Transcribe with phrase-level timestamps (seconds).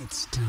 [0.00, 0.44] It's time.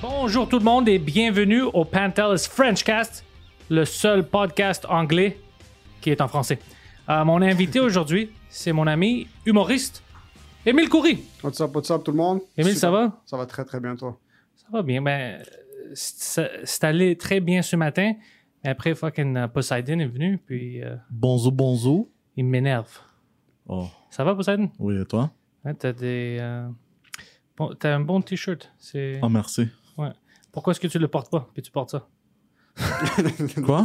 [0.00, 3.24] Bonjour tout le monde et bienvenue au Pantelis Frenchcast,
[3.68, 5.40] le seul podcast anglais
[6.00, 6.60] qui est en français.
[7.08, 10.04] Euh, mon invité aujourd'hui, c'est mon ami humoriste,
[10.64, 11.24] Émile Coury.
[11.42, 12.42] What's up, what's up tout le monde?
[12.56, 13.20] Émile, ça va?
[13.26, 14.16] Ça va très très bien toi.
[14.54, 15.42] Ça va bien, ben,
[15.94, 18.12] c'est c'est allé très bien ce matin,
[18.64, 22.10] mais après, fucking Poseidon est venu, puis euh, Bonzo, bonzo.
[22.36, 22.90] il m'énerve.
[23.66, 24.70] Oh, Ça va, Poseidon?
[24.78, 25.30] oui, et toi?
[25.64, 26.38] Ouais, t'as des...
[26.40, 26.68] euh,
[27.56, 28.72] bon- t'as un bon t-shirt.
[28.78, 29.20] C'est...
[29.22, 29.68] Oh, merci.
[29.96, 30.10] Ouais.
[30.52, 32.08] Pourquoi est-ce que tu le portes pas, puis tu portes ça?
[33.64, 33.84] Quoi?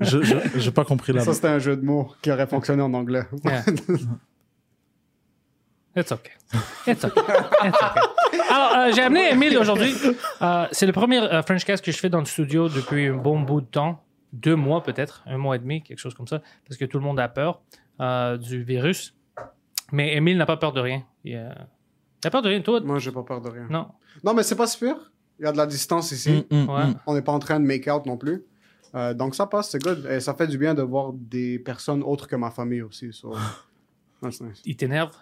[0.00, 2.80] je, je, j'ai pas compris la Ça c'était un jeu de mots qui aurait fonctionné
[2.82, 3.24] en anglais.
[3.44, 3.64] Yeah.
[5.96, 6.30] It's okay.
[6.86, 7.20] It's okay.
[7.64, 8.00] It's okay.
[8.50, 9.94] Alors, euh, j'ai amené Emile aujourd'hui.
[10.42, 13.40] Euh, c'est le premier euh, Frenchcast que je fais dans le studio depuis un bon
[13.40, 14.04] bout de temps.
[14.32, 17.04] Deux mois peut-être, un mois et demi, quelque chose comme ça, parce que tout le
[17.04, 17.62] monde a peur
[18.00, 19.14] euh, du virus.
[19.90, 21.02] Mais Emile n'a pas peur de rien.
[21.24, 22.80] Il a peur de rien, toi?
[22.80, 23.66] Moi j'ai pas peur de rien.
[23.70, 23.88] Non.
[24.22, 24.96] Non mais c'est pas super.
[25.40, 26.44] Il y a de la distance ici.
[26.50, 26.86] Mm, mm, Ouais.
[26.88, 26.94] mm.
[27.06, 28.44] On n'est pas en train de make out non plus.
[28.94, 30.06] Euh, donc ça passe, c'est good.
[30.10, 33.12] Et ça fait du bien de voir des personnes autres que ma famille aussi.
[33.12, 33.34] so,
[34.22, 34.60] that's nice.
[34.66, 35.12] Il t'énerve?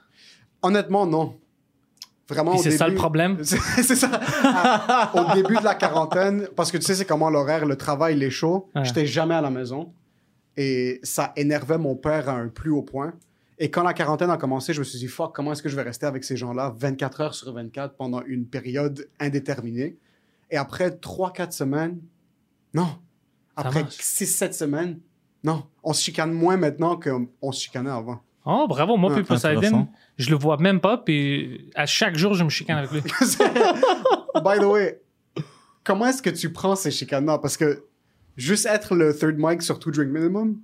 [0.63, 1.39] Honnêtement non.
[2.29, 3.39] Vraiment Puis au c'est ça le problème?
[3.45, 4.11] C'est ça.
[4.43, 8.17] À- au début de la quarantaine, parce que tu sais, c'est comment l'horaire, le travail,
[8.17, 8.69] les shows.
[8.75, 8.85] Ouais.
[8.85, 9.93] J'étais jamais à la maison.
[10.57, 13.13] Et ça énervait mon père à un plus haut point.
[13.59, 15.77] Et quand la quarantaine a commencé, je me suis dit, fuck, comment est-ce que je
[15.77, 19.97] vais rester avec ces gens-là 24 heures sur 24 pendant une période indéterminée?
[20.51, 22.01] Et après 3-4 semaines,
[22.75, 22.89] non.
[23.55, 23.97] Après marche.
[23.97, 25.01] 6-7 semaines,
[25.45, 25.65] non.
[25.83, 28.21] On se chicane moins maintenant qu'on se chicanait avant.
[28.47, 28.97] Oh, bravo.
[28.97, 29.89] Moi, Ah, puis Poseidon, intéressant.
[30.19, 33.03] je le vois même pas, puis à chaque jour, je me chicane avec lui.
[34.45, 35.01] By the way,
[35.85, 37.39] comment est-ce que tu prends ces chicanes-là?
[37.39, 37.85] Parce que
[38.37, 40.59] juste être le third mic sur Two Drink Minimum,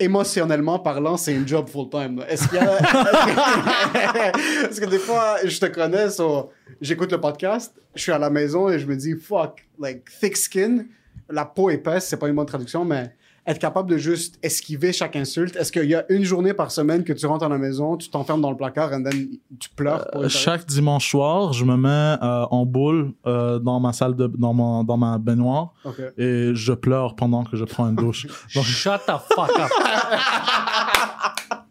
[0.00, 2.24] émotionnellement parlant, c'est une job full-time.
[2.28, 2.66] Est-ce qu'il y a...
[4.62, 8.30] Parce que des fois, je te connais, so, j'écoute le podcast, je suis à la
[8.30, 10.86] maison et je me dis, fuck, like, thick skin,
[11.30, 13.14] la peau épaisse, c'est pas une bonne traduction, mais
[13.46, 15.54] être capable de juste esquiver chaque insulte.
[15.56, 18.08] Est-ce qu'il y a une journée par semaine que tu rentres à la maison, tu
[18.08, 19.28] t'enfermes dans le placard et then
[19.60, 20.06] tu pleures?
[20.10, 21.88] pour Euh, Chaque dimanche soir, je me mets
[22.22, 25.74] euh, en boule euh, dans ma salle de dans, mon, dans ma baignoire
[26.16, 28.26] et je pleure pendant que je prends une douche.
[28.54, 29.70] Donc, Shut the fuck up.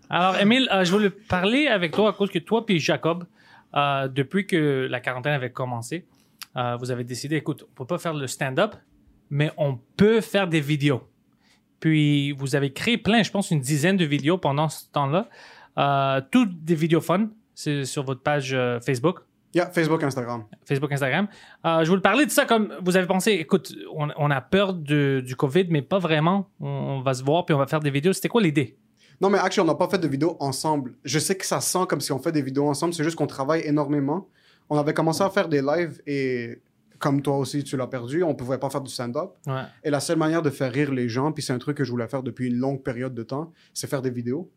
[0.09, 3.25] Alors, Émile, euh, je voulais parler avec toi à cause que toi puis Jacob,
[3.75, 6.05] euh, depuis que la quarantaine avait commencé,
[6.55, 8.75] euh, vous avez décidé, écoute, on peut pas faire le stand-up,
[9.31, 11.01] mais on peut faire des vidéos.
[11.83, 15.27] Puis, vous avez créé plein, je pense, une dizaine de vidéos pendant ce temps-là.
[15.77, 17.27] Euh, toutes des vidéos fun.
[17.55, 19.19] C'est sur votre page euh, Facebook.
[19.53, 20.45] Yeah, Facebook, Instagram.
[20.63, 21.27] Facebook, Instagram.
[21.65, 24.73] Euh, je voulais parler de ça comme vous avez pensé, écoute, on, on a peur
[24.73, 26.47] de- du COVID, mais pas vraiment.
[26.61, 28.13] On, on va se voir puis on va faire des vidéos.
[28.13, 28.77] C'était quoi l'idée?
[29.19, 30.93] Non, mais actually, on n'a pas fait de vidéo ensemble.
[31.03, 33.27] Je sais que ça sent comme si on fait des vidéos ensemble, c'est juste qu'on
[33.27, 34.29] travaille énormément.
[34.69, 36.59] On avait commencé à faire des lives et,
[37.03, 39.31] comme toi aussi, tu l'as perdu, on pouvait pas faire du stand-up.
[39.45, 39.63] Ouais.
[39.83, 41.91] Et la seule manière de faire rire les gens, puis c'est un truc que je
[41.91, 44.49] voulais faire depuis une longue période de temps, c'est faire des vidéos.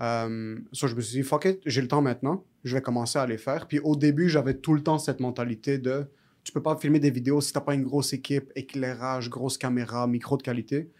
[0.00, 3.18] Euh, so, je me suis dit, fuck it, j'ai le temps maintenant, je vais commencer
[3.18, 3.66] à les faire.
[3.68, 6.06] Puis au début, j'avais tout le temps cette mentalité de
[6.42, 10.06] tu peux pas filmer des vidéos si t'as pas une grosse équipe, éclairage, grosse caméra,
[10.06, 10.90] micro de qualité.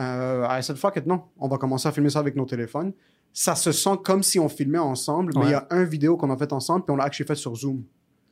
[0.00, 2.94] Euh, I said, fuck it, non, on va commencer à filmer ça avec nos téléphones.
[3.34, 5.50] Ça se sent comme si on filmait ensemble, mais il Ouais.
[5.52, 7.84] y a un vidéo qu'on a fait ensemble, puis on l'a actually fait sur Zoom.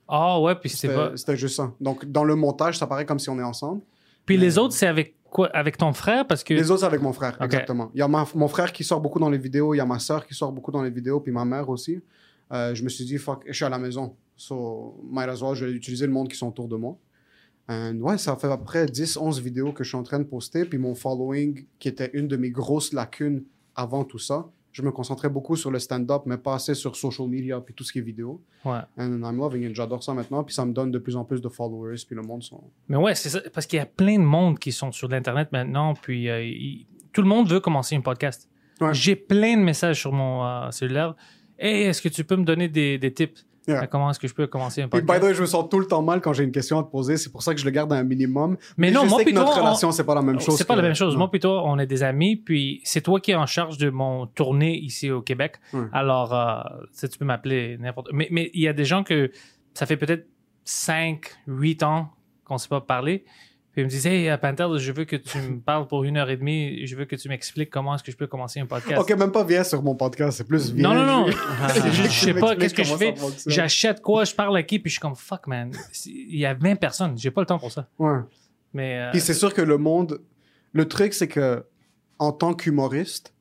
[0.09, 1.17] Ah ouais, puis c'était C'était pas.
[1.17, 1.73] c'était juste ça.
[1.81, 3.83] Donc, dans le montage, ça paraît comme si on est ensemble.
[4.25, 5.49] Puis les autres, c'est avec quoi?
[5.55, 6.27] Avec ton frère?
[6.27, 6.55] Parce que.
[6.55, 7.91] Les autres, c'est avec mon frère, exactement.
[7.95, 9.87] Il y a ma- mon frère qui sort beaucoup dans les vidéos, il y a
[9.87, 12.01] ma soeur qui sort beaucoup dans les vidéos, puis ma mère aussi.
[12.53, 14.17] Euh, je me suis dit, fuck, je suis à la maison.
[14.37, 16.97] So, might as well, je vais utiliser le monde qui sont autour de moi.
[17.69, 20.19] And ouais, ça fait à peu près 10, 11 vidéos que je suis en train
[20.19, 23.45] de poster, puis mon following, qui était une de mes grosses lacunes
[23.75, 27.29] avant tout ça, je me concentrais beaucoup sur le stand-up, mais pas assez sur social
[27.29, 28.41] media, puis tout ce qui est vidéo.
[28.65, 28.79] Ouais.
[28.99, 29.75] And I'm loving it.
[29.75, 32.23] J'adore ça maintenant, puis ça me donne de plus en plus de followers, puis le
[32.23, 32.63] monde sont...
[32.89, 33.41] Mais ouais, c'est ça.
[33.53, 36.87] Parce qu'il y a plein de monde qui sont sur l'Internet maintenant, puis euh, il-
[37.13, 38.49] tout le monde veut commencer un podcast.
[38.81, 38.95] Ouais.
[38.95, 41.17] J'ai plein de messages sur mon euh, cellulaire.
[41.59, 43.45] Hey, est-ce que tu peux me donner des, des tips?
[43.69, 43.87] Yeah.
[43.87, 45.23] Comment est-ce que je peux commencer un Puis, by podcast?
[45.23, 46.91] the way, je me sens tout le temps mal quand j'ai une question à te
[46.91, 47.17] poser.
[47.19, 48.57] C'est pour ça que je le garde à un minimum.
[48.77, 50.57] Mais non, je moi, sais que notre on- relation, c'est pas la même chose.
[50.57, 51.13] C'est pas que- la même chose.
[51.13, 51.19] Non.
[51.19, 54.27] Moi, plutôt, on est des amis, puis c'est toi qui es en charge de mon
[54.27, 55.57] tournée ici au Québec.
[55.93, 56.61] Alors, euh,
[56.93, 58.09] tu sais, tu peux m'appeler n'importe.
[58.13, 59.31] Mais mais il y a des gens que
[59.75, 60.27] ça fait peut-être
[60.65, 62.11] 5, 8 ans
[62.45, 63.25] qu'on ne s'est pas parlé.
[63.79, 66.29] Puis ils me disent, hey, Panther, je veux que tu me parles pour une heure
[66.31, 66.85] et demie.
[66.85, 69.01] Je veux que tu m'expliques comment est-ce que je peux commencer un podcast.
[69.01, 70.93] Ok, même pas viens sur mon podcast, c'est plus viens.
[70.93, 71.27] Non, non, non.
[71.77, 73.15] Je juste sais pas qu'est-ce que je fais?
[73.47, 75.71] J'achète quoi, je parle à qui, puis je suis comme, fuck, man.
[76.07, 77.17] Il y a 20 personnes.
[77.17, 77.87] J'ai pas le temps pour ça.
[78.01, 78.19] Ouais.
[78.75, 78.99] Mais.
[78.99, 80.21] euh, Puis c'est sûr que le monde.
[80.73, 81.65] Le truc, c'est que
[82.19, 83.33] en tant qu'humoriste,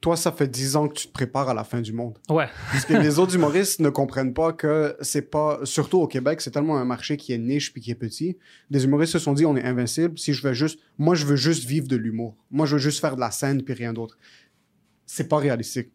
[0.00, 2.18] toi, ça fait 10 ans que tu te prépares à la fin du monde.
[2.30, 2.46] ouais.
[2.70, 5.58] Parce que les autres humoristes ne comprennent pas que c'est pas.
[5.64, 8.38] Surtout au Québec, c'est tellement un marché qui est niche puis qui est petit.
[8.70, 10.16] Des humoristes se sont dit on est invincible.
[10.18, 10.78] Si je veux juste.
[10.98, 12.36] Moi, je veux juste vivre de l'humour.
[12.50, 14.16] Moi, je veux juste faire de la scène puis rien d'autre.
[15.06, 15.90] C'est pas réalistique.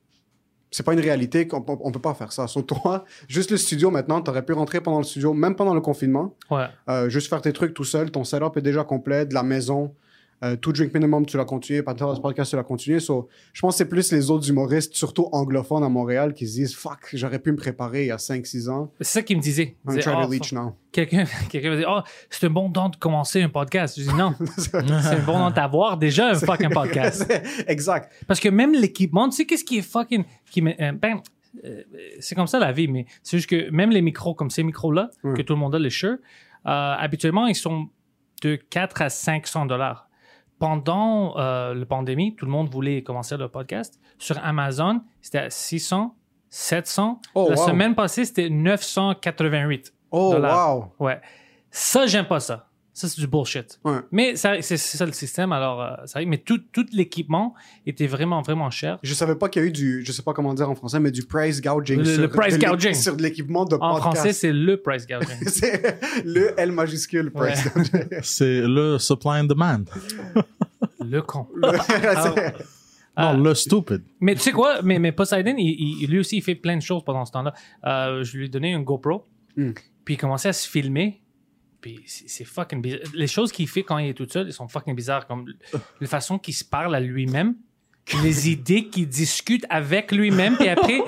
[0.70, 2.48] C'est pas une réalité qu'on on peut pas faire ça.
[2.48, 5.82] Sur toi, juste le studio maintenant, t'aurais pu rentrer pendant le studio, même pendant le
[5.82, 6.36] confinement.
[6.50, 6.66] Ouais.
[6.90, 8.10] Euh, juste faire tes trucs tout seul.
[8.10, 9.94] Ton setup est déjà complet, de la maison.
[10.44, 11.82] Euh, tout Drink Minimum, tu l'as continué.
[11.84, 13.00] Panthers Podcast, tu l'as continué.
[13.00, 16.54] So, je pense que c'est plus les autres humoristes, surtout anglophones à Montréal, qui se
[16.56, 18.92] disent Fuck, j'aurais pu me préparer il y a 5-6 ans.
[19.00, 19.78] C'est ça qu'il me disait.
[19.86, 20.76] Il I'm disait, trying Oh, to reach now.
[20.94, 24.36] quelqu'un me dit oh c'est un bon temps de commencer un podcast je dis non
[24.58, 27.26] c'est un bon temps d'avoir déjà un fucking podcast
[27.68, 28.14] exact.
[28.28, 31.20] parce que même l'équipement tu sais qu'est-ce qui est fucking qui euh, ben
[31.66, 31.82] euh,
[32.20, 34.92] c'est comme ça la vie mais c'est juste que même les micros comme ces micros
[34.92, 35.34] là Ouais.
[35.34, 36.16] que tout le monde a les euh,
[36.66, 37.88] habituellement ils sont
[38.44, 40.08] de 4 à 500 dollars
[40.68, 45.50] pendant euh, la pandémie tout le monde voulait commencer le podcast sur Amazon c'était à
[45.50, 46.16] 600
[46.50, 47.68] 700 Oh, la wow.
[47.68, 50.78] semaine passée c'était 988 Oh, dollars.
[50.78, 50.86] wow.
[51.08, 51.20] Ouais.
[51.72, 52.70] Ça, j'aime pas ça.
[52.96, 53.80] Ça, c'est du bullshit.
[53.84, 53.98] Ouais.
[54.12, 56.28] Mais c'est ça le système, alors euh, ça arrive.
[56.28, 57.56] Mais tout, tout l'équipement
[57.88, 59.00] était vraiment, vraiment cher.
[59.02, 61.00] Je savais pas qu'il y a eu du, je sais pas comment dire en français,
[61.00, 61.98] mais du price gouging.
[61.98, 62.94] Le- sur le price de gouging.
[62.94, 64.02] Sur de l'équipement de En podcast.
[64.18, 65.38] français, c'est le price gouging.
[65.48, 68.08] c'est le L majuscule, price gouging.
[68.22, 69.86] C'est le supply and demand.
[71.14, 71.48] le con.
[71.88, 72.54] C'est-
[73.16, 73.34] Ah.
[73.36, 74.02] Non, le stupid.
[74.20, 74.82] Mais tu sais quoi?
[74.82, 77.54] Mais, mais Poseidon, il, il- lui aussi, il fait plein de choses pendant ce temps-là.
[77.86, 79.28] Euh, je lui ai donné une GoPro.
[79.56, 79.74] Hmm.
[80.04, 81.22] Puis il commençait à se filmer.
[81.80, 83.02] Puis c'est fucking bizarre.
[83.14, 85.28] Les choses qu'il fait quand il est tout seul, ils sont fucking bizarres.
[85.28, 85.46] Comme
[86.02, 87.54] la façon qu'il se parle à lui-même,
[88.24, 90.56] les idées qu'il discute avec lui-même.
[90.58, 91.00] Puis après,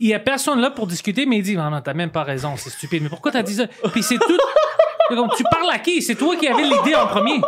[0.00, 2.24] il y a personne là pour discuter, mais il dit Non, non, t'as même pas
[2.24, 3.04] raison, c'est stupide.
[3.04, 3.68] Mais pourquoi t'as dit ça?
[3.92, 4.38] Puis c'est tout.
[5.36, 6.02] Tu parles à qui?
[6.02, 7.40] C'est toi qui avais l'idée en premier.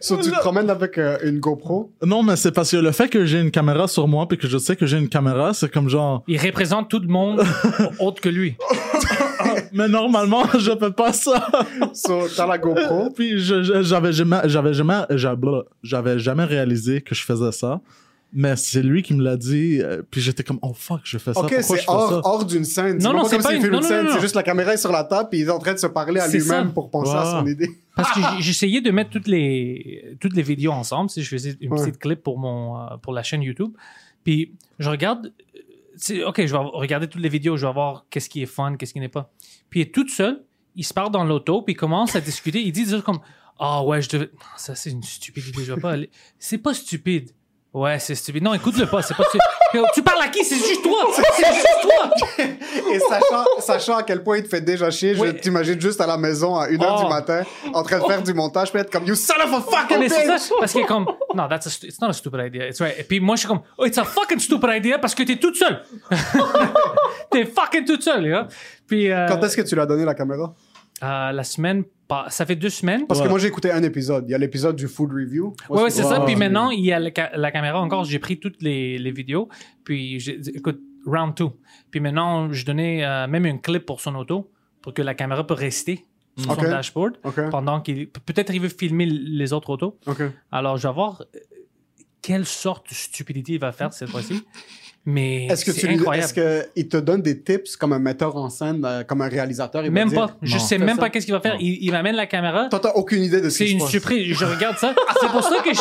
[0.00, 1.90] So, tu te promènes avec euh, une GoPro?
[2.04, 4.46] Non, mais c'est parce que le fait que j'ai une caméra sur moi puis que
[4.48, 6.22] je sais que j'ai une caméra, c'est comme genre.
[6.28, 7.42] Il représente tout le monde
[7.98, 8.56] autre que lui.
[9.72, 11.46] Mais normalement, je fais pas ça.
[11.94, 13.10] So, t'as la GoPro.
[13.10, 15.02] puis j'avais jamais, j'avais jamais,
[15.82, 17.80] j'avais jamais réalisé que je faisais ça.
[18.32, 19.80] Mais c'est lui qui me l'a dit.
[19.82, 21.40] euh, Puis j'étais comme, oh fuck, je fais ça.
[21.40, 22.98] Ok, c'est hors, d'une scène.
[23.02, 24.44] Non, non, pas c'est comme pas s'il une- filme non, non, scène, c'est juste la
[24.44, 26.72] caméra est sur la table, puis il est en train de se parler à lui-même
[26.72, 27.68] pour penser à son idée.
[28.02, 31.10] Parce que j'essayais de mettre toutes les, toutes les vidéos ensemble.
[31.10, 31.80] Si je faisais une Ouais.
[31.84, 33.72] petite clip pour, mon, euh, pour la chaîne YouTube.
[34.24, 35.32] Puis je regarde.
[36.26, 37.56] OK, je vais regarder toutes les vidéos.
[37.56, 39.32] Je vais voir qu'est-ce qui est fun, qu'est-ce qui n'est pas.
[39.68, 40.44] Puis il est tout seul.
[40.76, 41.62] Il se part dans l'auto.
[41.62, 42.62] Puis il commence à discuter.
[42.62, 43.20] Il dit des choses comme
[43.58, 44.30] Ah ouais, je devais.
[44.56, 45.64] Ça, c'est une stupide idée.
[45.64, 46.10] Je vais pas aller.
[46.38, 47.32] C'est pas stupide.
[47.72, 48.42] Ouais, c'est stupide.
[48.42, 49.00] Non, écoute-le pas.
[49.02, 49.40] C'est pas stupide.
[49.94, 50.42] Tu parles à qui?
[50.44, 51.06] C'est juste toi.
[51.14, 52.10] C'est juste toi.
[52.92, 56.08] Et sachant, sachant à quel point il te fait déjà chier, je t'imagine juste à
[56.08, 57.02] la maison à 1h Oh.
[57.04, 59.60] du matin, en train de faire du montage, puis être comme You son of a
[59.60, 60.50] fucking c'est ça, bitch!
[60.58, 61.06] parce qu'il est comme,
[61.36, 62.66] non, that's a it's not a stupid idea.
[62.66, 62.98] It's right.
[62.98, 65.36] Et puis moi, je suis comme, oh, it's a fucking stupid idea parce que t'es
[65.36, 65.84] toute seule.
[67.30, 68.48] t'es fucking toute seule, là.
[68.88, 70.52] Puis, euh, Quand est-ce que tu lui as donné la caméra?
[71.04, 73.06] euh, la semaine, pas- ça fait deux semaines.
[73.06, 74.24] Parce que moi, j'ai écouté un épisode.
[74.28, 75.54] Il y a l'épisode du food review.
[75.70, 76.20] Ouais, ouais, c'est ça.
[76.26, 78.04] Puis maintenant, il y a la, ca- la caméra encore.
[78.04, 79.48] J'ai pris toutes les, les vidéos.
[79.84, 81.52] Puis, j'ai dit, écoute, round two.
[81.90, 84.50] Puis maintenant, je donnais euh, même une clip pour son auto
[84.82, 86.04] pour que la caméra peut rester
[86.38, 86.60] sur Ok.
[86.64, 88.08] son dashboard Ok, pendant qu'il.
[88.08, 89.98] Peut-être il veut filmer les autres autos.
[90.06, 90.22] ok.
[90.52, 91.38] Alors, je vais voir euh,
[92.22, 94.42] quelle sorte de stupidité il va faire cette fois-ci.
[95.06, 96.24] Mais Est-ce que c'est tu lui, incroyable.
[96.38, 99.84] est-ce qu'il te donne des tips comme un metteur en scène, euh, comme un réalisateur?
[99.84, 100.36] il Même dire, pas.
[100.42, 100.62] Je Non.
[100.62, 101.00] sais même ça.
[101.00, 101.56] pas qu'est-ce qu'il va faire.
[101.58, 102.66] Il, il m'amène la caméra.
[102.68, 103.90] Toi, t'as aucune idée de ce C'est qui se une passe.
[103.90, 104.36] surprise.
[104.36, 104.94] Je regarde ça.
[105.20, 105.80] C'est pour ça que je-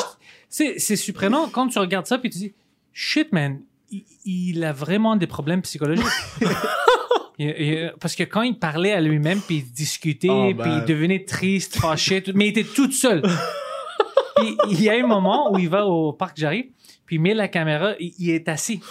[0.51, 2.53] c'est c'est surprenant quand tu regardes ça puis tu dis
[2.91, 3.59] shit man,
[3.91, 6.05] il, il a vraiment des problèmes psychologiques.
[8.01, 10.63] Parce que quand il parlait à lui-même puis il discutait Oh, ben.
[10.63, 13.21] puis il devenait triste, fâché, tout- mais il était tout seul.
[14.37, 16.65] puis il y a un moment où il va au parc j'arrive
[17.05, 18.81] puis il met la caméra, il, il est assis.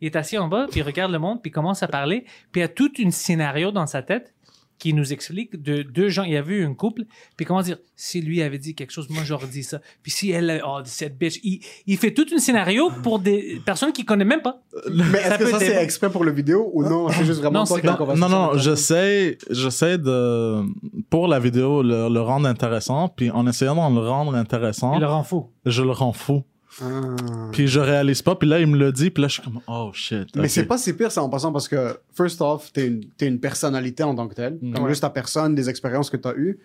[0.00, 2.24] Il est assis en bas, puis il regarde le monde, puis il commence à parler,
[2.52, 4.32] puis il y a tout un scénario dans sa tête.
[4.78, 6.24] qui nous explique de deux gens.
[6.24, 9.08] Il y avait eu un couple, puis comment dire, si lui avait dit quelque chose,
[9.08, 9.80] moi j'aurais dit ça.
[10.02, 13.90] Puis si elle, oh, cette bitch, il, il fait tout un scénario pour des personnes
[13.94, 14.60] qu'il connaît même pas.
[14.92, 17.08] Mais est-ce que ça, c'est exprès pour le vidéo ou non?
[17.08, 19.96] C'est juste vraiment Non, toi c'est- qui as la Non, conversation non, non, j'essaie, j'essaie
[19.96, 20.60] de,
[21.08, 25.00] pour la vidéo, le, le rendre intéressant, puis en essayant de le rendre intéressant, Il
[25.00, 25.46] le rend fou.
[25.64, 26.42] je le rends fou.
[26.82, 27.16] Ah.
[27.52, 29.60] Puis je réalise pas, puis là, il me le dit, puis là, je suis comme,
[29.66, 30.34] oh shit.
[30.36, 33.26] Mais c'est pas si pire ça en passant parce que, first off, t'es une, t'es
[33.26, 34.58] une personnalité en tant que telle.
[34.60, 34.74] Mm.
[34.74, 36.58] Comme juste ta personne, des expériences que t'as eues.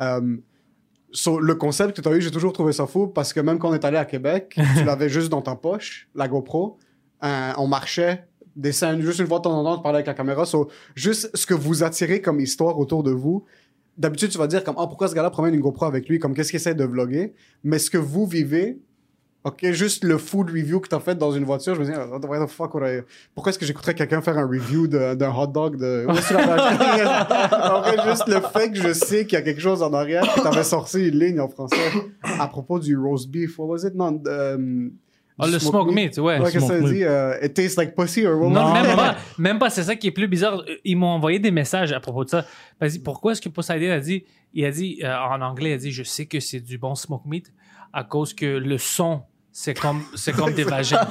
[0.00, 0.36] Euh,
[1.12, 3.70] so, le concept que t'as eu, j'ai toujours trouvé ça fou parce que même quand
[3.70, 6.78] on est allé à Québec, tu l'avais juste dans ta poche, la GoPro.
[7.24, 10.06] Euh, on marchait, des scènes, juste une fois de temps en temps, tu parlais avec
[10.06, 10.46] la caméra.
[10.46, 13.44] So, juste ce que vous attirez comme histoire autour de vous.
[13.96, 16.20] D'habitude, tu vas dire comme, ah, pourquoi ce gars-là promène une GoPro avec lui?
[16.20, 17.34] Comme, qu'est-ce qu'il essaie de vlogger?
[17.64, 18.80] Mais ce que vous vivez,
[19.48, 22.06] Ok, juste le food review que t'as fait dans une voiture, je me dis, ah,
[22.06, 23.00] what the fuck, I-
[23.34, 26.06] pourquoi est-ce que j'écouterais quelqu'un faire un review d'un hot dog de.
[26.08, 30.22] En fait, juste le fait que je sais qu'il y a quelque chose en arrière,
[30.34, 31.76] que t'avais sorti une ligne en français
[32.38, 33.94] à propos du roast beef, what was it?
[33.94, 34.20] Non,
[35.40, 36.40] Ah, du le smoke meat, ouais.
[36.40, 36.92] Ouais, que ça meat.
[36.92, 37.04] dit?
[37.04, 38.48] euh, it tastes like pussy or what?
[38.50, 39.16] Non, pas.
[39.38, 39.70] Même pas.
[39.70, 40.64] C'est ça qui est plus bizarre.
[40.84, 42.44] Ils m'ont envoyé des messages à propos de ça.
[42.80, 45.78] Vas-y, pourquoi est-ce que Poseidon a dit, il a dit, euh, en anglais, il a
[45.78, 47.52] dit, je sais que c'est du bon smoke meat
[47.92, 49.22] à cause que le son,
[49.60, 51.04] c'est comme, c'est comme des vagins.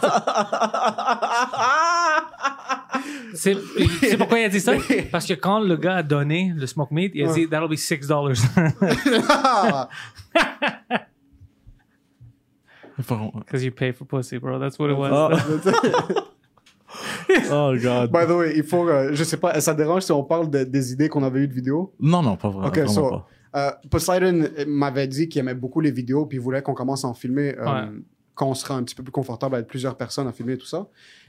[3.33, 3.57] c'est,
[4.01, 4.71] sais pourquoi il a dit ça?
[5.11, 7.75] Parce que quand le gars a donné le smoke meat, il a dit, that'll be
[7.75, 8.37] six dollars.
[9.27, 9.89] Ah,
[12.99, 14.57] Enfin, Because you pay for pussy, bro.
[14.59, 15.11] That's what it was.
[15.11, 15.29] Oh.
[17.51, 18.11] oh god.
[18.13, 20.63] By the way, il faut, euh, je sais pas, ça dérange si on parle de-
[20.63, 21.93] des idées qu'on avait eues de vidéos?
[21.99, 22.65] Non, non, pas vrai.
[22.69, 23.27] Ok, vraiment so, pas.
[23.55, 27.09] euh, Poseidon m'avait dit qu'il aimait beaucoup les vidéos, puis il voulait qu'on commence à
[27.09, 27.87] en filmer euh, Ouais.
[28.37, 30.67] Quand on sera un petit peu plus confortable avec plusieurs personnes à filmer et tout
[30.67, 30.87] ça.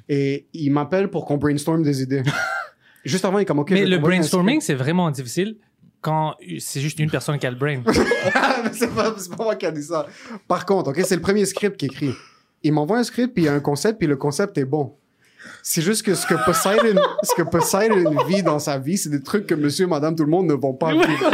[0.09, 2.23] Et il m'appelle pour qu'on brainstorm des idées.
[3.05, 5.57] Juste avant, il est comme, OK, Mais le brainstorming, c'est vraiment difficile
[6.01, 7.83] quand c'est juste une personne qui a le brain.
[8.73, 10.07] c'est pas, pas moi qui a dit ça.
[10.47, 12.13] Par contre, OK, c'est le premier script qui écrit.
[12.63, 14.95] Il m'envoie un script, puis il y a un concept, puis le concept est bon.
[15.63, 19.23] C'est juste que ce que Poseidon, ce que Poseidon vit dans sa vie, c'est des
[19.23, 21.07] trucs que monsieur, madame, tout le monde ne vont pas vivre.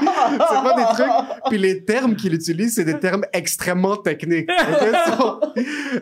[0.00, 1.12] c'est pas des trucs.
[1.48, 4.50] Puis les termes qu'il utilise, c'est des termes extrêmement techniques.
[5.18, 5.40] So,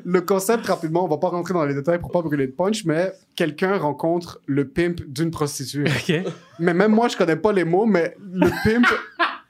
[0.04, 2.84] le concept, rapidement, on va pas rentrer dans les détails pour pas brûler de punch,
[2.84, 5.84] mais quelqu'un rencontre le pimp d'une prostituée.
[6.58, 8.86] Mais même moi, je connais pas les mots, mais le pimp,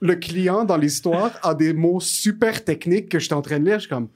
[0.00, 3.74] le client dans l'histoire a des mots super techniques que j'étais en train de lire.
[3.74, 4.08] Je suis comme,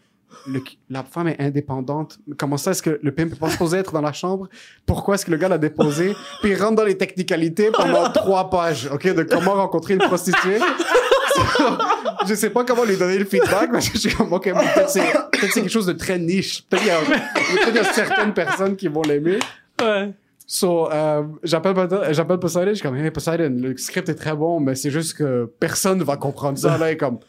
[0.47, 2.19] le- la femme est indépendante.
[2.39, 4.49] Comment ça est-ce que le pimp est pas supposé être dans la chambre?
[4.87, 6.15] Pourquoi est-ce que le gars l'a déposé?
[6.43, 10.59] Puis il rentre dans les technicalités pendant trois pages, OK, de comment rencontrer une prostituée.
[12.27, 15.01] je sais pas comment lui donner le feedback, mais je suis comme, OK, peut-être c'est,
[15.33, 16.63] peut-être c'est quelque chose de très niche.
[16.69, 19.39] Peut-être qu'il y qu'il y a certaines personnes qui vont l'aimer.
[19.81, 20.13] Ouais.
[20.47, 21.77] So, euh, j'appelle
[22.11, 25.17] j'appelle Poseidon, je suis comme, hey Poseidon, le script est très bon, mais c'est juste
[25.17, 26.77] que personne va comprendre ça.
[26.77, 27.21] Là, est comme,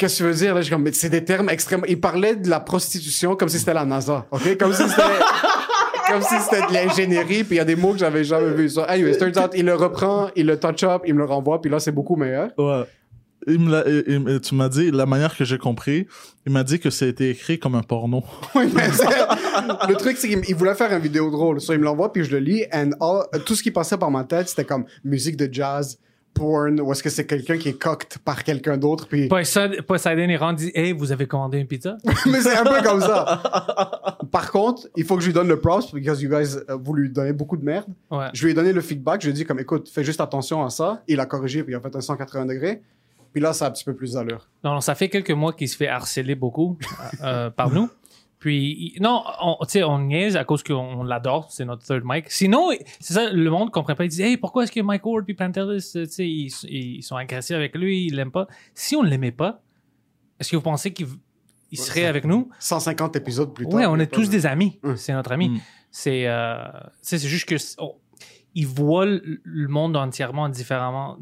[0.00, 0.54] qu'est-ce que tu veux dire?
[0.54, 1.86] Là, je suis comme, mais c'est des termes extrêmement.
[1.88, 4.56] Il parlait de la prostitution comme si c'était la NASA, ok?
[4.58, 5.02] Comme si c'était.
[6.10, 8.70] Comme si c'était de l'ingénierie, puis il y a des mots que j'avais jamais vus.
[8.70, 11.60] So, anyway, turns out, il le reprend, il le touch up, il me le renvoie,
[11.60, 12.50] puis là, c'est beaucoup meilleur.
[12.58, 12.82] Ouais.
[13.46, 16.08] Il me l'a- il- il- tu m'as dit, la manière que j'ai compris,
[16.46, 18.24] il m'a dit que ça a été écrit comme un porno.
[18.56, 19.04] Oui, mais c'est-
[19.88, 21.60] le truc, c'est qu'il il voulait faire une vidéo drôle.
[21.60, 24.10] So, il me l'envoie, puis je le lis, and all- tout ce qui passait par
[24.10, 25.96] ma tête, c'était comme musique de jazz,
[26.34, 29.28] porn, ou est-ce que c'est quelqu'un qui est cocked par quelqu'un d'autre, puis...
[29.28, 31.96] Poseidon, est rendu dit Hey, vous avez commandé une pizza
[32.26, 34.16] mais c'est un peu comme ça.
[34.30, 36.94] Par contre, il faut que je lui donne le props, because you guys, euh, vous
[36.94, 37.86] lui donnez beaucoup de merde.
[38.10, 38.26] Ouais.
[38.32, 40.64] Je lui ai donné le feedback, je lui ai dit comme, écoute, fais juste attention
[40.64, 41.02] à ça.
[41.08, 42.82] Il a corrigé, puis il a fait un 180 degrés.
[43.32, 44.48] Puis là, ça a un petit peu plus d'allure.
[44.64, 46.78] Non, non, ça fait quelques mois qu'il se fait harceler beaucoup
[47.22, 47.88] euh, par nous.
[48.40, 52.24] Puis, non, on, tu sais, on niaise à cause qu'on l'adore, c'est notre third mic.
[52.30, 54.04] Sinon, c'est ça, le monde comprend pas.
[54.06, 57.16] Il dit, hey, pourquoi est-ce que Mike Ward puis Pantelis, tu sais, ils, ils sont
[57.16, 58.48] agressifs avec lui, ils l'aiment pas?
[58.74, 59.62] Si on l'aimait pas,
[60.40, 61.06] est-ce que vous pensez qu'il
[61.70, 62.48] il serait avec nous?
[62.58, 63.74] 150 épisodes plus tard.
[63.74, 64.80] Ouais, on est tous de- des amis.
[64.82, 64.96] Mm.
[64.96, 65.50] C'est notre ami.
[65.50, 65.60] Mm.
[65.90, 66.56] C'est, euh,
[67.02, 67.94] c'est juste que on-
[68.54, 71.18] il voit le monde entièrement différemment,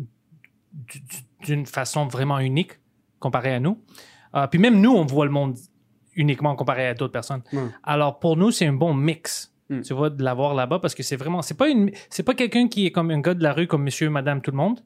[0.72, 2.78] du- du- d'une façon vraiment unique
[3.18, 3.82] comparé à nous.
[4.36, 5.56] Euh, puis même nous, on voit le monde
[6.18, 7.42] uniquement comparé à d'autres personnes.
[7.82, 9.54] Alors pour nous, c'est un bon mix.
[9.70, 9.80] Mm.
[9.82, 12.68] Tu vois, de l'avoir là-bas parce que c'est vraiment, c'est pas une, c'est pas quelqu'un
[12.68, 14.80] qui est comme un gars de la rue comme monsieur, madame, tout le monde.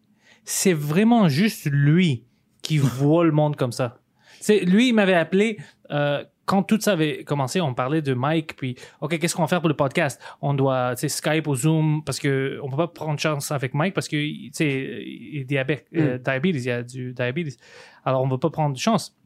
[0.45, 2.25] C'est vraiment juste lui
[2.63, 3.99] qui voit le monde comme ça.
[4.41, 5.59] C'est lui, il m'avait appelé
[5.91, 7.61] euh, quand tout ça avait commencé.
[7.61, 10.21] On parlait de Mike, puis ok, qu'est-ce qu'on va faire pour le podcast?
[10.41, 14.09] On doit, Skype ou Zoom parce que on peut pas prendre chance avec Mike parce
[14.09, 17.57] que il est diabète, euh, diabetes, il y a du diabetes.
[18.05, 19.17] Alors on va pas prendre de chance.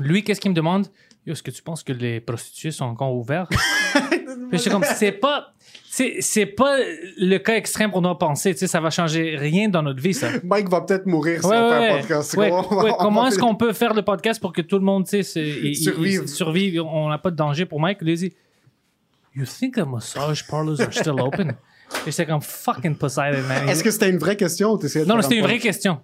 [0.00, 0.86] Lui, qu'est-ce qu'il me demande?
[1.26, 3.50] Est-ce que tu penses que les prostituées sont encore ouvertes?
[4.50, 5.52] Puis j'étais comme, c'est pas.
[5.90, 6.76] C'est c'est pas
[7.18, 8.52] le cas extrême qu'on doit penser.
[8.52, 10.28] Tu sais, ça va changer rien dans notre vie, ça.
[10.42, 12.36] Mike va peut-être mourir si Ouais, on fait un podcast.
[12.36, 12.50] ouais.
[12.98, 16.26] Comment est-ce qu'on peut faire le podcast pour que tout le monde, tu sais, Survive.
[16.26, 16.82] survive?
[16.82, 17.98] On n'a pas de danger pour Mike.
[18.02, 18.32] Il a dit,
[19.36, 21.54] You think the massage parlors are still open?
[22.06, 23.68] Et j'étais comme fucking Poseidon, man.
[23.68, 26.00] Est-ce que c'était une vraie question ou t'essayais de Non, c'était un une vraie question.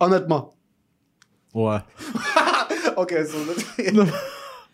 [0.00, 0.52] Honnêtement.
[1.54, 1.78] Ouais.
[2.96, 4.04] Ok, so-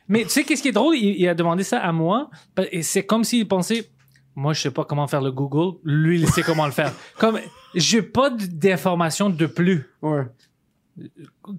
[0.08, 0.96] Mais tu sais, qu'est-ce qui est drôle?
[0.96, 2.30] Il, il a demandé ça à moi.
[2.72, 3.88] Et c'est comme s'il pensait,
[4.36, 5.78] moi, je sais pas comment faire le Google.
[5.84, 6.92] Lui, il sait comment le faire.
[7.18, 7.38] Comme,
[7.74, 9.86] j'ai pas d'informations de plus.
[10.02, 10.22] ouais.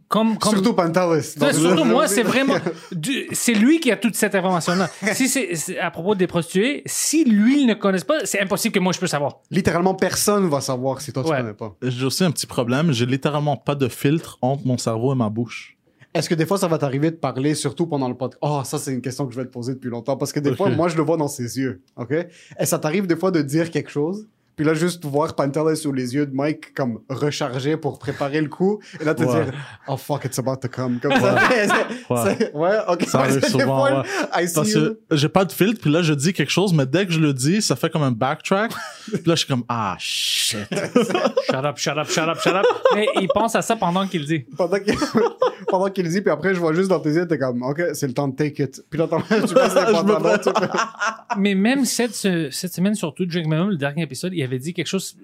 [0.08, 1.34] Comme, comme, Surtout Pantelis.
[1.34, 2.54] Tu sais, surtout moi, c'est vraiment.
[3.34, 4.90] C'est lui qui a toute cette information-là.
[5.14, 8.80] Si c'est à propos des prostituées, si lui, il ne connaît pas, c'est impossible que
[8.80, 9.40] moi, je peux savoir.
[9.52, 11.38] Littéralement, personne va savoir si toi, tu Ouais.
[11.42, 11.76] connais pas.
[11.82, 12.94] J'ai aussi un petit problème.
[12.94, 15.75] J'ai littéralement pas de filtre entre mon cerveau et ma bouche.
[16.16, 18.40] Est-ce que des fois, ça va t'arriver de parler, surtout pendant le podcast?
[18.42, 20.16] Oh, ça, c'est une question que je vais te poser depuis longtemps.
[20.16, 21.82] Parce que des fois, moi, je le vois dans ses yeux.
[21.98, 22.14] OK?
[22.58, 25.92] Et ça t'arrive des fois de dire quelque chose, puis là, juste voir Pantelis sous
[25.92, 29.46] les yeux de Mike, comme recharger pour préparer le coup, et là, te Ouais.
[29.46, 29.54] dire,
[29.88, 31.00] oh fuck, it's about to come.
[31.00, 31.36] Comme ça.
[32.10, 32.52] Ouais.
[32.54, 33.04] ouais, OK.
[33.08, 33.92] Ça arrive souvent, ouais.
[34.36, 34.80] I see Parce you.
[35.10, 37.20] que j'ai pas de filtre, puis là, je dis quelque chose, mais dès que je
[37.20, 38.72] le dis, ça fait comme un backtrack.
[39.12, 40.60] puis là, je suis comme, ah, shit.
[40.72, 42.66] Shut up, shut up, shut up, shut up.
[42.96, 44.46] Mais il pense à ça pendant qu'il dit.
[44.58, 44.96] pendant qu'il
[45.68, 48.08] pendant qu'il dit, puis après, je vois juste dans tes yeux, t'es comme, OK, c'est
[48.08, 48.84] le temps de take it.
[48.90, 50.40] Puis là, t'en- tu passes les pantalons,
[51.38, 54.74] Mais même cette, ce- cette semaine, surtout, Drink Minimum, le dernier épisode, il avait dit
[54.74, 55.18] quelque chose.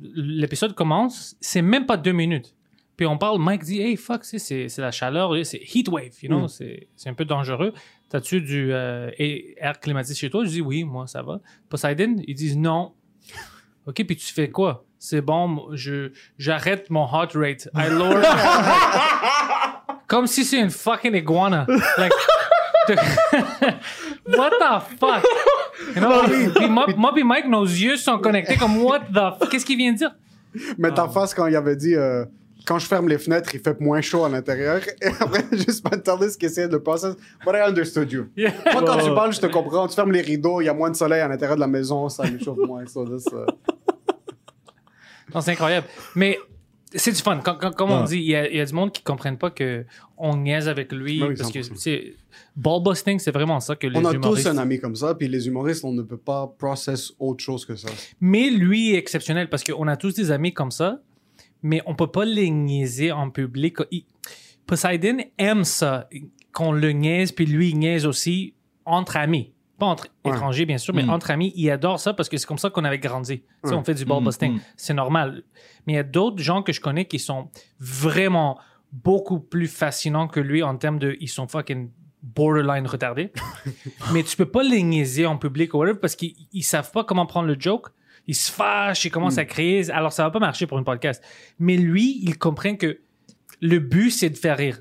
[0.00, 2.54] L'épisode commence, c'est même pas deux minutes.
[2.96, 6.48] Puis on parle, Mike dit, hey, fuck, c'est- la chaleur, c'est heat wave, you know,
[6.48, 7.72] c'est c'est un peu dangereux.
[8.08, 10.44] T'as-tu du euh, air climatisé chez toi?
[10.44, 11.40] Je dis, oui, moi, ça va.
[11.68, 12.94] Poseidon, ils disent non.
[13.86, 14.84] OK, puis tu fais quoi?
[14.98, 17.68] C'est bon, je j'arrête mon heart rate.
[17.74, 18.22] I lower.
[20.08, 21.66] Comme si c'est une fucking iguana.
[21.98, 22.12] Like,
[24.26, 25.24] what the fuck?
[25.94, 26.22] You know,
[26.56, 29.76] puis moi, moi puis Mike, nos yeux sont connectés comme what the f- Qu'est-ce qu'il
[29.76, 30.14] vient de dire?
[30.76, 32.24] Mais ta face, quand il avait dit, euh,
[32.66, 34.80] quand je ferme les fenêtres, il fait moins chaud à l'intérieur.
[35.02, 37.08] Et après, juste Pantelis qui essayait de passer.
[37.44, 38.26] But I understood you.
[38.36, 39.86] Moi, quand tu parles, je te comprends.
[39.88, 42.08] Tu fermes les rideaux, il y a moins de soleil à l'intérieur de la maison,
[42.08, 42.84] ça me chauffe moins.
[42.86, 43.50] So this, uh,
[45.34, 45.86] Non, c'est incroyable.
[46.14, 46.38] Mais
[46.94, 47.38] c'est du fun.
[47.38, 48.06] Comme, on Ouais.
[48.08, 49.84] dit, il y, a, il y a du monde qui ne comprennent pas que
[50.16, 51.20] on niaise avec lui.
[51.20, 51.72] Ben oui, parce que 100%.
[51.76, 52.14] c'est
[52.56, 54.46] ball busting, c'est vraiment ça que les On a humoristes.
[54.46, 57.64] tous un ami comme ça, puis les humoristes, on ne peut pas process autre chose
[57.66, 57.88] que ça.
[58.20, 61.00] Mais lui est exceptionnel parce qu'on a tous des amis comme ça,
[61.62, 63.76] mais on peut pas les niaiser en public.
[63.90, 64.04] Il-
[64.66, 66.08] Poseidon aime ça,
[66.52, 69.52] qu'on le niaise, puis lui, il niaise aussi entre amis.
[69.78, 70.32] Pas entre Ouais.
[70.32, 71.10] étrangers, bien sûr, mais Mm.
[71.10, 73.42] entre amis, il adore ça parce que c'est comme ça qu'on avait grandi.
[73.64, 74.52] On fait du ball Mm, busting.
[74.56, 74.60] mm.
[74.76, 75.42] C'est normal.
[75.86, 78.58] Mais il y a d'autres gens que je connais qui sont vraiment
[78.92, 81.16] beaucoup plus fascinants que lui en termes de.
[81.20, 81.90] Ils sont fucking
[82.22, 83.32] borderline retardés.
[84.12, 87.04] mais tu peux pas les niaiser en public ou whatever parce qu'ils ils savent pas
[87.04, 87.88] comment prendre le joke.
[88.26, 89.90] Ils se fâchent, ils commencent à crier.
[89.90, 91.22] Alors, ça va pas marcher pour une podcast.
[91.58, 92.98] Mais lui, il comprend que
[93.62, 94.80] le but, c'est de faire rire.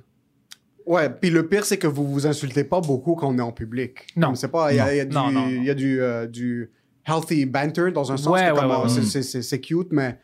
[0.87, 3.51] Ouais, puis le pire, c'est que vous vous insultez pas beaucoup quand on est en
[3.51, 4.07] public.
[4.15, 4.33] Non.
[4.35, 5.47] C'est pas, il y a, il y a Non, du, non, non.
[5.49, 6.71] il y a du, euh, du
[7.05, 8.27] healthy banter dans un sens.
[8.33, 10.17] Ouais, que ouais, euh, c'est- cute, mais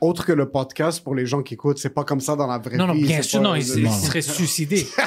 [0.00, 2.58] autre que le podcast, pour les gens qui écoutent, c'est pas comme ça dans la
[2.58, 3.04] vraie Non, non, vie.
[3.04, 4.76] bien sûr, pas- non, il, c'est- il serait suicidé.
[4.76, 5.06] c'est-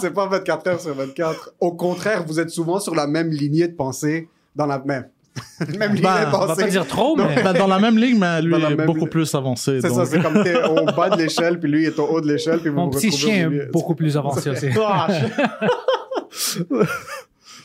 [0.00, 1.54] c'est pas 24 heures sur 24.
[1.60, 5.08] Au contraire, vous êtes souvent sur la même lignée de pensée, dans la même,
[5.78, 7.42] même Ben, de on va pas dire trop, mais.
[7.42, 9.80] Ben, dans la même ligne, mais lui est même beaucoup plus avancé.
[9.80, 12.20] C'est ça, donc- c'est comme t'es au bas de l'échelle, puis lui est au haut
[12.20, 14.68] de l'échelle, puis vous Mon vous petit chien est beaucoup plus avancé aussi.
[14.86, 15.08] Ah,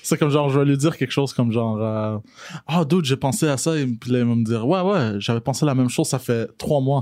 [0.01, 2.17] C'est comme genre, je vais lui dire quelque chose comme genre, euh,
[2.65, 5.11] ah, dude, j'ai pensé à ça, et puis là, il va me dire, ouais, ouais,
[5.19, 7.01] j'avais pensé la même chose, ça fait trois mois.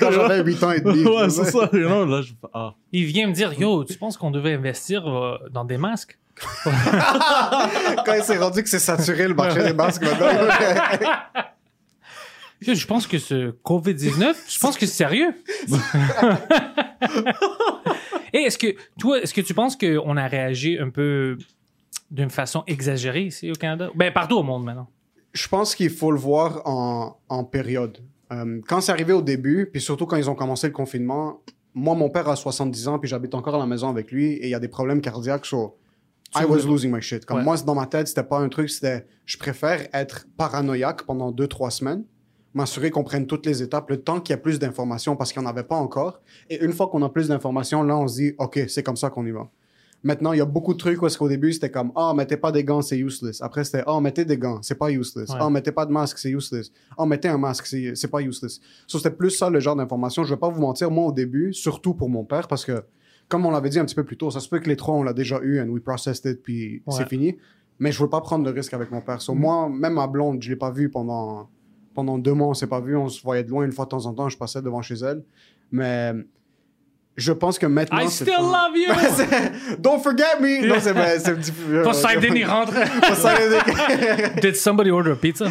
[0.00, 1.02] Quand j'avais 8 ans et demi.
[1.04, 2.74] ouais, c'est ça, you know, là, je ah.
[2.92, 6.18] Il vient me dire Yo, tu penses qu'on devait investir euh, dans des masques?
[8.04, 10.28] Quand il s'est rendu que c'est saturé le marché des masques maintenant.
[12.60, 15.34] Je pense que ce COVID-19, je pense que c'est sérieux.
[18.32, 21.36] Et est-ce que, toi, est-ce que tu penses qu'on a réagi un peu
[22.10, 23.90] d'une façon exagérée ici au Canada?
[23.94, 24.88] Ben, partout au monde maintenant.
[25.32, 27.98] Je pense qu'il faut le voir en, en période.
[28.32, 31.42] Euh, quand c'est arrivé au début, puis surtout quand ils ont commencé le confinement,
[31.74, 34.44] moi, mon père a 70 ans, puis j'habite encore à la maison avec lui, et
[34.44, 35.78] il y a des problèmes cardiaques, so
[36.34, 37.24] I was losing my shit.
[37.26, 37.44] Comme Ouais.
[37.44, 41.46] moi, dans ma tête, c'était pas un truc, c'était je préfère être paranoïaque pendant deux,
[41.46, 42.04] trois semaines,
[42.54, 45.40] m'assurer qu'on prenne toutes les étapes, le temps qu'il y a plus d'informations, parce qu'il
[45.42, 46.20] n'y en avait pas encore.
[46.50, 49.10] Et une fois qu'on a plus d'informations, là, on se dit, OK, c'est comme ça
[49.10, 49.48] qu'on y va.
[50.04, 52.36] Maintenant, il y a beaucoup de trucs où est-ce qu'au début, c'était comme, ah, mettez
[52.36, 53.40] pas des gants, c'est useless.
[53.40, 55.28] Après, c'était, ah, mettez des gants, c'est pas useless.
[55.30, 55.36] Ouais.
[55.38, 56.72] Ah, mettez pas de masque, c'est useless.
[56.98, 58.58] Ah, mettez un masque, c'est c'est pas useless.
[58.88, 60.24] So, c'était plus ça le genre d'information.
[60.24, 62.82] Je vais pas vous mentir, moi, au début, surtout pour mon père, parce que,
[63.32, 64.94] comme on l'avait dit un petit peu plus tôt, ça se peut que les trois,
[64.94, 66.94] on l'a déjà eu, and we processed it, puis Ouais.
[66.98, 67.38] c'est fini.
[67.78, 69.22] Mais je veux pas prendre de risque avec mon père.
[69.22, 71.48] So, Moi, même ma blonde, je l'ai pas vue pendant,
[71.94, 72.94] pendant deux mois, on s'est pas vu.
[72.94, 74.28] On se voyait de loin une fois de temps en temps.
[74.28, 75.24] Je passais devant chez elle.
[75.70, 76.12] Mais
[77.16, 78.00] je pense que maintenant.
[78.00, 78.92] I still love you!
[79.78, 80.66] Don't forget me!
[80.68, 81.18] Non, c'est vrai.
[81.18, 81.82] C'est un petit peu.
[81.82, 82.74] Poseidon, il rentre.
[83.08, 84.36] Poseidon.
[84.42, 85.46] Did somebody order a pizza?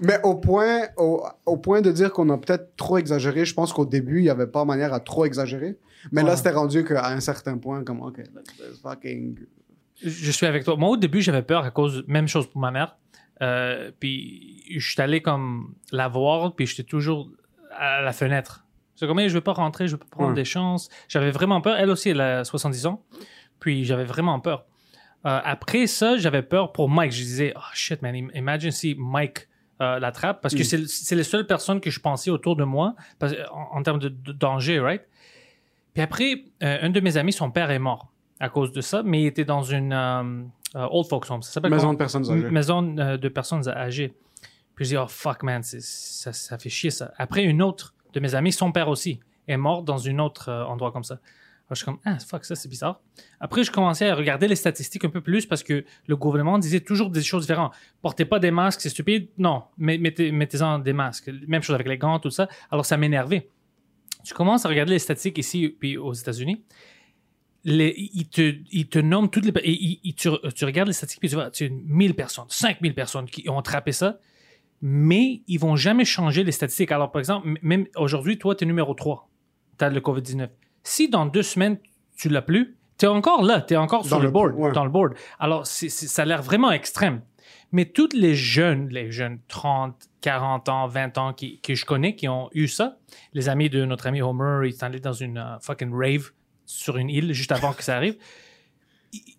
[0.00, 3.72] Mais au point, au, au point de dire qu'on a peut-être trop exagéré, je pense
[3.72, 5.78] qu'au début, il n'y avait pas manière à trop exagérer.
[6.10, 9.38] Mais là, c'était rendu qu'à un certain point, comme, OK, let's, fucking.
[10.02, 10.76] Je suis avec toi.
[10.76, 12.96] Moi, au début, j'avais peur à cause, même chose pour ma mère.
[13.40, 17.30] Euh, puis, je suis allé comme la voir, puis j'étais toujours
[17.76, 18.64] à la fenêtre.
[18.96, 20.34] C'est comme, je veux pas rentrer, je veux pas prendre Ouais.
[20.34, 20.88] des chances.
[21.08, 21.76] J'avais vraiment peur.
[21.76, 23.02] Elle aussi, elle a 70 ans.
[23.60, 24.66] Puis, j'avais vraiment peur.
[25.24, 27.12] Euh, après ça, j'avais peur pour Mike.
[27.12, 29.48] Je disais, oh shit, man, im- imagine si Mike
[29.80, 30.86] euh, l'attrape, parce que Mm.
[30.86, 34.08] c'est les seules personnes que je pensais autour de moi, parce, en, en termes de,
[34.08, 35.02] de danger, right?
[35.94, 38.08] Puis après, euh, un de mes amis, son père est mort
[38.40, 40.42] à cause de ça, mais il était dans une euh,
[40.76, 41.42] euh, old folks home.
[41.42, 42.50] Ça s'appelle Maison de personnes âgées.
[42.50, 44.14] Maison euh, de personnes âgées.
[44.74, 47.12] Puis je dis, oh fuck man, ça, ça fait chier ça.
[47.18, 50.64] Après, une autre de mes amis, son père aussi, est mort dans un autre euh,
[50.64, 51.18] endroit comme ça.
[51.68, 53.00] Alors, je suis comme, ah fuck, ça c'est bizarre.
[53.40, 56.80] Après, je commençais à regarder les statistiques un peu plus parce que le gouvernement disait
[56.80, 57.72] toujours des choses différentes.
[58.02, 59.28] Portez pas des masques, c'est stupide.
[59.38, 61.30] Non, mettez-en des masques.
[61.48, 62.48] Même chose avec les gants, tout ça.
[62.70, 63.48] Alors, ça m'énervait.
[64.24, 66.62] Tu commences à regarder les statistiques ici, puis aux États-Unis.
[67.64, 69.52] Ils, te, ils te nomment toutes les.
[69.64, 70.28] ils- tu,
[70.64, 73.92] regardes les statistiques, puis tu vois, tu as 1000 personnes, 5000 personnes qui ont attrapé
[73.92, 74.18] ça,
[74.80, 76.90] mais ils vont jamais changer les statistiques.
[76.90, 79.30] Alors, par exemple, même aujourd'hui, toi, tu es numéro 3.
[79.78, 80.48] Tu as le COVID-19.
[80.82, 81.78] Si dans deux semaines,
[82.16, 84.72] tu l'as plus, tu es encore là, tu es encore sur le, le- board, ouais.
[84.72, 85.14] dans le board.
[85.38, 87.22] Alors, ça a l'air vraiment extrême.
[87.72, 92.14] Mais tous les jeunes, les jeunes 30, 40 ans, 20 ans qui, que je connais,
[92.14, 92.98] qui ont eu ça,
[93.32, 96.30] les amis de notre ami Homer, ils sont allés dans une euh, fucking rave
[96.66, 98.16] sur une île juste avant que ça arrive.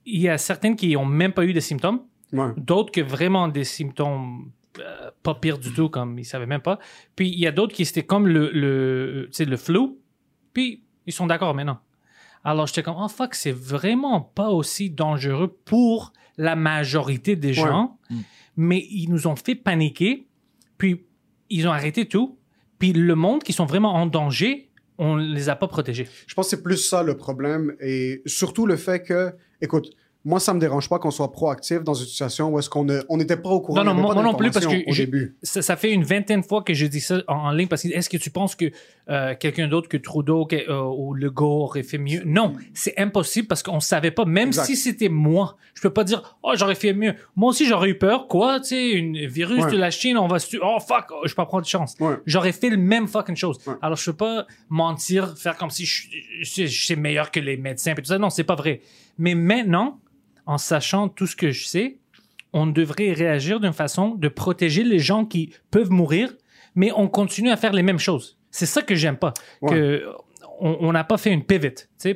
[0.05, 2.01] Il y a certaines qui ont même pas eu de symptômes,
[2.31, 2.49] Ouais.
[2.57, 6.79] d'autres que vraiment des symptômes euh, pas pires du tout, comme ils savaient même pas.
[7.15, 9.79] Puis il y a d'autres qui c'était comme le, le, le flu,
[10.51, 11.79] puis ils sont d'accord maintenant.
[12.43, 17.97] Alors j'étais comme, oh fuck, c'est vraiment pas aussi dangereux pour la majorité des gens,
[18.57, 20.27] mais ils nous ont fait paniquer,
[20.77, 21.05] puis
[21.49, 22.37] ils ont arrêté tout,
[22.79, 26.07] puis le monde qui sont vraiment en danger, on les a pas protégés.
[26.27, 27.75] Je pense que c'est plus ça le problème.
[27.79, 29.91] Et surtout le fait que, écoute,
[30.25, 33.17] moi ça me dérange pas qu'on soit proactif dans une situation où est-ce qu'on on
[33.17, 33.83] n'était pas au courant.
[33.83, 35.35] Non, non, moi, non plus, parce que je- début.
[35.43, 37.83] ça, ça fait une vingtaine de fois que je dis ça en, en ligne parce
[37.83, 38.71] que est-ce que tu penses que
[39.09, 42.21] euh, quelqu'un d'autre que Trudeau que- euh, ou Legault aurait fait mieux?
[42.25, 44.23] Non, c'est impossible parce qu'on savait pas.
[44.25, 44.63] Même Exact.
[44.65, 47.15] si c'était moi, je peux pas dire oh j'aurais fait mieux.
[47.35, 48.27] Moi aussi j'aurais eu peur.
[48.29, 49.71] Quoi, tu sais, une virus Ouais.
[49.73, 50.59] de la Chine, on va se tuer.
[50.63, 51.95] Oh fuck, oh, je peux pas prendre de chance.
[51.99, 52.15] Ouais.
[52.25, 53.57] J'aurais fait le même fucking chose.
[53.67, 53.73] Ouais.
[53.81, 56.07] Alors je peux pas mentir, faire comme si je,
[56.41, 58.17] je, je sais meilleur que les médecins et tout ça.
[58.17, 58.79] Non, c'est pas vrai.
[59.17, 59.99] Mais maintenant,
[60.45, 61.97] en sachant tout ce que je sais,
[62.53, 66.33] on devrait réagir d'une façon de protéger les gens qui peuvent mourir,
[66.75, 68.37] mais on continue à faire les mêmes choses.
[68.51, 69.33] C'est ça que j'aime pas.
[69.61, 69.71] Ouais.
[69.71, 70.03] Que
[70.59, 71.67] on n'a pas fait une pivot,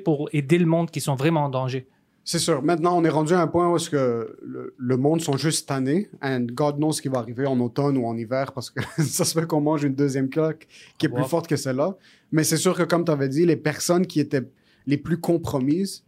[0.05, 1.87] pour aider le monde qui sont vraiment en danger.
[2.23, 2.61] C'est sûr.
[2.61, 5.67] Maintenant, on est rendu à un point où est-ce que le, le monde sont juste
[5.67, 8.79] tannés and God knows ce qui va arriver en automne ou en hiver parce que
[9.01, 11.15] ça se fait qu'on mange une deuxième claque qui est Wow.
[11.21, 11.95] plus forte que celle-là.
[12.31, 14.43] Mais c'est sûr que, comme tu avais dit, les personnes qui étaient
[14.85, 16.05] les plus compromises,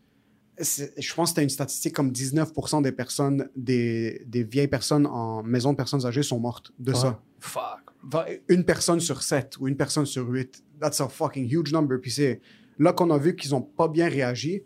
[0.60, 5.44] je pense que c'était une statistique comme 19% des personnes, des, des vieilles personnes en
[5.44, 7.22] maison de personnes âgées sont mortes de ça.
[7.40, 7.64] Fuck.
[8.48, 10.64] Une personne sur sept ou une personne sur huit.
[10.80, 12.00] That's a fucking huge number.
[12.02, 12.42] Puis c'est
[12.78, 14.64] là qu'on a vu qu'ils ont pas bien réagi.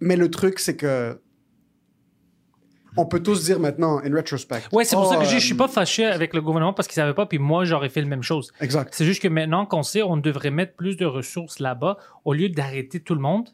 [0.00, 1.20] Mais le truc, c'est que
[2.96, 4.62] on peut tous dire maintenant, in retrospect.
[4.72, 6.88] Ouais, c'est pour oh, ça que je je suis pas fâché avec le gouvernement parce
[6.88, 8.52] qu'ils savaient pas, puis moi j'aurais fait la même chose.
[8.60, 8.92] Exact.
[8.92, 12.48] C'est juste que maintenant qu'on sait, on devrait mettre plus de ressources là-bas au lieu
[12.48, 13.50] d'arrêter tout le monde.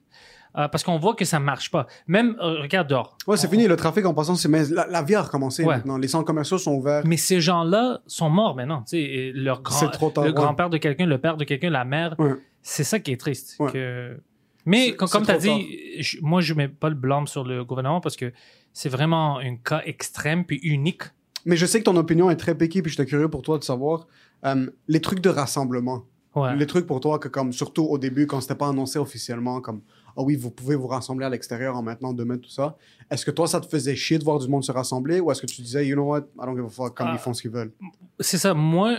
[0.57, 1.87] Euh, parce qu'on voit que ça marche pas.
[2.07, 3.17] Même, euh, regarde dehors.
[3.27, 3.67] Ouais, c'est fini.
[3.67, 5.77] Le trafic en passant, c'est la, la vie a recommencé Ouais.
[5.77, 5.99] maintenant.
[5.99, 7.03] Les centres commerciaux sont ouverts.
[7.07, 8.83] Mais ces gens-là sont morts maintenant.
[8.83, 10.35] Tu sais, et leur grand, C'est trop tard, le ouais.
[10.35, 12.15] grand-père de quelqu'un, le père de quelqu'un, la mère.
[12.19, 12.35] Ouais.
[12.63, 13.57] C'est ça qui est triste.
[13.59, 13.71] Ouais.
[13.73, 14.19] que-
[14.67, 18.01] Mais comme tu as dit, je- moi, je mets pas le blâme sur le gouvernement
[18.01, 18.33] parce que
[18.73, 21.03] c'est vraiment un cas extrême puis unique.
[21.45, 23.65] Mais je sais que ton opinion est très piquée, puis j'étais curieux pour toi de
[23.65, 24.07] savoir
[24.47, 26.05] euh, les trucs de rassemblement.
[26.35, 26.57] Ouais.
[26.57, 29.83] Les trucs pour toi que, comme, surtout au début, quand c'était pas annoncé officiellement, comme,
[30.17, 32.77] ah oui, vous pouvez vous rassembler à l'extérieur en maintenant demain, tout ça.
[33.11, 35.41] Est-ce que toi, ça te faisait chier de voir du monde se rassembler ou est-ce
[35.43, 37.15] que tu disais, you know what, I don't give a fuck, comme Ah.
[37.15, 37.73] ils font ce qu'ils veulent?
[38.21, 38.55] C'est ça.
[38.55, 38.99] Moi,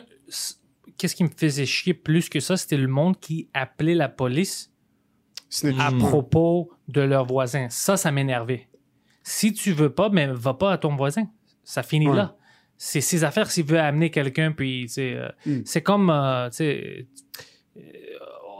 [0.97, 4.71] qu'est-ce qui me faisait chier plus que ça, c'était le monde qui appelait la police
[5.79, 7.67] à propos de leurs voisins.
[7.69, 8.67] Ça, ça m'énervait.
[9.23, 11.27] Si tu veux pas, mais va pas à ton voisin.
[11.63, 12.15] Ça finit Ouais.
[12.15, 12.35] là.
[12.77, 15.61] C'est ses affaires s'il veut amener quelqu'un, puis euh, Mm.
[15.63, 17.03] c'est comme, euh, euh,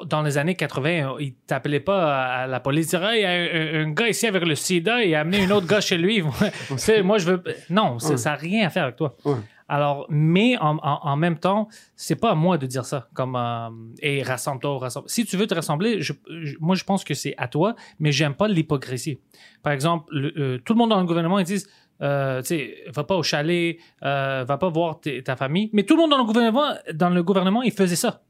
[0.06, 3.84] dans les années 80, ils t'appelaient pas à la police, Hey, il y a un,
[3.88, 6.22] un gars ici avec le sida, il a amené un autre gars chez lui.
[7.04, 7.44] Moi, je veux.
[7.70, 8.18] Non, Ouais.
[8.18, 9.16] ça n'a rien à faire avec toi.
[9.26, 9.36] Ouais.
[9.68, 13.08] Alors, mais en, en- en même temps, c'est pas à moi de dire ça.
[13.16, 15.10] Comme, euh, et rassemble-toi, rassemble.
[15.10, 18.12] Si tu veux te rassembler, je- je- moi, je pense que c'est à toi, mais
[18.12, 19.18] j'aime pas l'hypocrisie.
[19.64, 21.68] Par exemple, le- euh, tout le monde dans le gouvernement, ils disent,
[22.04, 25.72] euh, tu sais, va pas au chalet, euh, va pas voir ta famille.
[25.74, 28.22] Mais tout le monde dans le gouvernement, dans le gouvernement, il faisait ça.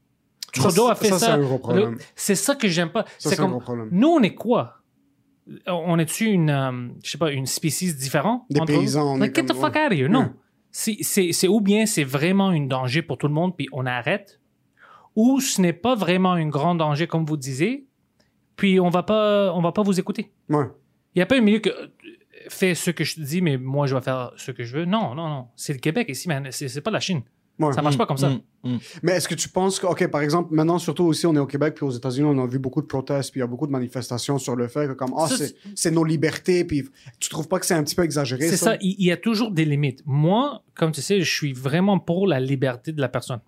[0.52, 1.38] Trudeau a fait ça.
[2.14, 3.04] c'est ça que j'aime pas.
[3.18, 3.58] C'est comme,
[3.90, 4.74] nous, on est quoi?
[5.66, 8.42] On est-tu une, euh, je sais pas, une spécie différente?
[8.50, 10.08] Des paysans, Like, get the fuck out of here.
[10.08, 10.32] Non.
[10.72, 14.40] C'est- ou bien c'est vraiment un danger pour tout le monde, puis on arrête,
[15.14, 17.86] ou ce n'est pas vraiment un grand danger, comme vous disiez,
[18.56, 20.32] puis on va pas, on va pas vous écouter.
[20.48, 20.64] Ouais.
[21.14, 21.88] Il n'y a pas un milieu que euh,
[22.48, 24.84] fais ce que je te dis, mais moi, je vais faire ce que je veux.
[24.84, 25.46] Non, non, non.
[25.56, 26.48] C'est le Québec ici, man.
[26.50, 27.22] C'est c'est pas la Chine.
[27.58, 27.72] Ouais.
[27.72, 28.28] Ça marche pas comme ça.
[28.28, 28.78] Mm, mm.
[29.02, 31.46] Mais est-ce que tu penses que, OK, par exemple, maintenant, surtout aussi, on est au
[31.46, 33.66] Québec, puis aux États-Unis, on a vu beaucoup de protestes, puis il y a beaucoup
[33.66, 35.26] de manifestations sur le fait que, comme, ah,
[35.74, 36.88] c'est nos libertés, puis
[37.18, 38.72] tu trouves pas que c'est un petit peu exagéré, C'est ça?
[38.72, 40.02] ça, il il y, a toujours des limites.
[40.04, 43.40] Moi, comme tu sais, je suis vraiment pour la liberté de la personne.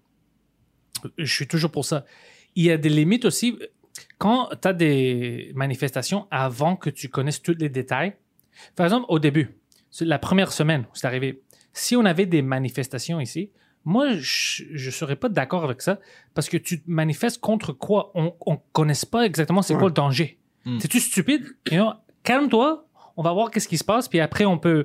[1.17, 2.05] Je suis toujours pour ça.
[2.55, 3.59] Il y a des limites aussi.
[4.19, 8.15] Quand tu as des manifestations avant que tu connaisses tous les détails,
[8.77, 9.57] par exemple, au début,
[10.01, 11.43] la première semaine où c'est arrivé,
[11.73, 13.51] si on avait des manifestations ici,
[13.85, 15.99] moi, je ne serais pas d'accord avec ça
[16.35, 18.11] parce que tu te manifestes contre quoi?
[18.15, 19.79] On ne connaisse pas exactement c'est Ouais.
[19.81, 20.39] quoi le danger.
[20.65, 20.79] Mm.
[20.81, 21.45] C'est-tu stupide?
[21.71, 22.85] You know, Calme-toi,
[23.17, 24.85] on va voir qu'est-ce qui se passe, puis après, on peut.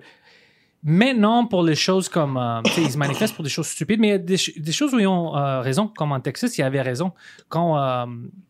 [0.86, 2.36] Maintenant, pour les choses comme.
[2.38, 4.72] euh, ils se manifestent pour des choses stupides, mais il y a des, ch- des
[4.74, 7.14] choses où ils ont euh, raison, comme en Texas, il avait raison.
[7.48, 8.06] Quand euh,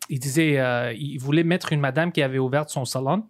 [0.10, 0.60] il disait.
[0.60, 3.24] euh, il voulait mettre une madame qui avait ouvert son salon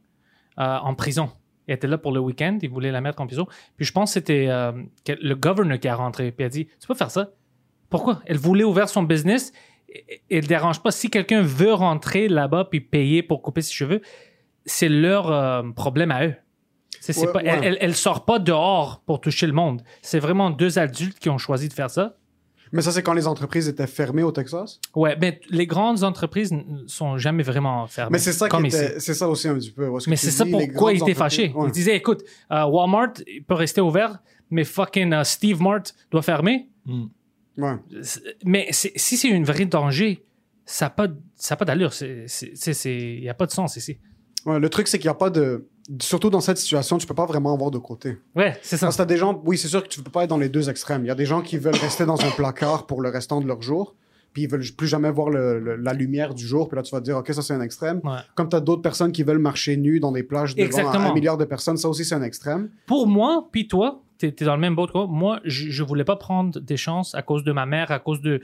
[0.58, 1.30] euh, en prison.
[1.68, 3.46] Elle était là pour le week-end, il voulait la mettre en prison.
[3.78, 4.72] Puis je pense que c'était euh,
[5.08, 7.30] le gouverneur qui a rentré, puis il a dit Tu peux faire ça
[7.90, 8.22] Pourquoi?
[8.26, 9.52] Elle voulait ouvrir son business.
[10.30, 10.92] Elle ne dérange pas.
[10.92, 14.02] Si quelqu'un veut rentrer là-bas puis payer pour couper ses cheveux,
[14.66, 16.36] c'est leur euh, problème à eux.
[17.00, 17.48] C'est, c'est Ouais, pas, ouais.
[17.48, 19.84] Elle, elle, elle sort pas dehors pour toucher le monde.
[20.02, 22.16] C'est vraiment deux adultes qui ont choisi de faire ça.
[22.74, 24.80] Mais ça, c'est quand les entreprises étaient fermées au Texas?
[24.96, 28.14] Ouais, mais les grandes entreprises n- sont jamais vraiment fermées.
[28.14, 29.90] Mais c'est ça qui comme était- ça aussi un petit peu.
[30.08, 31.44] Mais c'est ça pourquoi il grandes était fâché.
[31.50, 31.70] entreprises- ouais.
[31.70, 36.22] Il disait, écoute, euh, Walmart il peut rester ouvert, mais fucking euh, Steve Mart doit
[36.24, 36.68] fermer.
[37.58, 37.76] Ouais.
[38.02, 40.26] C'est- Mais c'est- si c'est un vrai danger,
[40.66, 41.94] ça n'a pas, ça a pas d'allure.
[41.94, 43.98] C'est- c'est- c'est- c'est- Il n'y a pas de sens ici.
[44.46, 45.68] Ouais, le truc, c'est qu'il n'y a pas de.
[46.02, 48.18] Surtout dans cette situation, tu peux pas vraiment avoir de côté.
[48.36, 48.86] Ouais, c'est ça.
[48.88, 50.48] Parce que t'as des gens, oui, c'est sûr que tu peux pas être dans les
[50.50, 51.04] deux extrêmes.
[51.04, 53.48] Il y a des gens qui veulent rester dans un placard pour le restant de
[53.48, 53.94] leur jour,
[54.32, 56.92] puis ils veulent plus jamais voir le- le- la lumière du jour, puis là tu
[56.96, 58.00] vas te dire, ok, ça c'est un extrême.
[58.04, 58.18] Ouais.
[58.36, 61.10] Comme t'as d'autres personnes qui veulent marcher nus dans des plages devant Exactement.
[61.10, 62.70] un milliard de personnes, ça aussi c'est un extrême.
[62.88, 65.08] Pour moi, puis toi, tu es, dans le même boat que moi.
[65.08, 68.22] Moi, je, je voulais pas prendre des chances à cause de ma mère, à cause
[68.22, 68.40] de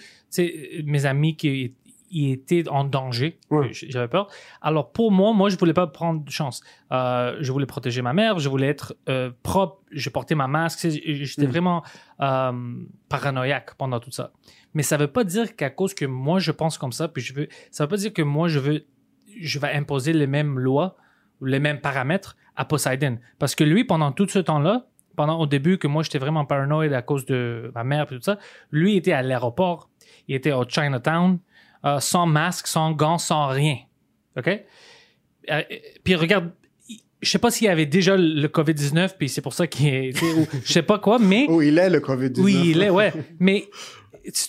[0.83, 1.73] mes amis qui
[2.11, 3.39] y étaient en danger.
[3.49, 3.71] Ouais.
[3.73, 4.27] J- J'avais peur.
[4.61, 6.61] Alors pour moi, moi, je voulais pas prendre de chance.
[6.91, 10.87] Euh, je voulais protéger ma mère, je voulais être euh, propre, je portais ma masque.
[10.89, 11.49] J'étais Mm.
[11.49, 11.83] vraiment
[12.21, 12.51] euh,
[13.09, 14.31] paranoïaque pendant tout ça.
[14.73, 17.33] Mais ça veut pas dire qu'à cause que moi, je pense comme ça, puis je
[17.33, 17.47] veux...
[17.71, 18.85] Ça veut pas dire que moi, je veux...
[19.39, 20.95] Je vais imposer les mêmes lois
[21.41, 23.17] ou les mêmes paramètres à Poseidon.
[23.39, 26.93] Parce que lui, pendant tout ce temps-là, pendant au début que moi j'étais vraiment paranoïde
[26.93, 28.37] à cause de ma mère et tout ça,
[28.71, 29.89] lui était à l'aéroport,
[30.27, 31.39] il était au Chinatown,
[31.85, 33.77] euh, sans masque, sans gants, sans rien.
[34.37, 34.47] OK?
[35.51, 35.61] Euh,
[36.03, 36.51] puis regarde,
[37.21, 40.21] je sais pas s'il avait déjà le COVID-19, puis c'est pour ça qu'il est.
[40.23, 41.45] ou Je sais pas quoi, mais.
[41.49, 42.41] Oh, il est le COVID-19.
[42.41, 43.11] Oui, il est, ouais.
[43.39, 43.65] Mais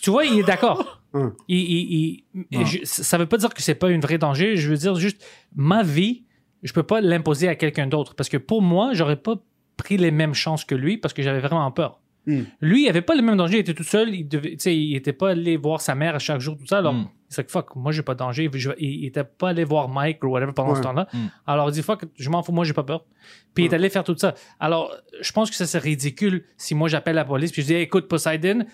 [0.02, 0.96] tu vois, il est d'accord.
[1.12, 1.34] Hum.
[1.48, 4.54] Il, il- il- je- ça veut pas dire que c'est pas un vrai danger.
[4.54, 5.20] Je veux dire juste,
[5.56, 6.22] ma vie,
[6.62, 8.14] je peux pas l'imposer à quelqu'un d'autre.
[8.14, 9.34] Parce que pour moi, j'aurais pas
[9.76, 12.00] pris les mêmes chances que lui parce que j'avais vraiment peur.
[12.28, 12.46] Hum.
[12.60, 13.56] Lui, il avait pas le même danger.
[13.56, 14.14] Il était tout seul.
[14.14, 16.78] Il, devait, il était pas allé voir sa mère à chaque jour, tout ça.
[16.78, 17.08] Alors, Mm.
[17.30, 18.50] C'est que fuck, moi, j'ai pas de danger.
[18.52, 21.06] Je- il, il était pas allé voir Mike ou whatever pendant ce temps-là.
[21.12, 21.18] Mm.
[21.46, 23.06] Alors, il dit fuck, je m'en fous, moi, j'ai pas peur.
[23.54, 23.74] Puis il est Ouais.
[23.76, 24.34] allé faire tout ça.
[24.58, 27.74] Alors, je pense que ça c'est ridicule si moi j'appelle la police puis je dis
[27.74, 28.64] écoute Poseidon,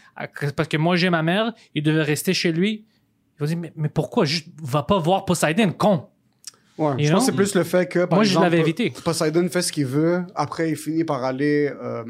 [0.57, 2.85] parce que moi j'ai ma mère, il devait rester chez lui.
[3.37, 4.25] Il va dire mais, mais pourquoi?
[4.25, 6.09] Juste va pas voir Poseidon, con.
[6.79, 8.61] Ouais, You je pense que c'est plus le fait que, par Moi, je exemple, l'avais
[8.61, 8.93] évité.
[9.05, 12.05] Poseidon fait ce qu'il veut, après il finit par aller euh,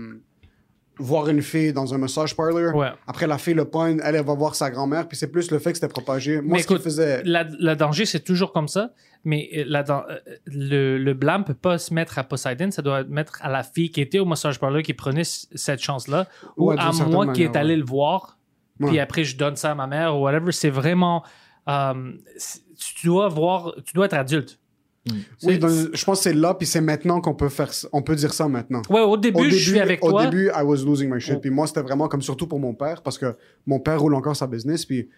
[0.98, 2.74] voir une fille dans un massage parlor.
[2.74, 2.88] Ouais.
[3.06, 5.58] Après, la fille le pogne, elle, elle va voir sa grand-mère, puis c'est plus le
[5.58, 6.40] fait que c'était propagé.
[6.40, 7.22] Moi, Mais ce écoute, faisait...
[7.24, 8.92] La, la danger c'est toujours comme ça,
[9.24, 13.04] mais euh, la euh, le, le blâme peut pas se mettre à Poseidon, ça doit
[13.04, 16.70] mettre à la fille qui était au massage parleur qui prenait cette chance là, ou
[16.70, 17.80] à moi qui est allé ouais.
[17.80, 18.38] le voir.
[18.78, 20.52] Puis après, je donne ça à ma mère ou whatever.
[20.52, 21.24] C'est vraiment.
[21.66, 22.12] euh,
[22.78, 23.74] tu dois voir.
[23.86, 24.58] Tu dois être adulte.
[25.42, 28.16] Oui, je pense que c'est là, puis c'est maintenant qu'on peut faire, ça- on peut
[28.16, 28.82] dire ça maintenant.
[28.90, 30.26] Ouais, au début, Au je suis avec au toi.
[30.26, 31.34] début, I was losing my shit.
[31.36, 31.40] Oh.
[31.40, 34.36] Puis moi, c'était vraiment comme surtout pour mon père, parce que mon père roule encore
[34.36, 34.84] sa business.
[34.84, 35.08] Puis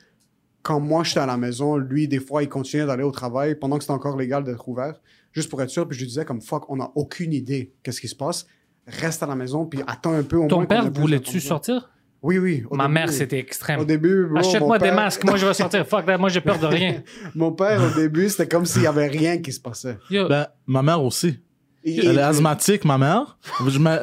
[0.63, 3.77] quand moi j'étais à la maison, lui, des fois, il continuait d'aller au travail pendant
[3.79, 5.01] que c'était encore légal d'être ouvert,
[5.33, 5.87] juste pour être sûr.
[5.89, 8.47] Puis je lui disais comme fuck, on n'a aucune idée qu'est-ce qui se passe.
[8.87, 10.37] Reste à la maison, puis attends un peu.
[10.39, 11.91] Au Ton père, voulais-tu sortir?
[12.23, 12.65] Oui, oui.
[12.73, 12.95] Ma début.
[12.95, 13.81] mère, c'était extrême.
[13.81, 15.87] Au début, Achète-moi des masques, moi je vais sortir.
[15.87, 17.03] Fuck that, moi j'ai peur de rien.
[17.35, 19.99] Mon père, au début, c'était comme s'il y avait rien qui se passait.
[20.11, 21.39] Ben, ma mère aussi.
[21.85, 23.39] Il- Elle est asthmatique, ma mère.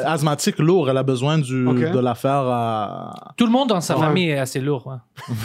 [0.05, 3.33] Asthmatique lourd, elle a besoin du, de la faire à.
[3.37, 4.05] tout le monde dans sa Ouais.
[4.05, 4.87] famille est assez lourd.
[4.87, 5.35] ouais.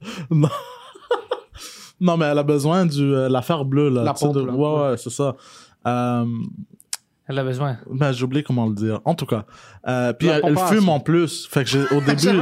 [0.30, 0.48] Non.
[2.00, 4.02] non, mais elle a besoin du euh, l'affaire bleue, là.
[4.04, 4.52] La de- là.
[4.52, 5.36] Ouais, ouais, c'est ça.
[5.86, 6.24] Euh,
[7.30, 7.78] Elle a besoin.
[7.88, 9.00] ben, j'ai oublié comment le dire.
[9.04, 9.44] En tout cas.
[9.86, 11.46] Euh, puis elle, fume en plus.
[11.48, 12.40] Fait que j'ai, au début.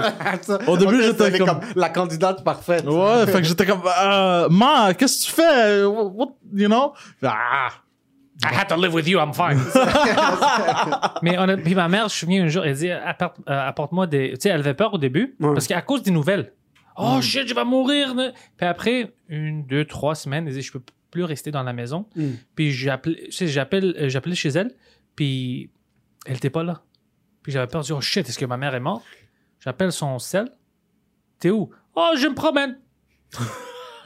[0.67, 2.87] Au début, j'étais comme- la candidate parfaite.
[2.87, 5.85] ouais, fait que j'étais comme, euh, ma, qu'est-ce que tu fais?
[5.85, 6.95] What, you know?
[7.23, 7.69] Ah!
[8.45, 9.59] I had to live with you, I'm fine.
[11.23, 13.69] Mais on a, puis ma mère, je me souviens un jour, elle dit apporte, euh,
[13.69, 14.31] apporte-moi des.
[14.35, 15.55] Tu sais, elle avait peur au début, Ouais.
[15.55, 16.53] parce qu'à cause des nouvelles.
[16.97, 18.15] Oh shit, je vais mourir.
[18.57, 22.07] Puis après, une, deux, trois semaines, elle dit je peux plus rester dans la maison.
[22.17, 22.31] Mm.
[22.55, 24.75] Puis j'appelle, euh, j'appelais chez elle,
[25.17, 25.71] puis
[26.27, 26.83] elle était pas là.
[27.43, 29.05] Puis j'avais peur de dire oh shit, est-ce que ma mère est morte?
[29.61, 30.51] J'appelle son sel.
[31.41, 31.71] T'es où?
[31.95, 32.79] Oh, je me promène.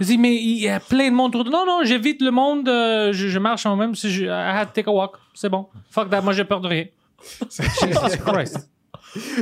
[0.00, 2.32] Je dis, mais il y a plein de monde autour de Non, non, j'évite le
[2.32, 4.24] monde, euh, je, je marche en même si je.
[4.24, 5.16] I had to take a walk.
[5.32, 5.68] C'est bon.
[5.90, 6.86] Fuck that, moi j'ai peur de rien.
[7.48, 8.68] Jesus Christ.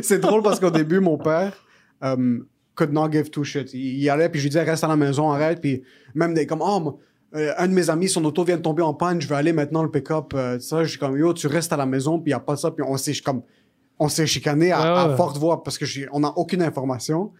[0.02, 1.54] C'est drôle parce qu'au début, mon père
[2.02, 3.72] um, could not give two shit.
[3.72, 5.60] Il, il allait, puis je lui disais, reste à la maison, arrête.
[5.60, 5.82] Puis
[6.14, 6.98] même des comme, oh, moi,
[7.34, 9.52] euh, un de mes amis, son auto vient de tomber en panne, je vais aller
[9.52, 10.32] maintenant le pick-up.
[10.34, 12.40] euh, ça, je suis comme, yo, tu restes à la maison, puis il n'y a
[12.40, 12.70] pas ça.
[12.70, 13.42] Puis on s'est comme,
[13.98, 17.32] on s'est chicané à, Ouais, à forte voix parce que j'ai- on n'a aucune information.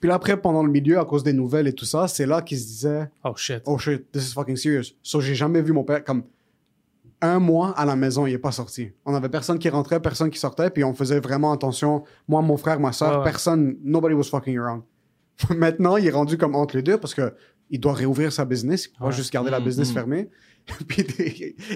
[0.00, 2.40] Puis là, après, pendant le milieu, à cause des nouvelles et tout ça, c'est là
[2.42, 3.62] qu'il se disait, Oh shit.
[3.66, 4.94] oh shit, this is fucking serious.
[5.02, 6.22] So, j'ai jamais vu mon père comme
[7.20, 8.92] un mois à la maison, il est pas sorti.
[9.04, 12.04] On avait personne qui rentrait, personne qui sortait, puis on faisait vraiment attention.
[12.28, 13.24] Moi, mon frère, ma soeur, ouais.
[13.24, 14.82] personne, nobody was fucking around.
[15.56, 17.34] Maintenant, il est rendu comme entre les deux parce que
[17.70, 19.94] il doit réouvrir sa business, il peut pas juste garder la Mm, business mm.
[19.94, 20.28] fermée.
[20.86, 21.02] puis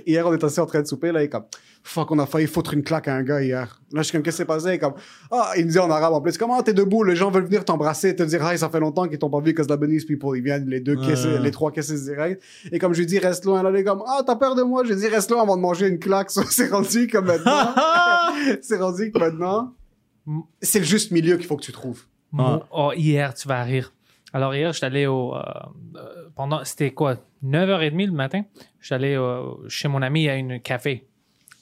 [0.06, 1.44] hier, on est assis en train de souper, là, il est comme,
[1.82, 3.80] fuck, on a failli foutre une claque à un gars hier.
[3.90, 4.66] Là, je suis comme, qu'est-ce qui s'est passé?
[4.66, 4.92] Il est comme,
[5.30, 7.64] ah, il me dit en arabe en plus, comment t'es debout, les gens veulent venir
[7.64, 10.42] t'embrasser, te dire, hey, ça fait longtemps qu'ils t'ont pas vu, cause Lebanese people, ils
[10.44, 11.06] viennent, les deux Ouais.
[11.06, 12.42] caisses, les trois caisses direct.
[12.70, 14.62] Et comme je lui dis, reste loin, là, il est comme, ah, t'as peur de
[14.62, 14.82] moi?
[14.84, 16.30] Je lui dis, reste loin avant de manger une claque.
[16.50, 17.74] C'est rendu comme maintenant.
[18.60, 19.72] c'est rendu que maintenant,
[20.60, 22.04] c'est le juste milieu qu'il faut que tu trouves.
[22.30, 23.92] Mon- oh, hier, tu vas rire.
[24.32, 25.34] Alors, hier, je suis allé au.
[25.34, 25.42] euh,
[25.96, 26.64] euh, pendant.
[26.64, 28.42] C'était quoi 9h30 le matin?
[28.80, 31.06] Je suis allé euh, chez mon ami à une café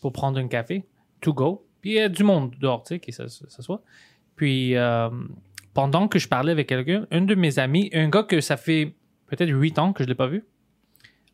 [0.01, 0.85] pour prendre un café,
[1.21, 1.67] to go.
[1.81, 3.83] Puis il y a du monde dehors, tu sais, qui s'as- s'assoit.
[4.37, 5.11] Puis, euh,
[5.75, 8.95] pendant que je parlais avec quelqu'un, un de mes amis, un gars que ça fait
[9.27, 10.45] peut-être 8 ans que je ne l'ai pas vu.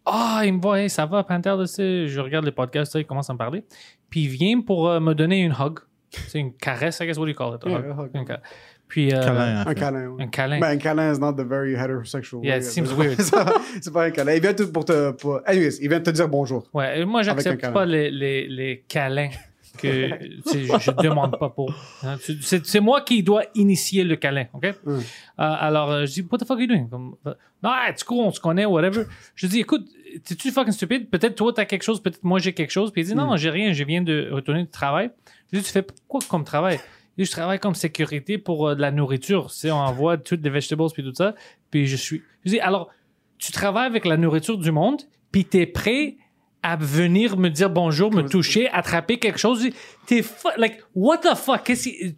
[0.04, 2.98] Ah, il me voit, Hey, ça va, Panther, tu sais, je regarde les podcasts, tu
[2.98, 3.64] sais, il commence à me parler.
[4.08, 5.80] Puis il vient pour me donner une hug.
[6.10, 7.62] C'est une caresse, I guess, what do you call it?
[7.66, 7.84] Yeah, hug?
[7.90, 8.10] a hug.
[8.14, 8.40] Une ca-
[8.88, 10.06] Puis, euh, Câlin, Un câlin.
[10.10, 10.22] ouais.
[10.22, 10.60] un câlin.
[10.60, 12.60] Ben, un câlin is not the very heterosexual Yeah, way.
[12.60, 13.20] it seems weird.
[13.80, 14.34] c'est pas un câlin.
[14.34, 15.10] Il vient tout pour te.
[15.12, 15.40] Pour...
[15.44, 16.68] Anyways, il vient te dire bonjour.
[16.72, 19.30] Ouais, moi, j'accepte pas les, les, les câlins
[19.78, 20.08] que
[20.46, 21.74] je, je demande pas pour.
[22.02, 24.64] Hein, C'est c'est moi qui dois initier le câlin, OK?
[24.84, 24.90] Mm.
[24.90, 24.98] Euh,
[25.38, 26.88] alors, euh, je dis, what the fuck are you doing?
[26.88, 27.34] Comme, non,
[27.74, 29.02] ah, tu cours, on se connaît, whatever.
[29.34, 29.86] Je dis, écoute,
[30.24, 31.10] t'es-tu fucking stupide?
[31.10, 32.90] Peut-être toi, t'as quelque chose, peut-être moi, j'ai quelque chose.
[32.90, 33.18] Puis il dit, Mm.
[33.18, 35.10] non, j'ai rien, je viens de retourner du travail.
[35.52, 36.78] Je dis, tu fais quoi comme travail?
[37.18, 39.46] Je travaille comme sécurité pour euh, de la nourriture.
[39.50, 41.34] Tu sais, on envoie toutes les vegetables puis tout ça.
[41.70, 42.22] Puis je suis.
[42.44, 42.90] Je dis, alors,
[43.38, 45.02] tu travailles avec la nourriture du monde,
[45.32, 46.16] puis t'es prêt
[46.62, 49.68] à venir me dire bonjour, me toucher, attraper quelque chose.
[50.06, 50.24] T'es
[50.56, 51.70] like, what the fuck?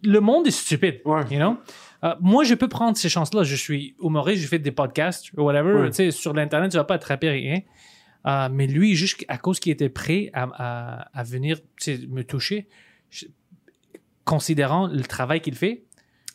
[0.03, 1.01] Le monde est stupide.
[1.05, 1.21] Ouais.
[1.29, 1.57] You know?
[2.03, 3.43] Euh, moi, je peux prendre ces chances-là.
[3.43, 5.73] Je suis humoriste, je fais des podcasts ou whatever.
[5.73, 5.89] Ouais.
[5.89, 7.59] Tu sais, sur l'Internet, tu vas pas attraper rien.
[8.25, 11.59] Euh, mais lui, juste à cause qu'il était prêt à, à, à venir
[12.09, 12.67] me toucher,
[13.09, 13.25] je-
[14.29, 15.83] considérant le travail qu'il fait.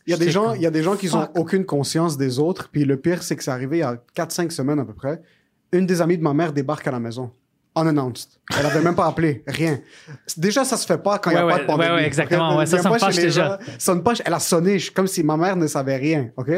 [0.06, 1.38] Il y a des gens, comme, il y a des gens qui ont fuck.
[1.38, 2.68] aucune conscience des autres.
[2.70, 5.22] Puis le pire, c'est que c'est arrivé il y a 4-5 semaines à peu près.
[5.72, 7.30] Une des amies de ma mère débarque à la maison.
[7.76, 8.28] Unannounced.
[8.58, 9.42] Elle avait même pas appelé.
[9.46, 9.80] Rien.
[10.36, 11.88] Déjà, ça se fait pas quand il n'y a Ouais, pas ouais, de pandémie.
[11.90, 12.56] ouais, ouais, exactement.
[12.56, 13.58] Ouais, ça, me pas fâche chez les déjà.
[13.60, 13.72] gens.
[13.78, 14.78] Sonne pas, elle a sonné.
[14.78, 16.30] Je- Comme si ma mère ne savait rien.
[16.36, 16.50] OK?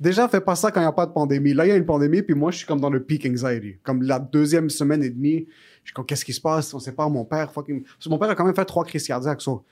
[0.00, 1.54] Déjà, fais pas ça quand il n'y a pas de pandémie.
[1.54, 3.76] Là, il y a une pandémie, puis moi, je suis comme dans le peak anxiety.
[3.82, 5.46] Comme la deuxième semaine et demie,
[5.82, 6.72] je suis comme, qu'est-ce qui se passe?
[6.74, 7.82] On sait pas, mon père, fucking...
[7.84, 9.40] Parce que mon père a quand même fait trois crises cardiaques.
[9.40, 9.64] so,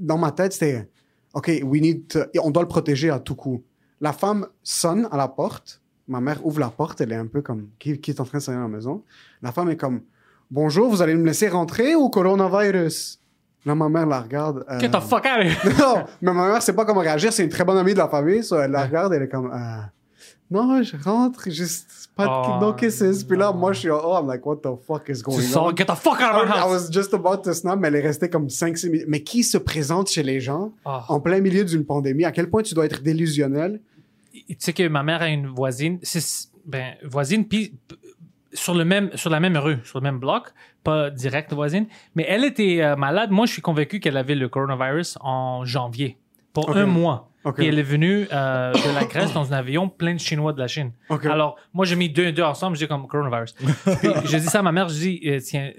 [0.00, 0.88] Dans ma tête, c'était,
[1.34, 3.62] OK, we need to- on doit le protéger à tout coup.
[4.00, 5.80] La femme sonne à la porte.
[6.08, 7.00] Ma mère ouvre la porte.
[7.02, 9.04] Elle est un peu comme, qui, qui est en train de sonner à la maison?
[9.42, 10.00] La femme est comme,
[10.50, 13.20] bonjour, vous allez me laisser rentrer ou coronavirus?
[13.66, 14.64] Là, ma mère la regarde.
[14.70, 15.76] euh, Get the fuck out of here!
[15.78, 17.30] non, mais ma mère sait pas comment réagir.
[17.32, 18.42] C'est une très bonne amie de la famille.
[18.42, 19.80] so elle la regarde, elle est comme, euh,
[20.50, 23.22] non, je rentre, juste pas de Oh, no kisses.
[23.24, 25.48] Puis là, moi, je suis, oh, I'm like, what the fuck is going Tu on?
[25.48, 26.70] sors, get the fuck out of my I house!
[26.70, 29.06] was just about to snap, mais elle est restée comme 5-6 minutes.
[29.08, 31.04] Mais qui se présente chez les gens Ah.
[31.08, 32.24] en plein milieu d'une pandémie?
[32.24, 33.80] À quel point tu dois être délusionnel?
[34.32, 35.98] Tu sais que ma mère a une voisine,
[36.66, 37.74] ben voisine puis
[38.52, 41.86] sur le même sur la même rue, sur le même bloc, pas direct voisine,
[42.16, 43.30] mais elle était euh, malade.
[43.30, 46.18] Moi, je suis convaincu qu'elle avait le coronavirus en janvier
[46.52, 47.29] pour un mois.
[47.44, 47.58] Ok.
[47.60, 50.58] Et elle est venue euh, de la Grèce dans un avion plein de Chinois de
[50.58, 50.92] la Chine.
[51.08, 53.52] Alors, moi, j'ai mis deux et deux ensemble, dis comme coronavirus.
[53.52, 53.68] Puis,
[54.24, 55.72] j'ai dit ça à ma mère, je dis, euh, tiens,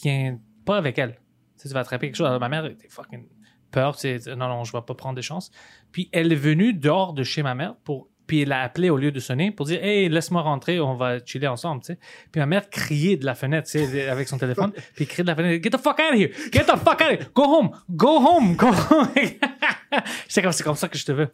[0.00, 1.18] tiens pas avec elle.
[1.60, 2.26] Tu vas attraper quelque chose.
[2.26, 3.24] Alors, ma mère était fucking
[3.70, 3.98] peur.
[3.98, 5.50] sais, non, non, je vais pas prendre des chances.
[5.92, 8.08] Puis, elle est venue dehors de chez ma mère pour.
[8.32, 11.22] Puis, elle a appelé au lieu de sonner pour dire, hey, laisse-moi rentrer, on va
[11.22, 11.98] chiller ensemble, tu sais.
[12.30, 14.72] Puis, ma mère criait de la fenêtre, tu sais, avec son téléphone.
[14.94, 16.30] puis, criait de la fenêtre, get the fuck out of here!
[16.50, 17.26] Get the fuck out of here!
[17.34, 17.72] Go home!
[17.90, 18.56] Go home!
[18.56, 19.08] Go home!
[20.42, 21.28] Comme, c'est comme ça que je te veux.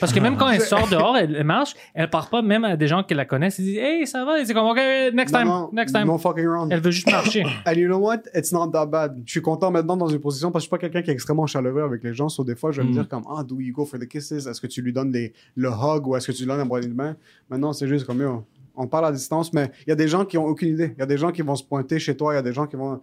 [0.00, 2.76] Parce que même quand elle sort dehors, elle, elle marche, elle part pas même à
[2.76, 3.58] des gens qui la connaissent.
[3.58, 4.40] Elle dit, hey, ça va?
[4.40, 4.78] Et c'est comme, OK,
[5.12, 6.06] next Non, time, non, next time.
[6.06, 6.72] No fucking around.
[6.72, 7.44] Elle veut juste marcher.
[7.66, 8.20] And you know what?
[8.34, 9.22] It's not that bad.
[9.26, 11.14] Je suis content maintenant dans une position parce que je suis pas quelqu'un qui est
[11.14, 12.28] extrêmement chaleureux avec les gens.
[12.28, 12.94] So des fois, je vais me Mm.
[12.94, 14.46] dire comme, ah, do you go for the kisses?
[14.46, 15.12] Est-ce que tu lui donnes
[15.56, 17.16] le hug ou est-ce que tu lui donnes un bras de main?
[17.50, 18.44] Maintenant, c'est juste comme, yo,
[18.76, 20.92] on parle à distance, mais il y a des gens qui ont aucune idée.
[20.96, 22.32] Il y a des gens qui vont se pointer chez toi.
[22.32, 23.00] Il y a des gens qui vont.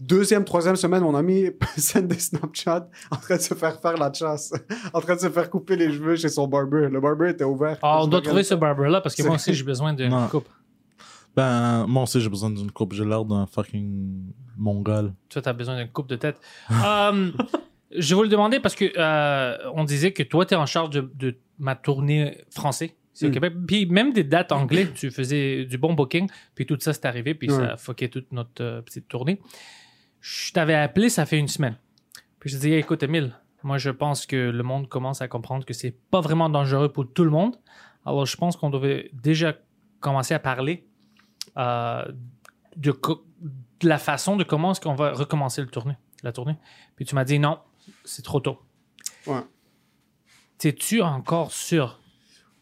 [0.00, 1.46] Deuxième, troisième semaine, mon ami
[1.76, 4.52] send des Snapchat en train de se faire faire la chasse,
[4.94, 6.88] en train de se faire couper les cheveux chez son barber.
[6.90, 7.78] Le barber était ouvert.
[7.82, 8.50] Ah, on doit trouver ça.
[8.50, 10.26] ce barber-là parce que moi aussi, j'ai besoin d'une Non.
[10.28, 10.48] coupe.
[11.36, 12.92] Ben, moi aussi, j'ai besoin d'une coupe.
[12.92, 15.12] J'ai l'air d'un fucking mongol.
[15.28, 16.40] Toi, t'as besoin d'une coupe de tête.
[16.70, 17.30] Euh,
[17.96, 20.90] je vous le demandais parce que euh, on disait que toi, tu es en charge
[20.90, 22.96] de, de ma tournée français.
[23.12, 23.32] C'est au Mm.
[23.32, 23.52] Québec.
[23.66, 27.34] Puis même des dates anglais, tu faisais du bon booking, puis tout ça, c'est arrivé,
[27.34, 27.66] puis ça Ouais.
[27.68, 29.40] a fucké toute notre euh, petite tournée.
[30.20, 31.76] Je t'avais appelé, ça fait une semaine.
[32.38, 35.64] Puis je te dis, écoute, Emile, moi, je pense que le monde commence à comprendre
[35.64, 37.56] que c'est pas vraiment dangereux pour tout le monde.
[38.06, 39.54] Alors, je pense qu'on devait déjà
[40.00, 40.86] commencer à parler
[41.58, 42.04] euh,
[42.76, 42.94] de,
[43.82, 46.56] la façon de comment est-ce qu'on va recommencer le tournée, la tournée.
[46.96, 47.58] Puis tu m'as dit non,
[48.04, 48.58] c'est trop tôt.
[49.26, 49.42] Ouais.
[50.58, 52.00] T'es-tu encore sûr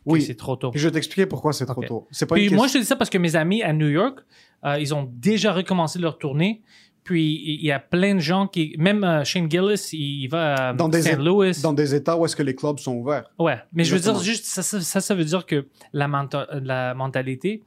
[0.04, 0.22] que Oui.
[0.22, 0.70] c'est trop tôt?
[0.70, 1.86] Puis je vais t'expliquer pourquoi c'est trop Ok.
[1.88, 2.08] tôt.
[2.10, 3.72] C'est pas Puis une moi, question- je te dis ça parce que mes amis à
[3.72, 4.20] New York,
[4.64, 6.62] euh, ils ont déjà recommencé leur tournée.
[7.08, 10.72] Puis il y a plein de gens qui, même euh, Shane Gillis, il va à
[10.74, 11.16] Dans des St.
[11.18, 11.52] Louis.
[11.62, 13.24] dans des états où est-ce que les clubs sont ouverts.
[13.38, 17.64] Ouais, mais je veux dire juste ça, ça, veut dire que la, menta- la mentalité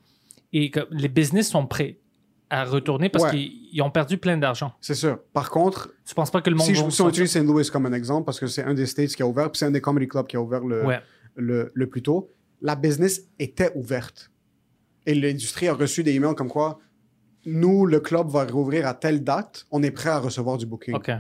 [0.54, 1.98] et que les business sont prêts
[2.52, 3.32] à retourner parce Ouais.
[3.32, 4.74] qu'ils ils ont perdu plein d'argent.
[4.80, 5.18] C'est sûr.
[5.34, 7.44] Par contre, Tu penses pas que le monde si, je, si on utilise St.
[7.44, 9.66] Louis comme un exemple, parce que c'est un des states qui a ouvert, puis c'est
[9.66, 11.00] un des comedy clubs qui a ouvert le, Ouais.
[11.36, 12.30] le, le plus tôt,
[12.62, 14.30] la business était ouverte.
[15.08, 16.78] Et l'industrie a reçu des emails comme quoi,
[17.46, 20.96] nous, le club va rouvrir à telle date, on est prêt à recevoir du booking.
[20.96, 21.12] OK.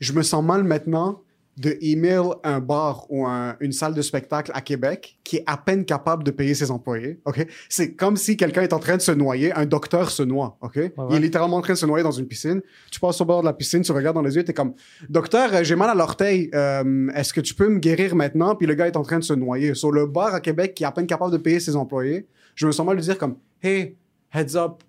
[0.00, 1.22] Je me sens mal maintenant
[1.58, 5.58] de email un bar ou un- une salle de spectacle à Québec qui est à
[5.58, 7.20] peine capable de payer ses employés.
[7.26, 10.56] Ok, c'est comme si quelqu'un est en train de se noyer, un docteur se noie.
[10.62, 11.16] Ok, il ouais.
[11.16, 12.62] est littéralement en train de se noyer dans une piscine.
[12.90, 14.72] Tu passes au bord de la piscine, tu regardes dans les yeux, t'es comme
[15.10, 16.50] docteur, euh, j'ai mal à l'orteil.
[16.54, 18.54] Euh, Est-ce que tu peux me guérir maintenant?
[18.56, 19.74] Puis le gars est en train de se noyer.
[19.74, 22.66] Sur le bar à Québec qui est à peine capable de payer ses employés, je
[22.66, 23.96] me sens mal de dire comme hey
[24.32, 24.82] heads up,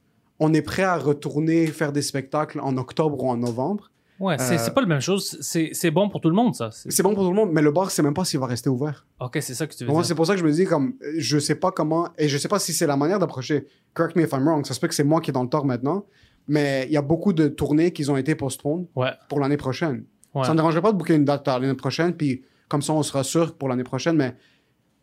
[0.44, 3.92] on est prêt à retourner faire des spectacles en octobre ou en novembre.
[4.20, 5.38] Ouais, c'est Euh, pas la même chose.
[5.42, 6.70] C'est bon pour tout le monde, ça.
[6.72, 8.70] C'est- bon pour tout le monde, mais le bar, c'est même pas s'il va rester
[8.70, 9.08] ouvert.
[9.20, 10.08] OK, c'est ça que tu veux Moi, dire.
[10.10, 12.48] c'est pour ça que je me dis, comme, je sais pas comment, et je sais
[12.48, 13.66] pas si c'est la manière d'approcher.
[13.96, 15.50] Correct me if I'm wrong, ça se peut que c'est moi qui est dans le
[15.50, 16.06] tort maintenant,
[16.48, 19.12] mais il y a beaucoup de tournées qui ont été postponées Ouais.
[19.30, 20.06] pour l'année prochaine.
[20.36, 20.44] ouais.
[20.46, 23.24] Ça ne dérangerait pas de booker une date l'année prochaine, puis comme ça, on sera
[23.24, 24.36] sûr pour l'année prochaine, mais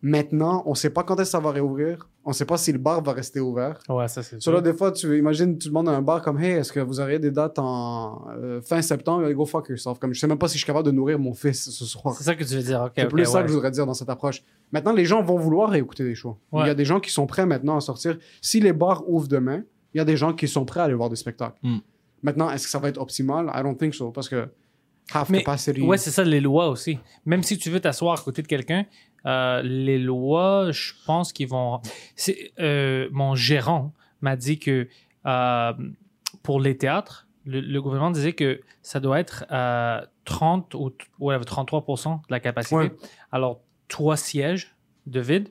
[0.02, 2.78] maintenant, on sait pas quand est-ce que ça va réouvrir, on sait pas si le
[2.78, 3.78] bar va rester ouvert.
[3.88, 6.38] Ouais, ça, c'est So là, des fois, tu imagines, tu demandes à un bar comme,
[6.38, 9.30] hey, est-ce que vous auriez des dates en euh, fin septembre?
[9.32, 9.98] Go fuck yourself.
[9.98, 12.14] Comme, je sais même pas si je suis capable de nourrir mon fils ce soir.
[12.14, 12.82] C'est ça que tu veux dire.
[12.82, 14.42] OK, C'est plus ça que je voudrais dire dans cette approche.
[14.72, 16.36] Maintenant, les gens vont vouloir écouter des shows.
[16.52, 16.64] Ouais.
[16.64, 18.18] Il y a des gens qui sont prêts maintenant à sortir.
[18.40, 19.62] Si les bars ouvrent demain,
[19.94, 21.58] il y a des gens qui sont prêts à aller voir des spectacles.
[21.62, 21.78] Mm.
[22.22, 23.50] Maintenant, est-ce que ça va être optimal?
[23.54, 24.10] I don't think so.
[24.10, 24.48] Parce que
[25.12, 25.80] half Mais, capacity.
[25.82, 26.98] ouais, c'est ça, les lois aussi.
[27.24, 28.84] Même si tu veux t'asseoir à côté de quelqu'un,
[29.26, 31.80] euh, les lois, je pense qu'ils vont.
[32.58, 34.88] euh, mon gérant m'a dit que
[35.26, 35.72] euh,
[36.42, 41.38] pour les théâtres, le, le gouvernement disait que ça doit être euh, 30 ou ouais,
[41.38, 42.74] 33% de la capacité.
[42.76, 42.92] Ouais.
[43.32, 44.74] Alors, trois sièges
[45.06, 45.48] de vide,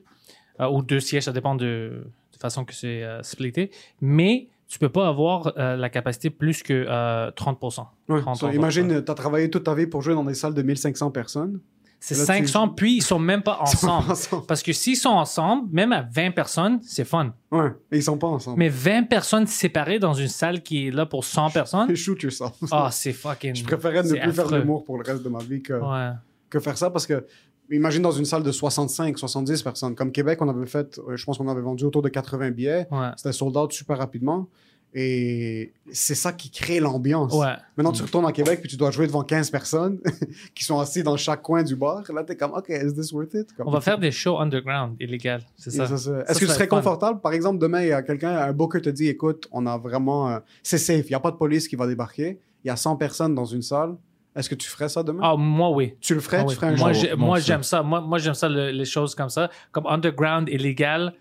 [0.60, 3.70] ou deux sièges, ça dépend de, de façon que c'est splitté.
[4.00, 7.86] Mais tu peux pas avoir euh, la capacité plus que euh, 30%.
[8.08, 8.20] Ouais.
[8.20, 10.62] 30, So, imagine, tu as travaillé toute ta vie pour jouer dans des salles de
[10.62, 11.60] 1500 personnes.
[12.00, 14.12] C'est Là, tu- 500, puis ils sont même pas ensemble.
[14.12, 14.46] ensemble.
[14.46, 17.32] Parce que s'ils sont ensemble, même à 20 personnes, c'est fun.
[17.50, 17.70] Ouais.
[17.90, 18.56] Et ils sont pas ensemble.
[18.58, 22.52] Mais 20 personnes séparées dans une salle qui est là pour 100 personnes, Shoot yourself.
[22.70, 23.54] ah, c'est fucking.
[23.56, 26.14] je préférais ne plus faire d'humour pour le reste de ma vie que, Ouais.
[26.50, 27.26] que faire ça parce que
[27.70, 29.94] imagine dans une salle de 65, 70 personnes.
[29.94, 32.86] Comme Québec, on avait fait, euh, je pense qu'on avait vendu autour de 80 billets.
[32.90, 33.08] Ouais.
[33.16, 34.48] C'était sold out super rapidement.
[34.94, 37.32] Et c'est ça qui crée l'ambiance.
[37.34, 37.54] Ouais.
[37.76, 39.98] Maintenant, tu retournes à Québec puis tu dois jouer devant 15 personnes
[40.54, 42.02] qui sont assis dans chaque coin du bar.
[42.12, 43.52] Là, t'es comme, OK, is this worth it?
[43.54, 45.86] Comme- On va faire des shows underground illégal, c'est ça.
[45.86, 47.20] ça, c'est- Ça, Est-ce que tu serais confortable?
[47.20, 50.30] Par exemple, demain, il y a quelqu'un, un booker te dit, écoute, on a vraiment...
[50.30, 52.38] euh, c'est safe, il n'y a pas de police qui va débarquer.
[52.64, 53.94] Il y a 100 personnes dans une salle.
[54.34, 55.20] Est-ce que tu ferais ça demain?
[55.22, 55.94] Ah, moi, oui.
[56.00, 56.38] Tu le ferais?
[56.40, 57.82] Ah tu ferais un moi, Moi j'aime ça.
[57.82, 59.50] Moi, moi j'aime ça, le- les choses comme ça.
[59.72, 61.12] Comme underground, illégal.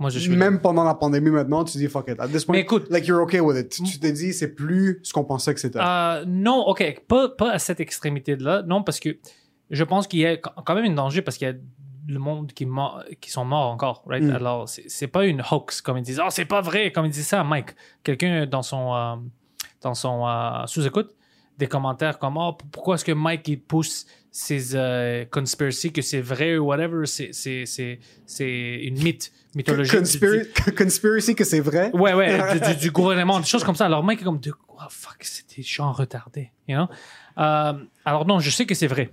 [0.00, 0.34] Moi, je suis.
[0.34, 2.18] Même pendant la pandémie maintenant, tu dis fuck it.
[2.18, 3.68] At this point, Mais écoute- like you're okay with it.
[3.68, 5.78] Tu t'es dit, c'est plus ce qu'on pensait que c'était.
[5.80, 8.62] Euh, non, ok, pas, pas à cette extrémité-là.
[8.62, 9.18] Non, parce que
[9.70, 11.54] je pense qu'il y a quand même un danger parce qu'il y a
[12.08, 12.66] le monde qui,
[13.20, 14.24] qui sont morts encore, right?
[14.24, 14.30] Mm.
[14.30, 16.20] Alors, c'est pas une hoax, comme ils disent.
[16.24, 17.70] Oh, c'est pas vrai, comme ils disent ça à Mike.
[18.02, 19.14] Quelqu'un dans son, euh,
[19.82, 21.14] dans son euh, sous-écoute,
[21.58, 26.20] des commentaires comme Oh, pourquoi est-ce que Mike il pousse ses euh, conspiracy, que c'est
[26.22, 27.98] vrai ou whatever, c'est
[28.40, 31.90] une mythe, du- Conspira- Conspiracy que c'est vrai.
[31.92, 33.86] Ouais, ouais, du, du- du gouvernement, des choses comme ça.
[33.86, 35.24] Alors, mec est comme, de quoi, fuck,
[35.56, 36.88] des gens retardés, you know?
[37.38, 37.72] Euh,
[38.04, 39.10] alors, non, je sais que c'est vrai.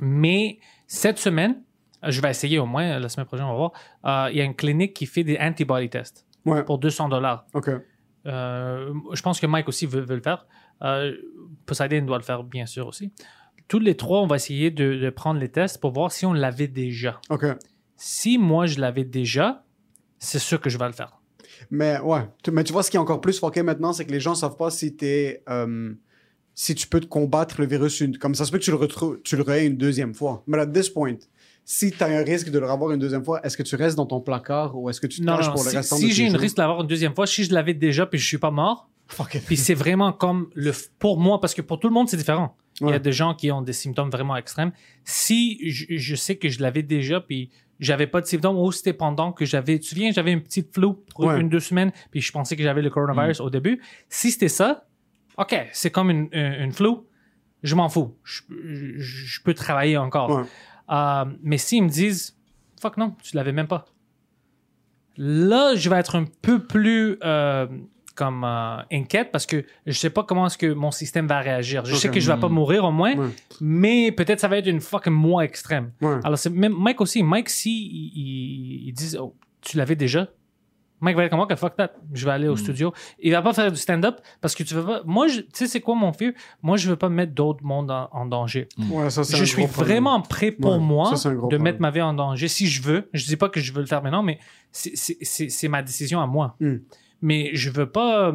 [0.00, 1.62] Mais cette semaine,
[2.02, 3.72] je vais essayer au moins, la semaine prochaine, on va voir.
[4.04, 6.62] euh, Il y a une clinique qui fait des antibody tests Ouais.
[6.62, 7.46] pour 200 dollars.
[7.54, 7.70] Ok.
[8.26, 10.46] Euh, je pense que Mike aussi veut, veut le faire.
[11.64, 13.12] Poseidon doit le faire, bien sûr, aussi.
[13.68, 16.32] Tous les trois, on va essayer de, de prendre les tests pour voir si on
[16.32, 17.20] l'avait déjà.
[17.30, 17.44] Ok.
[17.96, 19.64] Si moi, je l'avais déjà,
[20.18, 21.20] c'est sûr que je vais le faire.
[21.70, 22.28] Mais ouais.
[22.42, 24.34] Tu- Mais tu vois, ce qui est encore plus fucké maintenant, c'est que les gens
[24.34, 25.42] savent pas si t'es.
[25.48, 25.92] euh,
[26.58, 28.78] si tu peux te combattre le virus une- comme ça se peut que tu le
[28.78, 30.42] retrouves, tu le une deuxième fois.
[30.46, 31.16] Mais at this point,
[31.66, 33.94] si tu as un risque de le revoir une deuxième fois, est-ce que tu restes
[33.96, 36.08] dans ton placard ou est-ce que tu te Non, pour le si, restant si de
[36.08, 36.40] j'ai tes une jours?
[36.40, 38.88] risque d'avoir une deuxième fois, si je l'avais déjà puis je suis pas mort,
[39.34, 39.44] it.
[39.44, 42.56] puis c'est vraiment comme le pour moi parce que pour tout le monde c'est différent.
[42.82, 44.70] Il y a des gens qui ont des symptômes vraiment extrêmes.
[45.04, 47.50] Si je, je sais que je l'avais déjà puis
[47.80, 50.74] j'avais pas de symptômes ou c'était pendant que j'avais, tu te souviens, j'avais une petite
[50.74, 51.40] flou pour Ouais.
[51.40, 53.80] une deux semaines puis je pensais que j'avais le coronavirus au début.
[54.10, 54.86] Si c'était ça,
[55.38, 57.06] ok, c'est comme une, une, une flou,
[57.62, 58.14] je m'en fous.
[58.24, 60.30] Je, je- je peux travailler encore.
[60.30, 60.44] Ouais.
[60.90, 62.36] Euh, mais s'ils me disent,
[62.80, 63.86] fuck non, tu l'avais même pas.
[65.16, 67.66] Là, je vais être un peu plus euh,
[68.16, 71.84] comme euh, inquiète parce que je sais pas comment est-ce que mon système va réagir.
[71.84, 73.28] Je sais que je vais pas mourir au moins, Ouais.
[73.60, 75.92] mais peut-être ça va être une fucking moi extrême.
[76.00, 76.16] Ouais.
[76.24, 77.22] Alors c'est même Mike aussi.
[77.22, 80.26] Mike si il, il, dit oh, tu l'avais déjà?
[81.02, 81.90] Mike va être comme ok fuck that.
[82.14, 82.90] Je vais aller au studio.
[83.18, 85.02] Il va pas faire du stand-up parce que tu veux pas.
[85.04, 86.32] Moi, tu sais c'est quoi mon fear?
[86.62, 88.66] Moi, je veux pas mettre d'autres mondes en, en danger.
[88.90, 91.60] Ouais, ça, c'est Je un suis gros vraiment prêt pour Ouais, moi ça, de problème.
[91.60, 93.10] mettre ma vie en danger si je veux.
[93.12, 94.38] Je dis pas que je veux le faire maintenant, mais
[94.72, 96.56] c'est- c'est c'est- c'est ma décision à moi.
[96.60, 96.76] Hmm.
[97.22, 98.32] Mais je veux pas euh,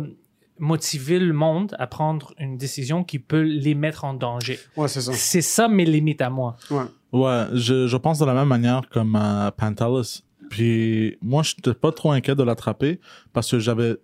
[0.59, 4.59] motiver le monde à prendre une décision qui peut les mettre en danger.
[4.77, 5.13] Ouais, c'est ça.
[5.13, 6.55] C'est ça mes limites à moi.
[6.69, 6.83] Ouais.
[7.11, 10.23] Ouais, je, je pense de la même manière comme euh, Pantelis.
[10.49, 12.99] Puis moi, je n'étais pas trop inquiet de l'attraper
[13.33, 13.95] parce que j'avais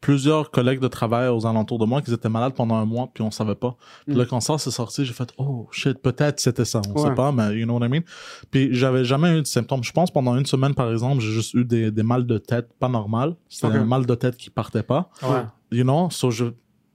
[0.00, 3.22] plusieurs collègues de travail aux alentours de moi qui étaient malades pendant un mois puis
[3.22, 3.76] on savait pas.
[4.06, 4.18] Puis Mm.
[4.18, 6.80] là, quand ça s'est sorti, j'ai fait «Oh, shit, peut-être c'était ça.
[6.88, 7.08] On Ouais.
[7.08, 8.02] sait pas, mais you know what I mean?»
[8.50, 9.82] Puis j'avais jamais eu de symptômes.
[9.82, 12.68] Je pense pendant une semaine, par exemple, j'ai juste eu des, des mal de tête
[12.78, 13.34] pas normal.
[13.48, 15.10] C'était un mal de tête qui partait pas.
[15.22, 15.42] Ouais.
[15.72, 16.08] You know?
[16.10, 16.44] So je...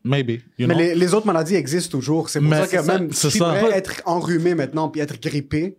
[0.05, 0.41] Maybe.
[0.59, 0.77] You Mais know?
[0.77, 2.29] les, les autres maladies existent toujours.
[2.29, 3.45] C'est pour Mais ça que c'est ça, même c'est tu ça.
[3.53, 5.77] pourrais être enrhumé maintenant puis être grippé.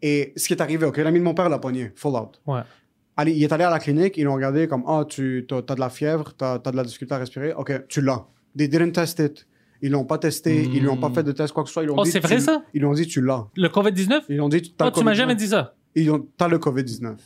[0.00, 2.40] Et ce qui est arrivé, OK, l'ami de mon père l'a pogné, full out.
[2.46, 2.60] Ouais.
[3.20, 5.80] Allez, il est allé à la clinique, ils l'ont regardé comme Ah, tu as, de
[5.80, 7.52] la fièvre, tu as, de la difficulté à respirer.
[7.52, 8.24] OK, tu l'as.
[8.56, 9.46] They didn't test it.
[9.82, 11.82] Ils l'ont pas testé, ils lui ont pas fait de test, quoi que ce soit.
[11.82, 12.62] Ils l'ont Oh, c'est vrai, ça?
[12.74, 13.46] Ils l'ont dit tu l'as.
[13.56, 14.20] Le COVID-19?
[14.28, 15.14] Ils l'ont dit tu as Oh, tu m'as COVID-19.
[15.16, 15.74] jamais dit ça.
[15.96, 17.16] Ils ont t'as le COVID-19.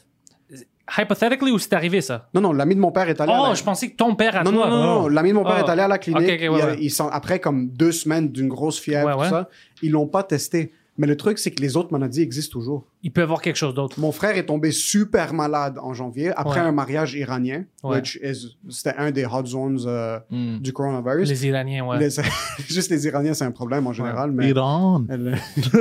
[0.98, 2.28] Hypothetically, ou c'est arrivé ça?
[2.34, 3.54] Non, non, l'ami de mon père est allé à Oh, la...
[3.54, 4.68] je pensais que ton père à Non, toi.
[4.68, 5.66] non, non, non, l'ami de mon père Oh.
[5.66, 6.22] est allé à la clinique.
[6.28, 6.76] Ok, ok, ouais, il a- ouais.
[6.80, 9.48] ils sont, après comme deux semaines d'une grosse fièvre, Ouais, tout ça,
[9.82, 10.72] ils l'ont pas testé.
[10.98, 12.84] Mais le truc, c'est que les autres maladies existent toujours.
[13.02, 13.98] Il peut avoir quelque chose d'autre.
[13.98, 16.66] Mon frère est tombé super malade en janvier après Ouais.
[16.66, 17.96] un mariage iranien, Ouais.
[17.96, 20.58] which is- c'était un des hot zones euh, Mm.
[20.58, 21.28] du coronavirus.
[21.30, 21.98] Les Iraniens, ouais.
[21.98, 22.10] Les-
[22.68, 24.48] juste les Iraniens, c'est un problème en général, mais.
[24.50, 25.02] Iran.
[25.08, 25.38] Elle-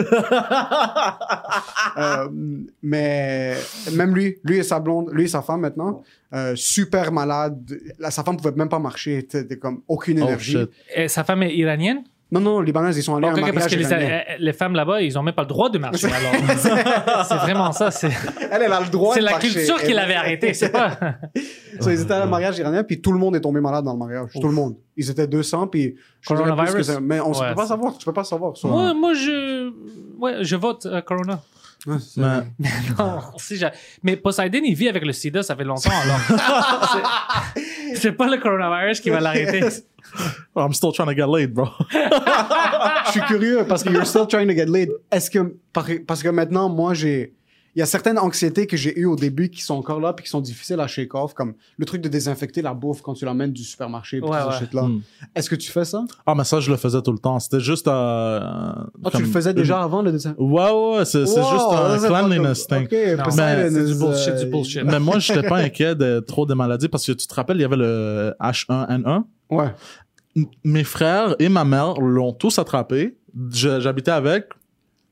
[1.98, 2.28] Euh,
[2.82, 3.56] mais
[3.94, 6.04] même lui, lui et sa blonde, lui et sa femme maintenant,
[6.34, 7.78] euh, super malade.
[8.00, 10.58] Là, sa femme pouvait même pas marcher, t'es comme aucune Oh, énergie.
[10.96, 12.04] Et sa femme est iranienne?
[12.32, 14.54] Non, non, les Libanaises, ils sont allés à un ok, parce mariage que les, euh,
[14.54, 16.08] femmes là-bas, ils ont même pas le droit de marcher.
[16.12, 17.26] alors.
[17.26, 17.92] c'est vraiment ça.
[17.92, 18.10] C'est
[18.50, 19.50] Elle, elle a le droit c'est la marcher.
[19.50, 20.54] culture qui l'avait arrêté.
[20.54, 20.98] C'est pas.
[21.80, 23.94] So, ils étaient à un mariage iranien, puis tout le monde est tombé malade dans
[23.94, 24.30] le mariage.
[24.40, 24.76] Tout le monde.
[24.98, 25.96] Ils étaient 200, puis...
[26.28, 26.86] Coronavirus?
[26.88, 27.98] que Mais on ne Ouais, peut pas savoir.
[27.98, 28.56] Tu peux pas savoir.
[28.56, 28.68] ça.
[28.68, 29.72] moi, moi, je,
[30.20, 31.42] ouais, je vote euh, Corona.
[31.88, 32.68] Ouais, Mais-
[33.00, 33.60] Non, si
[34.04, 35.90] Mais Poseidon, il vit avec le sida, ça fait longtemps.
[35.90, 36.20] Alors,
[37.96, 39.62] c'est- pas le coronavirus qui va l'arrêter.
[40.56, 41.70] Oh, I'm still trying to get laid, bro.
[41.92, 44.90] je suis curieux parce que you're still trying to get laid.
[45.10, 47.32] Est-ce que par- parce que maintenant moi j'ai
[47.76, 50.24] il y a certaines anxiétés que j'ai eues au début qui sont encore là puis
[50.26, 53.24] qui sont difficiles à shake off, comme le truc de désinfecter la bouffe quand tu
[53.26, 54.20] l'emmènes du supermarché.
[54.20, 54.82] puis Ouais, tout ce ouais.
[54.84, 55.02] Hmm.
[55.36, 56.04] Est-ce que tu fais ça?
[56.26, 57.40] Ah, mais ça, je le faisais tout le temps.
[57.40, 57.88] C'était juste.
[57.88, 60.36] Euh, Ah, tu le faisais déjà avant le dessin?
[60.38, 62.88] Ouais, ouais, ouais, c'est c'est juste un cleanliness thing.
[63.24, 64.84] Poseidon c'est du bullshit, du bullshit.
[64.84, 67.62] Mais moi, j'étais pas inquiet de trop des maladies parce que tu te rappelles, il
[67.62, 69.24] y avait le H1N1.
[69.50, 69.74] Ouais.
[70.36, 73.18] M- Mes frères et ma mère l'ont tous attrapé.
[73.52, 74.46] Je- J'habitais avec.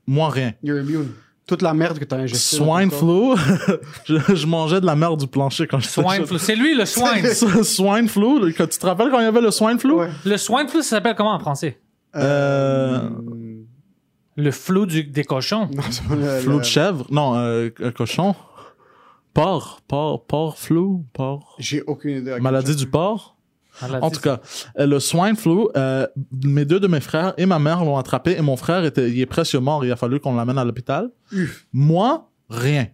[0.06, 0.52] Moi, rien.
[0.62, 1.08] You're immune.
[1.50, 2.58] Toute la merde que t'as ingestée.
[2.58, 3.76] dans Swine flu.
[4.04, 6.38] je, je mangeais de la merde du plancher quand j'étais Swine flu.
[6.38, 7.26] C'est lui, le swine.
[7.64, 8.54] swine flu.
[8.54, 9.92] tu te rappelles quand il y avait le swine flu?
[9.92, 10.08] Ouais.
[10.24, 11.80] le swine flu, ça s'appelle comment en français?
[12.14, 13.64] Euh, Hmm.
[14.36, 15.68] Le flou du, des cochons.
[15.74, 15.82] Non,
[16.16, 17.04] le- Flou le- de chèvre?
[17.10, 18.34] Non, euh, un cochon.
[19.34, 19.80] Porc.
[19.88, 20.24] Porc.
[20.26, 21.04] Porc flou.
[21.12, 21.56] Porc.
[21.58, 22.38] J'ai aucune idée.
[22.40, 23.36] Maladie du porc.
[23.82, 24.40] Maladie, En tout cas,
[24.78, 26.06] euh, le swine flu, euh,
[26.44, 29.20] mes deux de mes frères et ma mère l'ont attrapé et mon frère était, il
[29.20, 29.84] est presque mort.
[29.84, 31.10] Il a fallu qu'on l'amène à l'hôpital.
[31.72, 32.88] Moi, rien.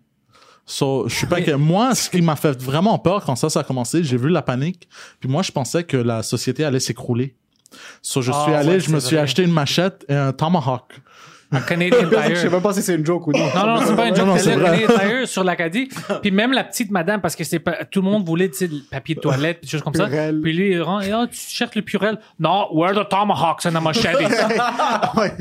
[0.69, 1.57] So, je suis pas inquiet.
[1.57, 4.43] Moi, ce qui m'a fait vraiment peur quand ça, ça a commencé, j'ai vu la
[4.43, 4.89] panique.
[5.21, 7.37] Puis moi, je pensais que la société allait s'écrouler.
[8.03, 9.23] So, je Ah, suis allé, ouais, je me c'est suis vrai.
[9.25, 11.01] acheté une machette et un tomahawk.
[11.53, 12.51] Un Canadian Je sais Tire.
[12.51, 13.39] même pas si c'est une joke ou non.
[13.55, 14.27] Non, non, c'est pas une joke.
[14.27, 14.81] non, C'est c'est le vrai.
[14.87, 15.89] Canadian Tire sur l'Acadie.
[16.23, 18.67] Puis même la petite madame, parce que c'est pas, tout le monde voulait, tu sais,
[18.67, 20.07] le papier de toilette, puis des choses comme ça.
[20.07, 20.41] Purel.
[20.41, 22.19] Puis lui, il rentre, et, ah, tu cherches le purel?
[22.41, 24.17] Non, where the tomahawks and the machete?
[25.17, 25.33] Ouais.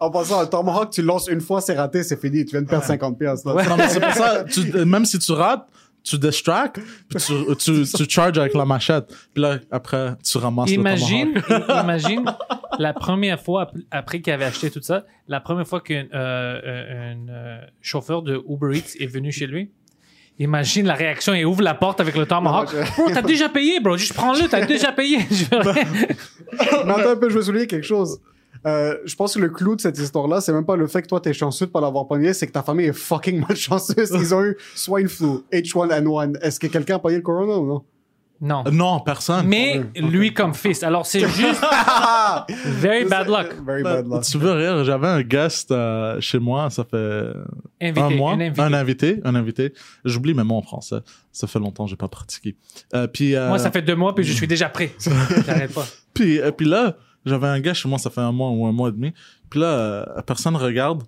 [0.00, 2.44] en passant, un Tomahawk, tu lances une fois, c'est raté, c'est fini.
[2.44, 3.44] Tu viens de perdre 50 pièces.
[3.44, 5.66] Non, mais c'est pour ça, tu- même si tu rates,
[6.04, 9.06] tu distract, puis tu, tu, tu charges avec la machette.
[9.32, 11.84] Puis là, après, tu ramasses Imagine, le tomahawk.
[11.84, 12.24] imagine
[12.78, 16.60] la première fois ap- après qu'il avait acheté tout ça, la première fois qu'un euh,
[16.64, 19.70] euh, un, euh, chauffeur de Uber Eats est venu chez lui.
[20.38, 22.74] Imagine la réaction, il ouvre la porte avec le tomahawk.
[22.96, 23.96] Bro, t'as déjà payé, bro.
[23.98, 25.18] Juste prends-le, t'as déjà payé.
[25.30, 25.84] Je veux rien.
[26.86, 28.18] Mais attends un peu, je veux souligner quelque chose.
[28.66, 31.08] Euh, je pense que le clou de cette histoire-là, c'est même pas le fait que
[31.08, 34.10] toi t'es chanceux de pas l'avoir pogné, c'est que ta famille est fucking malchanceuse.
[34.14, 36.40] Ils ont eu swine flu, H1N1.
[36.40, 37.82] Est-ce que quelqu'un a pogné le corona ou non?
[38.44, 38.64] Non.
[38.72, 39.46] Non, personne.
[39.46, 40.82] Mais lui comme fils.
[40.82, 41.62] Alors c'est juste
[42.64, 43.54] very bad luck.
[43.64, 44.22] Very bad luck.
[44.24, 47.28] Tu veux rire, j'avais un guest euh, chez moi, ça fait
[47.80, 48.60] Invité, un mois, un invité.
[48.62, 49.72] un invité, un invité.
[50.04, 50.98] J'oublie mes mots en français.
[51.32, 52.56] Ça fait longtemps que j'ai pas pratiqué.
[52.94, 54.92] Euh, puis, euh, Moi, ça fait deux mois, puis je suis déjà prêt.
[55.46, 55.84] J'arrête pas.
[56.14, 58.72] puis, euh, puis là, j'avais un gars chez moi, ça fait un mois ou un
[58.72, 59.12] mois et demi.
[59.50, 61.02] Puis là, euh, personne regarde.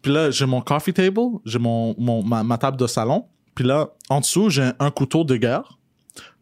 [0.00, 3.26] Puis là, j'ai mon coffee table, j'ai mon, mon ma, ma table de salon.
[3.54, 5.78] Puis là, en dessous, j'ai un couteau de guerre,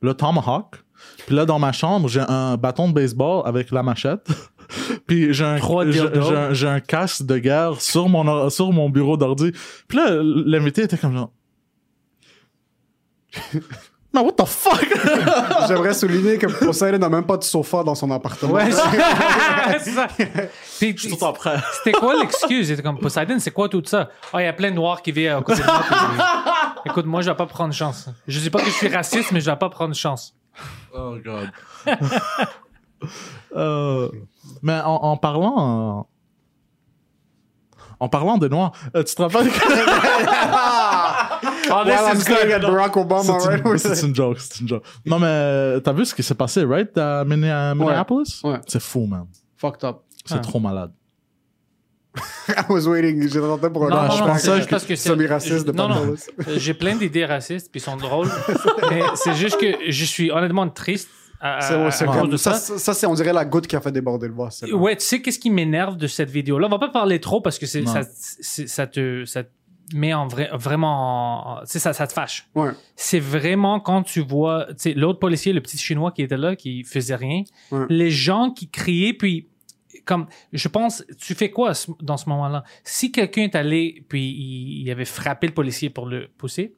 [0.00, 0.82] le tomahawk.
[1.26, 4.28] Puis là, dans ma chambre, j'ai un bâton de baseball avec la machette.
[5.06, 5.58] Puis j'ai un,
[5.90, 9.52] j'ai, un, un casque de guerre sur mon, sur mon bureau d'ordi.
[9.88, 11.32] Puis là, l'invité était comme genre...
[14.12, 14.84] Mais what the fuck?
[15.68, 18.54] J'aimerais souligner que Poseidon n'a même pas de sofa dans son appartement.
[18.54, 18.68] Ouais,
[19.78, 20.08] c'est ça.
[20.08, 21.56] Puis, Je suis tout en prêt.
[21.74, 22.66] C'était quoi l'excuse?
[22.68, 24.08] C'était comme Poseidon, c'est quoi tout ça?
[24.32, 25.82] Ah, il y a plein de noirs qui vivent à côté de moi.
[25.88, 28.08] puis- Écoute, moi, je vais pas prendre chance.
[28.26, 30.34] Je dis pas que je suis raciste, mais je vais pas prendre chance.
[30.92, 31.50] Oh god.
[33.56, 34.08] Euh,
[34.62, 36.00] mais en, en parlant.
[36.00, 36.02] euh,
[38.00, 39.58] En parlant de noirs, euh, tu te rappelles que.
[41.70, 42.62] Oh, this is at good.
[42.62, 43.64] Barack Obama, c'est right?
[43.64, 44.84] une, c'est une joke, c'est une joke.
[45.04, 48.40] Non, mais euh, t'as vu ce qui s'est passé, right, à Minne- à Minneapolis?
[48.44, 48.60] Ouais.
[48.66, 49.26] C'est fou, man.
[49.56, 49.98] Fucked up.
[50.24, 50.38] C'est Ah.
[50.38, 50.92] trop malade.
[52.48, 53.28] I was waiting.
[53.28, 55.88] J'attendais pour un Non, Non, je non, pensais c'est que que c'est- semi-raciste de Non,
[55.88, 56.14] non.
[56.48, 58.28] Euh, J'ai plein d'idées racistes, puis ils sont drôles.
[58.90, 61.08] mais c'est juste que je suis honnêtement triste
[61.40, 62.78] à, à- C'est ouais, c'est à comme- de ça, ça.
[62.78, 64.64] ça, c'est, on dirait la goutte qui a fait déborder le vase.
[64.72, 66.66] Ouais, tu sais qu'est-ce qui m'énerve de cette vidéo-là?
[66.66, 68.00] On va pas parler trop parce que c'est, ça,
[68.40, 69.42] c'est- ça te, ça
[69.94, 72.48] met en vrai, vraiment, en- tu sais, ça, ça te fâche.
[72.54, 72.70] Ouais.
[72.96, 76.56] C'est vraiment quand tu vois, tu sais, l'autre policier, le petit chinois qui était là,
[76.56, 77.86] qui faisait rien, Ouais.
[77.88, 79.48] les gens qui criaient, puis
[80.04, 82.64] comme, je pense, tu fais quoi dans ce moment-là?
[82.84, 86.74] Si quelqu'un est allé, puis il, il avait frappé le policier pour le pousser,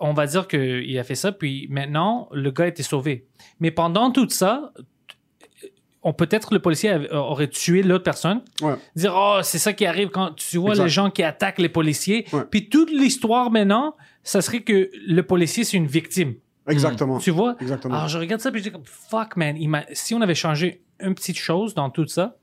[0.00, 3.26] on va dire qu'il a fait ça, puis maintenant, le gars a été sauvé.
[3.60, 4.72] Mais pendant tout ça,
[6.04, 8.42] on peut-être le policier avait- aurait tué l'autre personne.
[8.62, 8.74] Ouais.
[8.94, 10.84] Dire, oh, c'est ça qui arrive quand tu vois Exact.
[10.84, 12.26] les gens qui attaquent les policiers.
[12.32, 12.42] Ouais.
[12.50, 16.34] Puis toute l'histoire maintenant, ça serait que le policier, c'est une victime.
[16.68, 17.18] Exactement.
[17.18, 17.56] Tu vois?
[17.60, 17.94] Exactement.
[17.94, 19.56] Alors je regarde ça, puis je dis comme, fuck, man.
[19.58, 22.36] il si on avait changé une petite chose dans tout ça,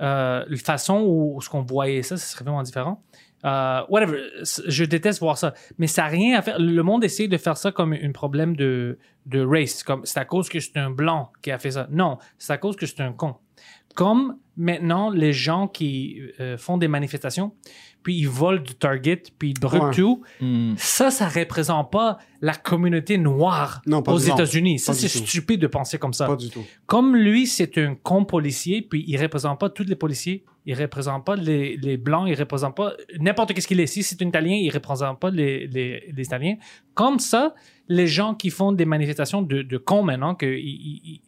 [0.00, 3.02] euh, la façon où ce qu'on voyait ça, ce serait vraiment différent.
[3.44, 4.20] Euh, whatever,
[4.66, 6.58] je déteste voir ça, mais ça n'a rien à faire.
[6.60, 10.24] Le monde essaie de faire ça comme un problème de, de race, comme c'est à
[10.24, 11.88] cause que c'est un blanc qui a fait ça.
[11.90, 13.34] Non, c'est à cause que c'est un con.
[13.94, 17.52] Comme maintenant, les gens qui euh, font des manifestations,
[18.02, 19.90] puis ils volent du Target, puis ils brûlent Ouais.
[19.94, 20.74] tout, Hmm.
[20.78, 24.18] ça, ça représente pas la communauté noire Non, pas aux.
[24.18, 24.78] États-Unis.
[24.78, 25.26] Ça, c'est tout.
[25.26, 26.26] stupide de penser comme ça.
[26.26, 26.64] Pas du tout.
[26.86, 31.24] Comme lui, c'est un con policier, puis il représente pas tous les policiers, il représente
[31.24, 33.86] pas les, les blancs, il représente pas n'importe qu'est-ce qu'il est.
[33.86, 36.56] Si c'est un Italien, il représente pas les, les, les Italiens.
[36.94, 37.54] Comme ça,
[37.88, 40.56] les gens qui font des manifestations de, de cons maintenant, que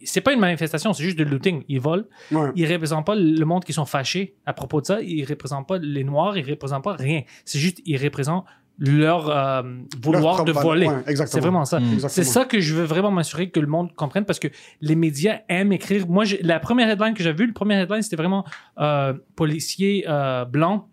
[0.05, 1.65] c'est pas une manifestation, c'est juste de looting.
[1.69, 2.05] Ils volent.
[2.31, 2.51] Ouais.
[2.55, 5.03] Ils représentent pas le monde qui sont fâchés à propos de ça.
[5.03, 6.39] Ils représentent pas les noirs.
[6.39, 7.23] Ils représentent pas rien.
[7.45, 8.45] C'est juste ils représentent
[8.79, 9.63] leur euh,
[10.03, 10.89] vouloir Leur de voler.
[10.89, 11.79] ouais, c'est vraiment ça.
[11.79, 12.09] Exactement.
[12.09, 14.49] C'est ça que je veux vraiment m'assurer que le monde comprenne parce que
[14.81, 16.09] les médias aiment écrire.
[16.09, 18.45] Moi, j'ai- la première headline que j'ai vue, le premier headline, c'était vraiment
[18.81, 20.89] euh, policier euh, blanc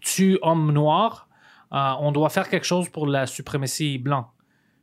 [0.00, 1.28] tue homme noir.
[1.72, 4.28] Euh, on doit faire quelque chose pour la suprématie blanc.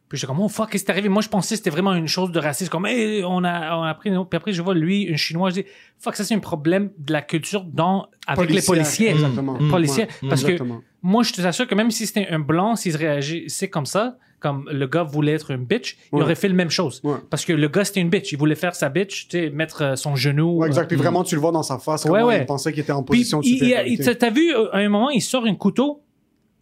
[0.07, 1.09] Puis j'étais comme, oh fuck, qu'est-ce qui est arrivé?
[1.09, 2.69] Moi, je pensais que c'était vraiment une chose de racisme.
[2.69, 4.11] Comme, hey, on a, on a pris.
[4.11, 5.65] Puis après, je vois lui, un chinois, je dis,
[5.99, 9.09] fuck, ça, c'est un problème de la culture dans, avec les policiers.
[9.09, 9.57] Exactement.
[9.59, 9.71] Mm.
[9.71, 10.03] Policiers.
[10.21, 10.57] Ouais, Parce que
[11.01, 14.69] moi, je te assure que même si c'était un blanc, s'il réagissait comme ça, comme
[14.71, 17.01] le gars voulait être une bitch, il aurait fait la même chose.
[17.03, 17.15] Ouais.
[17.31, 18.31] Parce que le gars, c'était une bitch.
[18.31, 20.57] Il voulait faire sa bitch, tu sais, mettre euh, son genou.
[20.59, 20.83] Ouais, exact.
[20.83, 22.05] euh, Puis vraiment, tu le vois dans sa face.
[22.05, 22.41] Ouais, ouais.
[22.41, 24.89] Il pensait qu'il était en Puis, position de il- il- t'as vu, euh, à un
[24.89, 26.03] moment, il sort un couteau.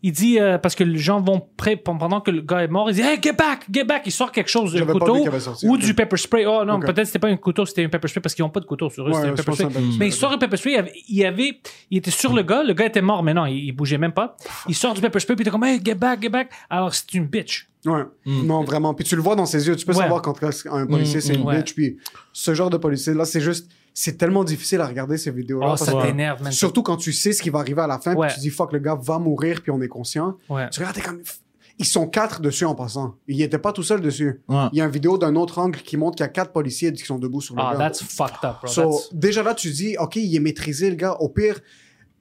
[0.05, 2.89] Il dit, euh, parce que les gens vont près, pendant que le gars est mort,
[2.89, 4.03] il dit, hey, get back, get back.
[4.05, 6.45] Il sort quelque chose, un couteau sorti, ou du pepper spray.
[6.45, 8.59] Oh non, peut-être c'était pas un couteau, c'était un pepper spray parce qu'ils ont pas
[8.59, 9.73] de couteau sur eux, Ouais, c'était un je pepper pense que spray.
[9.73, 12.11] c'est un pepper Mais il sort un pepper spray, il avait, il avait- il était
[12.11, 14.35] sur le gars, le gars était mort, mais non, il, il bougeait même pas.
[14.67, 16.49] Il sort du pepper spray, puis il était comme, hey, get back, get back.
[16.69, 17.69] Alors, c'est une bitch.
[17.85, 18.03] Ouais.
[18.25, 18.93] Non, vraiment.
[18.93, 19.75] Puis tu le vois dans ses yeux.
[19.77, 19.99] Tu peux Ouais.
[19.99, 20.35] savoir quand
[20.71, 21.57] un policier, Mm, c'est une ouais.
[21.57, 21.73] bitch.
[21.75, 21.97] Puis
[22.33, 23.69] ce genre de policier-là, c'est juste.
[23.93, 25.73] C'est tellement difficile à regarder ces vidéos-là.
[25.73, 26.51] Oh, ça t'énerve, man.
[26.51, 28.15] Surtout quand tu sais ce qui va arriver à la fin.
[28.15, 28.27] Ouais.
[28.27, 29.61] Puis tu dis, fuck, le gars va mourir.
[29.61, 30.37] Puis on est conscient.
[30.49, 30.69] Ouais.
[30.71, 31.21] Tu regardes, t'es comme.
[31.79, 33.15] Ils sont quatre dessus en passant.
[33.27, 34.41] Il était pas tout seul dessus.
[34.47, 34.65] Ouais.
[34.73, 36.93] Il y a une vidéo d'un autre angle qui montre qu'il y a quatre policiers
[36.93, 37.77] qui sont debout sur le Ah, gars.
[37.79, 38.67] that's fucked up, bro.
[38.71, 41.13] So, That's- déjà là, tu dis, OK, il est maîtrisé, le gars.
[41.19, 41.59] Au pire,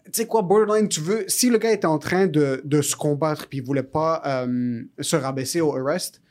[0.06, 2.96] tu sais quoi, borderline, tu veux, si le gars était en train de, de se
[2.96, 6.22] combattre puis il voulait pas euh, se rabaisser au arrest,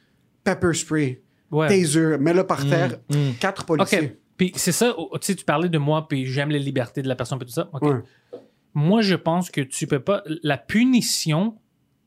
[0.44, 1.22] pepper spray,
[1.52, 1.68] Ouais.
[1.68, 3.34] taser, mets-le par terre, mm.
[3.40, 4.20] quatre policiers.
[4.42, 7.16] Puis c'est ça, tu sais, tu parlais de moi, puis j'aime les libertés de la
[7.16, 7.70] personne, puis tout ça.
[7.74, 8.00] Ouais.
[8.74, 10.24] Moi, je pense que tu peux pas.
[10.42, 11.60] La punition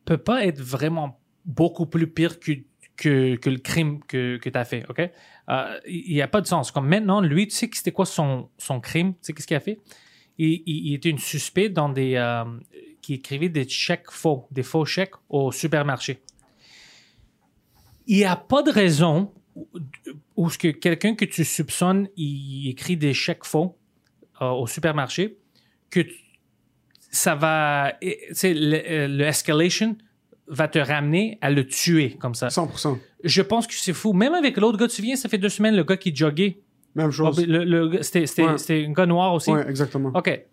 [0.05, 2.53] peut pas être vraiment beaucoup plus pire que,
[2.97, 4.85] que, que le crime que, que tu as fait.
[4.89, 4.99] OK?
[5.49, 6.73] Euh, Il n'y a pas de sens.
[6.73, 9.13] Comme maintenant, lui, tu sais c'était quoi son, son crime?
[9.13, 9.79] Tu sais qu'est-ce qu'il a fait?
[10.37, 12.17] Il, il- il était une suspect dans des.
[12.17, 12.43] euh,
[13.01, 16.21] qui écrivait des chèques faux, des faux chèques au supermarché.
[18.09, 19.33] Il n'y a pas de raison
[20.37, 23.77] où, ce que quelqu'un que tu soupçonnes, il écrit des chèques faux
[24.43, 25.39] euh, au supermarché,
[25.91, 26.15] que tu-
[27.11, 29.97] ça va, tu le, euh, le escalation
[30.49, 32.49] va te ramener à le tuer comme ça.
[32.49, 32.99] 100%.
[33.23, 34.13] Je pense que c'est fou.
[34.13, 36.59] Même avec l'autre gars, tu viens, ça fait deux semaines, le gars qui joguait.
[36.97, 37.45] Même chose.
[37.47, 38.87] Le- le C'était Ouais.
[38.87, 39.51] un gars noir aussi.
[39.51, 40.11] ouais, exactement.
[40.15, 40.45] OK.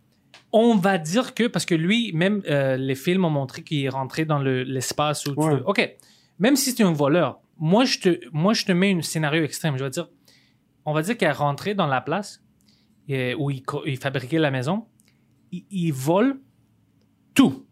[0.54, 3.90] On va dire que, parce que lui, même euh, les films ont montré qu'il est
[3.90, 5.56] rentré dans le- l'espace où tu Ouais.
[5.56, 5.96] veux- OK.
[6.40, 9.78] Même si c'est un voleur, moi je, te, moi, je te mets un scénario extrême.
[9.78, 10.10] Je vais dire,
[10.84, 12.42] on va dire qu'il est rentré dans la place
[13.12, 14.88] euh, où il, il fabriquait la maison.
[15.52, 16.42] Il, il vole
[17.36, 17.68] tout.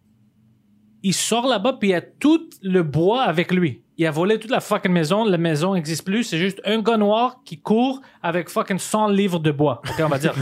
[1.02, 3.82] Il sort là-bas, puis il y a tout le bois avec lui.
[3.98, 5.26] Il a volé toute la fucking maison.
[5.26, 6.24] La maison n'existe plus.
[6.24, 9.82] C'est juste un gars noir qui court avec fucking 100 livres de bois.
[10.00, 10.36] On va dire.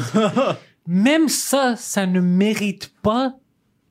[0.87, 3.35] Même ça, ça ne mérite pas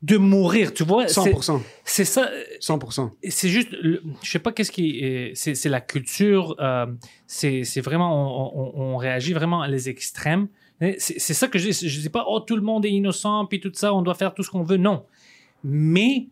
[0.06, 0.72] de mourir.
[0.72, 1.60] Tu vois, c'est 100%.
[1.84, 2.30] c'est ça.
[2.60, 3.10] 100%.
[3.28, 6.54] C'est juste, je sais pas qu'est-ce qui, est- c'est la culture.
[6.60, 6.86] euh,
[7.26, 8.10] c'est vraiment,
[8.56, 10.48] on, on- on réagit vraiment à les extrêmes.
[10.80, 11.88] C'est c'est ça que je dis.
[11.88, 14.32] Je dis pas, oh tout le monde est innocent puis tout ça, on doit faire
[14.34, 14.76] tout ce qu'on veut.
[14.76, 15.04] Non,
[15.64, 16.28] mais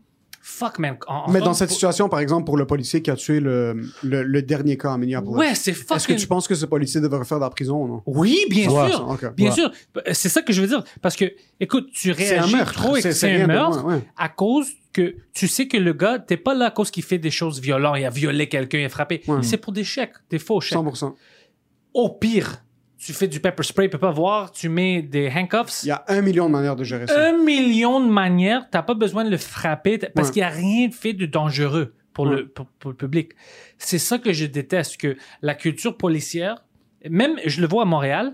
[0.47, 0.99] fuck man.
[1.31, 4.43] Mais dans cette situation, par exemple, pour le policier qui a tué le, le, le
[4.43, 6.17] dernier cas à Minneapolis, ouais, c'est est-ce que fucking.
[6.17, 8.03] tu penses que ce policier devrait faire de la prison ou non?
[8.05, 9.17] Oui, bien Ouais, sûr.
[9.35, 9.55] Bien ouais.
[9.55, 9.71] sûr.
[10.13, 10.85] C'est ça que je veux dire.
[11.01, 11.25] Parce que,
[11.61, 14.03] écoute, tu un réagis trop et que C'est- un meurtre ouais.
[14.19, 17.19] à cause que tu sais que le gars, t'es pas là à cause qu'il fait
[17.19, 19.23] des choses violentes, il a violé quelqu'un, il a frappé.
[19.43, 20.79] C'est pour des chèques, des faux chèques.
[20.79, 21.15] 100%.
[21.95, 22.64] Au pire,
[23.05, 25.83] tu fais du pepper spray, il peut pas voir, tu mets des handcuffs.
[25.83, 27.29] Il y a un million de manières de gérer ça.
[27.29, 30.33] Un million de manières, t'as pas besoin de le frapper parce Ouais.
[30.35, 32.37] qu'il y a rien de fait de dangereux pour, Ouais.
[32.37, 33.33] le, pour, pour le public.
[33.77, 36.65] C'est ça que je déteste, que la culture policière,
[37.11, 38.33] même je le vois à Montréal,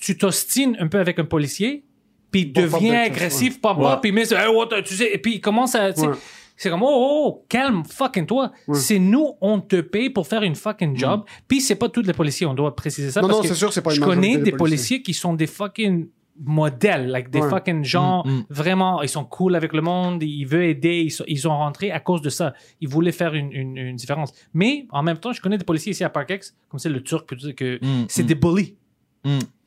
[0.00, 1.84] tu t'ostines un peu avec un policier,
[2.30, 3.96] puis il devient agressif, pas Ouais.
[4.02, 6.14] puis il met Hey, what, tu sais, et puis il commence à, tu sais, Ouais.
[6.56, 8.52] C'est comme, oh, oh, oh, calme, fucking toi.
[8.72, 11.24] C'est nous, on te paye pour faire une fucking job.
[11.48, 13.20] Puis c'est pas tous les policiers, on doit préciser ça.
[13.20, 15.02] Non, parce non, c'est sûr, c'est pas une Je connais des des policiers.
[15.02, 16.08] qui sont des fucking
[16.40, 17.48] modèles, like des Ouais.
[17.48, 18.46] fucking gens Mm, mm.
[18.50, 21.92] vraiment, ils sont cool avec le monde, ils veulent aider, ils, sont, ils ont rentré
[21.92, 22.54] à cause de ça.
[22.80, 24.32] Ils voulaient faire une, une, une différence.
[24.52, 27.26] Mais en même temps, je connais des policiers ici à Parkex, comme c'est le Turc,
[27.54, 28.26] que Mm, c'est mm.
[28.26, 28.76] des bullies.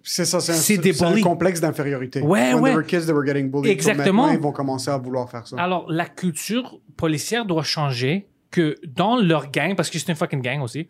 [0.09, 2.21] C'est ça, c'est un, complexe d'infériorité.
[2.21, 2.69] Ouais, When ouais.
[2.69, 3.65] they were kids, they were getting bullied.
[3.81, 4.31] So Exactement.
[4.31, 5.57] ils vont commencer à vouloir faire ça.
[5.59, 10.41] Alors, la culture policière doit changer, que dans leur gang, parce que c'est une fucking
[10.41, 10.87] gang aussi,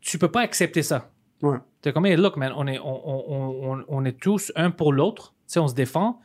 [0.00, 1.10] tu peux pas accepter ça.
[1.42, 1.58] Ouais.
[1.82, 4.94] T'es comme, hey, look, man, on est, on, on, on, on est tous un pour
[4.94, 5.34] l'autre.
[5.46, 6.20] Tu sais, on se défend.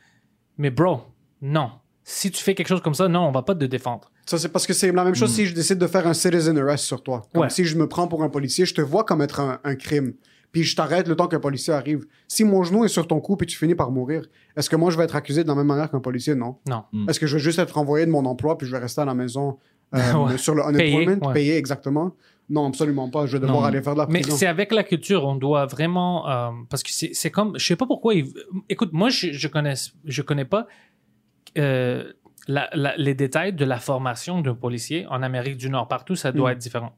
[0.58, 1.02] Mais bro,
[1.42, 1.72] non.
[2.06, 4.12] Si tu fais quelque chose comme ça, non, on va pas te défendre.
[4.26, 6.58] Ça, c'est parce que c'est la même chose si je décide de faire un citizen
[6.58, 7.24] arrest sur toi.
[7.34, 7.50] Comme Ouais.
[7.50, 10.14] si je me prends pour un policier, je te vois commettre un, un crime.
[10.52, 12.06] Puis je t'arrête le temps qu'un policier arrive.
[12.28, 14.24] Si mon genou est sur ton cou puis tu finis par mourir,
[14.58, 16.34] est-ce que moi je vais être accusé de la même manière qu'un policier?
[16.36, 16.58] Non.
[16.68, 16.84] Non.
[17.08, 19.06] Est-ce que je vais juste être renvoyé de mon emploi puis je vais rester à
[19.06, 19.58] la maison
[19.93, 20.38] euh, Ouais.
[20.38, 21.34] sur le Payé, unemployment, ouais.
[21.34, 22.16] payé exactement?
[22.50, 23.28] Non, absolument pas.
[23.28, 23.68] Je vais devoir Non.
[23.68, 24.36] aller faire de la Mais prison.
[24.38, 27.76] c'est avec la culture, on doit vraiment euh, parce que c'est c'est comme je sais
[27.76, 28.16] pas pourquoi.
[28.16, 28.34] ils-
[28.70, 29.76] écoute, moi je, je connais
[30.06, 30.66] je connais pas
[31.60, 32.12] euh,
[32.47, 36.32] la- la- les détails de la formation d'un policier en Amérique du Nord partout, ça
[36.32, 36.54] doit Mm.
[36.54, 36.95] être différent.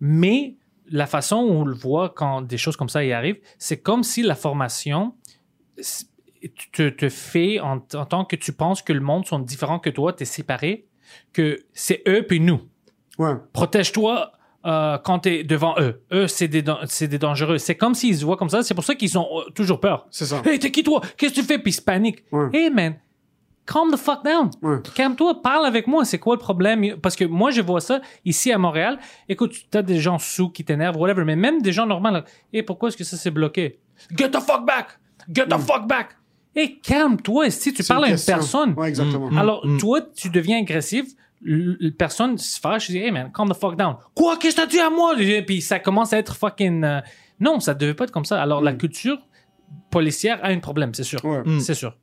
[0.00, 0.56] Mais
[0.90, 4.02] la façon où on le voit quand des choses comme ça y arrivent, c'est comme
[4.02, 5.14] si la formation
[6.72, 9.90] te, te fait en, en tant que tu penses que le monde sont différents que
[9.90, 10.86] toi, tu es séparé,
[11.32, 12.60] que c'est eux puis nous
[13.18, 13.34] Ouais.
[13.52, 14.32] protège-toi
[14.66, 16.02] euh, quand tu es devant eux.
[16.12, 17.58] Eux, c'est des, des dangereux.
[17.58, 18.62] C'est comme s'ils se voient comme ça.
[18.64, 20.06] C'est pour ça qu'ils ont euh, toujours peur.
[20.10, 20.42] C'est ça.
[20.44, 21.00] Hey, t'es qui toi?
[21.16, 21.58] Qu'est-ce que tu fais?
[21.58, 22.24] Puis ils se paniquent.
[22.32, 22.48] Ouais.
[22.52, 22.96] Hey, man,
[23.66, 24.50] calm the fuck down.
[24.62, 24.76] Ouais.
[24.94, 26.04] Calme-toi, parle avec moi.
[26.04, 26.96] C'est quoi le problème?
[27.02, 28.98] Parce que moi, je vois ça ici à Montréal.
[29.28, 32.10] Écoute, t'as des gens sous qui t'énervent, whatever, mais même des gens normaux.
[32.10, 33.78] là, Hey, pourquoi est-ce que ça s'est bloqué?
[34.16, 34.98] Get the fuck back!
[35.32, 36.16] Get the fuck back!
[36.56, 37.50] Hey, calme-toi.
[37.50, 39.30] Si tu parles à une personne, Ouais, exactement.
[39.30, 39.38] Mm.
[39.38, 41.06] alors, toi, tu deviens agressif.
[41.46, 42.86] La personne se fâche.
[42.86, 43.96] Je dis, hey man, calm the fuck down.
[44.14, 44.36] Quoi?
[44.38, 45.14] Qu'est-ce que t'as dit à moi?
[45.46, 46.84] Puis ça commence à être fucking.
[46.84, 47.00] euh,
[47.40, 48.40] Non, ça devait pas être comme ça.
[48.40, 49.18] Alors, la culture
[49.90, 51.22] policière a un problème, c'est sûr.
[51.24, 51.42] Ouais.
[51.44, 51.60] Mm.
[51.60, 51.96] C'est sûr.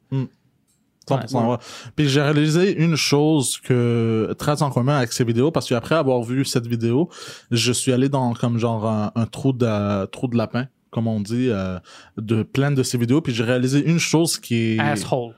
[1.09, 1.57] 100%, ouais.
[1.95, 6.21] Puis j'ai réalisé une chose que très en commun avec ces vidéos parce qu'après avoir
[6.23, 7.09] vu cette vidéo,
[7.49, 11.19] je suis allé dans comme genre un, un trou de trou de lapin, comme on
[11.19, 11.79] dit, euh,
[12.17, 13.21] de plein de ces vidéos.
[13.21, 15.33] Puis j'ai réalisé une chose qui est Asshole.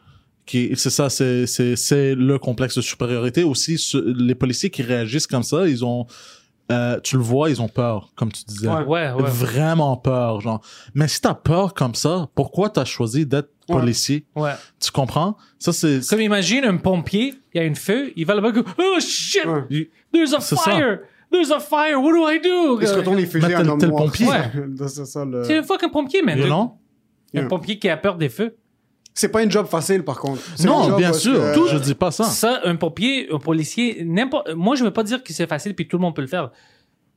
[0.45, 3.77] qui est- c'est ça, c'est c'est c'est le complexe de supériorité aussi.
[3.77, 6.05] ce- les policiers qui réagissent comme ça, ils ont
[6.71, 8.69] euh, tu le vois, ils ont peur, comme tu disais.
[8.69, 8.83] Ouais.
[8.85, 9.29] Ouais, ouais.
[9.29, 10.61] Vraiment peur, genre.
[10.93, 13.49] Mais si t'as peur comme ça, pourquoi t'as choisi d'être.
[13.67, 14.25] Policier?
[14.35, 14.51] Ouais.
[14.79, 15.37] Tu comprends?
[15.59, 15.99] Ça, c'est...
[16.09, 19.45] Comme imagine un pompier, il y a une feu, il va là-bas, go, oh shit,
[19.45, 19.89] Ouais.
[20.13, 20.71] there's a C'est ça.
[20.71, 20.99] fire,
[21.31, 22.79] there's a fire, what do I do?
[22.81, 24.03] Il se retourne et fusille un homme le noir.
[24.05, 24.27] pompier.
[24.27, 24.51] Ouais.
[24.87, 25.43] c'est ça le...
[25.43, 26.39] C'est un fucking pompier, man.
[26.39, 26.55] Know?
[27.35, 27.47] Un Yeah.
[27.47, 28.55] pompier qui a peur des feux.
[29.15, 30.41] C'est pas une job facile, par contre.
[30.55, 31.33] C'est un Non, job bien sûr.
[31.33, 32.23] que- Tout, je dis pas ça.
[32.25, 34.53] Ça, un pompier, un policier, n'importe.
[34.53, 36.51] Moi, je veux pas dire que c'est facile puis tout le monde peut le faire.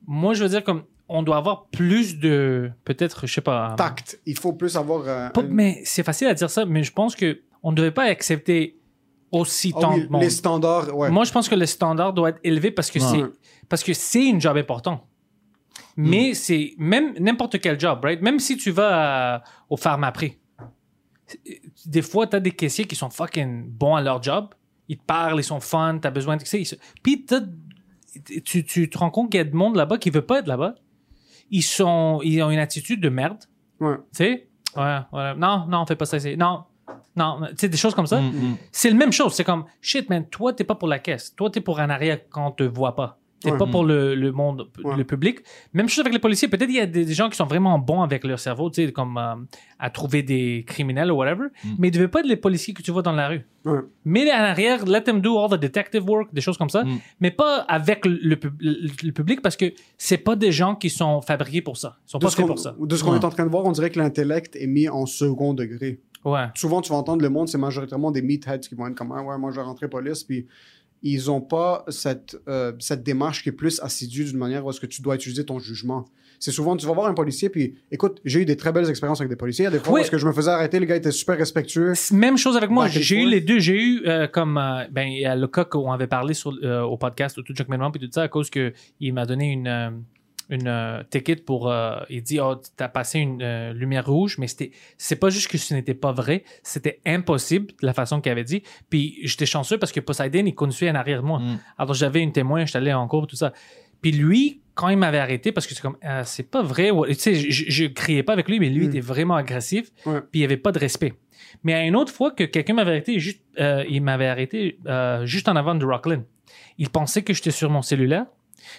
[0.06, 3.74] Moi, je veux dire comme on doit avoir plus de, peut-être, je sais pas.
[3.76, 4.18] Tact.
[4.26, 5.02] Il faut plus avoir...
[5.06, 7.76] euh, Pas- un- mais c'est facile à dire ça, mais je pense que on ne
[7.76, 8.78] devait pas accepter
[9.32, 10.22] aussi Ah tant oui, de monde.
[10.22, 11.10] les standards, ouais.
[11.10, 13.04] Moi, je pense que le standard doit être élevé parce que Ouais.
[13.04, 13.24] c'est
[13.68, 15.06] parce que c'est une job important.
[15.96, 16.08] Hmm.
[16.08, 18.20] Mais c'est même n'importe quel job, right?
[18.22, 20.38] Même si tu vas à- au pharmaprix,
[21.86, 24.48] des fois, tu as des caissiers qui sont fucking bons à leur job.
[24.88, 26.42] Ils te parlent, ils sont fun, tu as besoin de.
[26.42, 27.40] tu sais, ils se- Puis t'as-
[28.44, 30.46] tu, tu te rends compte qu'il y a du monde là-bas qui veut pas être
[30.46, 30.76] là-bas.
[31.50, 33.38] Ils, sont, ils ont une attitude de merde.
[33.80, 33.96] Ouais.
[33.96, 34.48] Tu sais?
[34.76, 35.34] Ouais, ouais.
[35.36, 36.36] Non, non, on fait pas ça ici.
[36.36, 36.64] Non,
[37.16, 37.40] non.
[37.50, 38.20] Tu sais, des choses comme ça.
[38.20, 38.56] Mm, mm.
[38.72, 39.34] C'est le même chose.
[39.34, 41.34] C'est comme, shit, man, toi, t'es pas pour la caisse.
[41.34, 43.18] Toi, t'es pour en arrière quand on te voit pas.
[43.40, 43.58] T'es Ouais.
[43.58, 44.96] pas pour le, le monde, Ouais.
[44.96, 45.40] le public.
[45.74, 46.48] Même chose avec les policiers.
[46.48, 48.86] Peut-être il y a des, des gens qui sont vraiment bons avec leur cerveau, tu
[48.86, 49.34] sais, comme euh,
[49.78, 51.48] à trouver des criminels ou whatever.
[51.78, 53.46] Mais ils devaient pas être les policiers que tu vois dans la rue.
[53.66, 53.80] Ouais.
[54.06, 56.84] Mais en arrière, let them do all the detective work, des choses comme ça.
[56.84, 56.98] Mm.
[57.20, 59.66] Mais pas avec le, le pub- le- le public parce que
[59.98, 61.98] c'est pas des gens qui sont fabriqués pour ça.
[62.06, 62.74] Ils sont De pas faits pour ça.
[62.80, 65.04] de ce qu'on est en train de voir, on dirait que l'intellect est mis en
[65.04, 66.00] second degré.
[66.24, 66.46] Ouais.
[66.54, 69.22] Souvent, tu vas entendre le monde, c'est majoritairement des meatheads qui vont être comme Ah
[69.22, 70.46] ouais, moi je vais rentrer police, puis
[71.12, 74.80] ils ont pas cette, euh, cette démarche qui est plus assidue d'une manière où est-ce
[74.80, 76.04] que tu dois utiliser ton jugement.
[76.38, 79.20] C'est souvent, tu vas voir un policier, puis écoute, j'ai eu des très belles expériences
[79.20, 79.64] avec des policiers.
[79.64, 80.00] Il y a des fois Oui.
[80.02, 81.94] est-ce que je me faisais arrêter, le gars était super respectueux.
[82.12, 82.88] Même chose avec moi.
[82.88, 83.58] J'ai eu les deux.
[83.58, 86.50] J'ai eu euh, comme euh, ben il y a le cas qu'on avait parlé sur
[86.50, 90.02] au podcast tout Jack Menman puis tout ça à cause que il m'a donné une
[90.48, 94.46] une euh, ticket pour euh, il dit oh t'as passé une euh, lumière rouge mais
[94.46, 98.44] c'était c'est pas juste que ce n'était pas vrai c'était impossible la façon qu'il avait
[98.44, 101.58] dit puis j'étais chanceux parce que Poseidon il conduisait en arrière de moi Mm.
[101.78, 103.52] alors j'avais une témoin j'étais allé en cours tout ça
[104.00, 107.14] puis lui quand il m'avait arrêté parce que c'est comme Ah, c'est pas vrai tu
[107.14, 108.90] sais je, criais pas avec lui mais lui Mm.
[108.90, 110.20] était vraiment agressif Ouais.
[110.20, 111.14] puis il y avait pas de respect
[111.64, 113.42] mais à une autre fois que quelqu'un m'avait arrêté, juste,
[113.88, 114.78] il m'avait arrêté
[115.24, 116.22] juste en avant de Rockland.
[116.78, 118.26] Il pensait que j'étais sur mon cellulaire.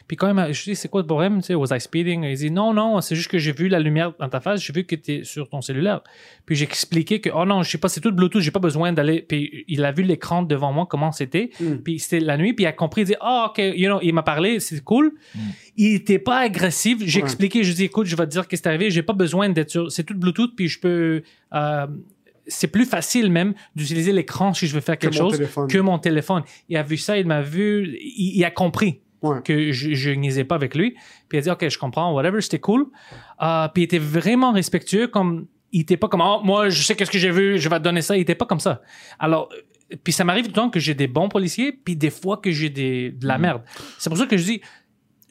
[0.07, 2.23] Puis quand m'a je dis c'est quoi le problème, tu sais, was I speeding?
[2.23, 4.73] Il dit non, non, c'est juste que j'ai vu la lumière dans ta face, j'ai
[4.73, 6.01] vu que tu es sur ton cellulaire.
[6.45, 8.93] Puis j'ai expliqué que, oh non, je sais pas, c'est tout Bluetooth, j'ai pas besoin
[8.93, 9.21] d'aller.
[9.21, 11.49] Puis il a vu l'écran devant moi, comment c'était.
[11.59, 11.75] Mm.
[11.83, 14.13] Puis c'était la nuit, puis il a compris, il dit, oh, ok, you know, il
[14.13, 15.13] m'a parlé, c'est cool.
[15.75, 16.97] Il était pas agressif.
[17.05, 17.25] J'ai Ouais.
[17.25, 19.49] expliqué, je dis, écoute, je vais te dire qu'est-ce qui est arrivé, j'ai pas besoin
[19.49, 21.21] d'être sur, c'est tout Bluetooth, puis je peux,
[21.53, 21.87] euh,
[22.47, 25.67] c'est plus facile même d'utiliser l'écran si je veux faire Que quelque chose téléphone.
[25.67, 26.43] que mon téléphone.
[26.69, 29.41] Il a vu ça, il m'a vu, il, il a compris Ouais.
[29.43, 30.91] que je, je pas avec lui.
[31.27, 32.87] Puis il a dit, OK, je comprends, whatever, c'était cool.
[33.41, 36.95] Euh, puis il était vraiment respectueux, comme il était pas comme oh, moi je sais
[36.95, 38.15] qu'est-ce que j'ai vu, je vais te donner ça.
[38.15, 38.81] Il était pas comme ça.
[39.19, 42.09] Alors euh, puis ça m'arrive tout le temps que j'ai des bons policiers, puis des
[42.09, 43.61] fois que j'ai des de la merde.
[43.97, 44.61] C'est pour ça que je dis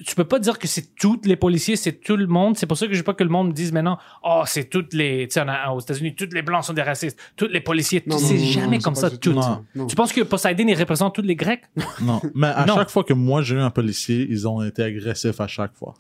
[0.04, 2.56] tu peux pas dire que c'est tous les policiers, c'est tout le monde.
[2.56, 4.64] C'est pour ça que je veux pas que le monde me dise maintenant, oh, c'est
[4.68, 8.02] toutes les, tu sais, aux États-Unis, tous les blancs sont des racistes, tous les policiers.
[8.06, 9.32] Non, c'est non, non, jamais non, comme ça, tout.
[9.32, 9.64] Non.
[9.86, 11.62] Tu penses que Poseidon, il représente tous les Grecs?
[12.02, 12.74] Non, mais à Non.
[12.74, 15.94] chaque fois que moi j'ai eu un policier, ils ont été agressifs à chaque fois.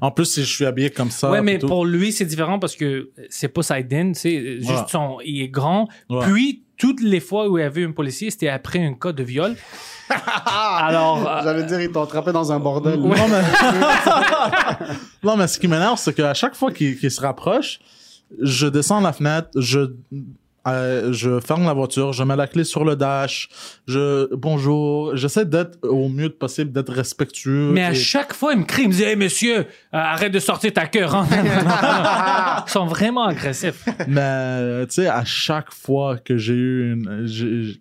[0.00, 1.30] En plus, si je suis habillé comme ça.
[1.32, 4.76] ouais, mais pour lui, c'est différent parce que c'est Poseidon, tu sais, juste Ouais.
[4.88, 5.88] son, il est grand.
[6.08, 6.24] Ouais.
[6.26, 9.22] Puis, toutes les fois où il y avait un policier, c'était après un cas de
[9.22, 9.56] viol.
[10.56, 13.00] Alors, euh, J'allais dire, ils t'ont attrapé dans un bordel.
[13.00, 13.42] Non, mais...
[15.22, 17.80] non, mais ce qui m'énerve, c'est qu'à chaque fois qu'il qu'il se rapproche,
[18.40, 19.94] je descends la fenêtre, je,
[20.66, 23.48] euh, je ferme la voiture, je mets la clé sur le dash,
[23.86, 27.70] je, bonjour, j'essaie d'être au mieux possible, d'être respectueux.
[27.72, 30.32] mais à et- chaque fois, il me crie, il me dit, hey, monsieur, euh, arrête
[30.32, 31.04] de sortir ta queue.
[32.66, 33.84] Ils sont vraiment agressifs.
[34.08, 37.26] Mais euh, tu sais, à chaque fois que j'ai eu une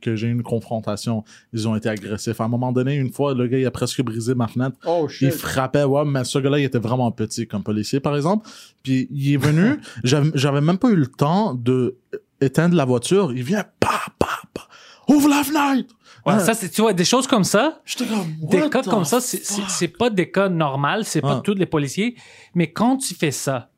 [0.02, 1.24] que j'ai eu une confrontation,
[1.54, 2.40] ils ont été agressifs.
[2.42, 4.78] À un moment donné, une fois, le gars il a presque brisé ma fenêtre.
[4.86, 5.34] Oh, Il shit.
[5.34, 8.48] frappait, ouais, mais ce gars-là, il était vraiment petit comme policier, par exemple.
[8.84, 11.96] Puis il est venu, j'avais même pas eu le temps de
[12.44, 13.32] éteindre la voiture.
[13.34, 14.68] Il vient, pa, pa, pa,
[15.08, 15.96] ouvre la fenêtre!
[16.26, 16.40] Ouais, Ouais.
[16.40, 18.08] Ça, c'est, tu vois, des choses comme ça, comme,
[18.50, 21.42] des cas comme ça, c'est, c'est, c'est pas des cas normaux, c'est pas Ouais.
[21.44, 22.16] tous les policiers.
[22.56, 23.70] Mais quand tu fais ça,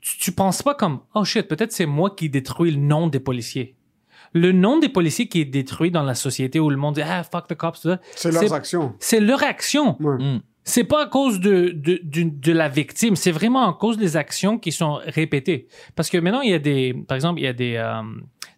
[0.00, 3.20] tu, tu penses pas comme, oh shit, peut-être c'est moi qui détruis le nom des
[3.20, 3.76] policiers.
[4.32, 7.22] Le nom des policiers qui est détruit dans la société où le monde dit, ah,
[7.24, 8.94] fuck the cops, tout ça, C'est leurs actions.
[8.98, 9.96] c'est leur action.
[10.00, 10.16] Ouais.
[10.16, 10.40] Mm.
[10.68, 14.58] C'est pas à cause de, de, de la victime, c'est vraiment à cause des actions
[14.58, 15.68] qui sont répétées.
[15.94, 18.02] Parce que maintenant, il y a des, par exemple, il y a des, euh,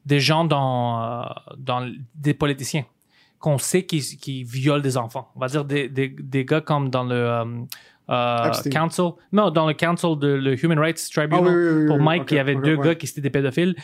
[0.06, 1.22] des gens dans, euh,
[1.58, 2.86] dans des politiciens
[3.38, 5.30] qu'on sait qui, qui violent des enfants.
[5.36, 7.66] On va dire des, des, des gars comme dans le
[8.08, 11.86] euh, council, non, dans le council de le Human Rights Tribunal Ah oui, oui, oui,
[11.88, 12.86] pour Mike, ok, il y avait deux ouais.
[12.86, 13.76] gars qui étaient des pédophiles.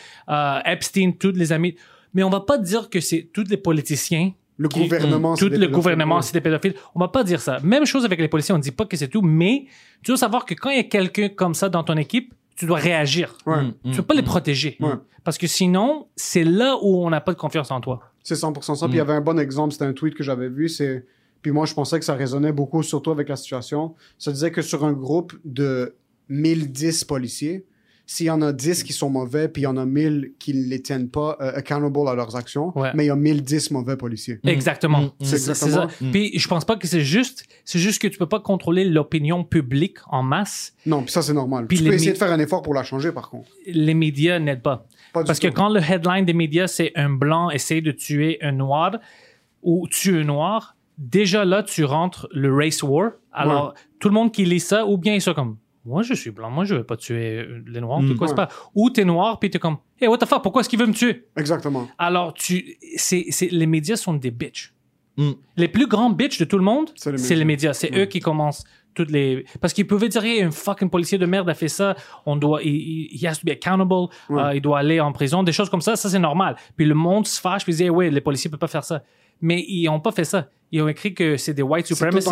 [0.65, 1.75] Epstein, tous les amis.
[2.15, 5.49] Mais on va pas dire que c'est tous les politiciens Le qui- gouvernement, tout c'est
[5.49, 5.75] des le pédophiles.
[5.75, 6.75] gouvernement, c'est des pédophiles.
[6.95, 7.59] On va pas dire ça.
[7.63, 9.65] Même chose avec les policiers, on dit pas que c'est tout, mais
[10.01, 12.65] tu dois savoir que quand il y a quelqu'un comme ça dans ton équipe, tu
[12.65, 13.37] dois réagir.
[13.45, 13.63] Ouais.
[13.63, 14.25] Mm, Tu mm, peux pas les mm.
[14.25, 14.77] protéger.
[15.25, 17.99] Parce que sinon, c'est là où on n'a pas de confiance en toi.
[18.23, 18.75] C'est 100% Mm.
[18.77, 18.85] ça.
[18.87, 20.69] Puis il y avait un bon exemple, c'était un tweet que j'avais vu.
[20.69, 21.05] C'est
[21.41, 23.93] puis moi je pensais que ça résonnait beaucoup, surtout avec la situation.
[24.17, 25.95] Ça disait que sur un groupe de
[26.29, 27.65] 1010 policiers,
[28.07, 30.53] s'il y en a 10 qui sont mauvais, puis il y en a 1000 qui
[30.53, 32.91] ne les tiennent pas euh, accountable à leurs actions, Ouais.
[32.93, 34.39] mais il y a 1010 mauvais policiers.
[34.43, 35.01] Exactement.
[35.01, 35.11] Mm, mm.
[35.21, 35.83] C'est C'est c'est ça.
[35.85, 36.11] exactement.
[36.11, 37.45] Puis je pense pas que c'est juste.
[37.63, 40.73] C'est juste que tu peux pas contrôler l'opinion publique en masse.
[40.85, 41.65] Non, puis ça c'est normal.
[41.67, 43.49] Puis tu peux essayer mi- de faire un effort pour la changer par contre.
[43.65, 44.85] Les médias n'aident pas.
[45.13, 48.97] Parce que quand le headline des médias, c'est un blanc essaie de tuer un noir
[49.63, 53.11] ou tue un noir, déjà là, tu rentres le race war.
[53.31, 56.31] Alors, tout le monde qui lit ça, ou bien ils sont comme, moi, je suis
[56.31, 58.01] blanc, moi, je vais pas tuer euh, les noirs.
[58.01, 58.15] Mm.
[58.15, 58.35] quoi, Ouais.
[58.35, 58.49] pas.
[58.73, 60.93] Ou t'es noir, puis t'es comme, hey, what the fuck, pourquoi est-ce qu'il veut me
[60.93, 61.27] tuer?
[61.37, 61.87] Exactement.
[61.97, 64.73] Alors, tu, c'est, c'est, les médias sont des bitches.
[65.17, 65.31] Mm.
[65.57, 67.73] Les plus grands bitches de tout le monde, C'est les médias.
[67.73, 68.01] C'est Ouais.
[68.01, 68.63] eux qui commencent
[68.93, 69.45] toutes les.
[69.61, 72.61] Parce qu'ils pouvaient dire, hey, un fucking policier de merde a fait ça, on doit,
[72.63, 75.95] il, has to be accountable, euh, il doit aller en prison, des choses comme ça,
[75.95, 76.55] ça c'est normal.
[76.77, 78.83] Puis le monde se fâche, puis il dit, hey, ouais, les policiers peuvent pas faire
[78.83, 79.03] ça.
[79.41, 80.47] Mais ils ont pas fait ça.
[80.75, 82.29] Ils ont écrit que c'est des white supremacists.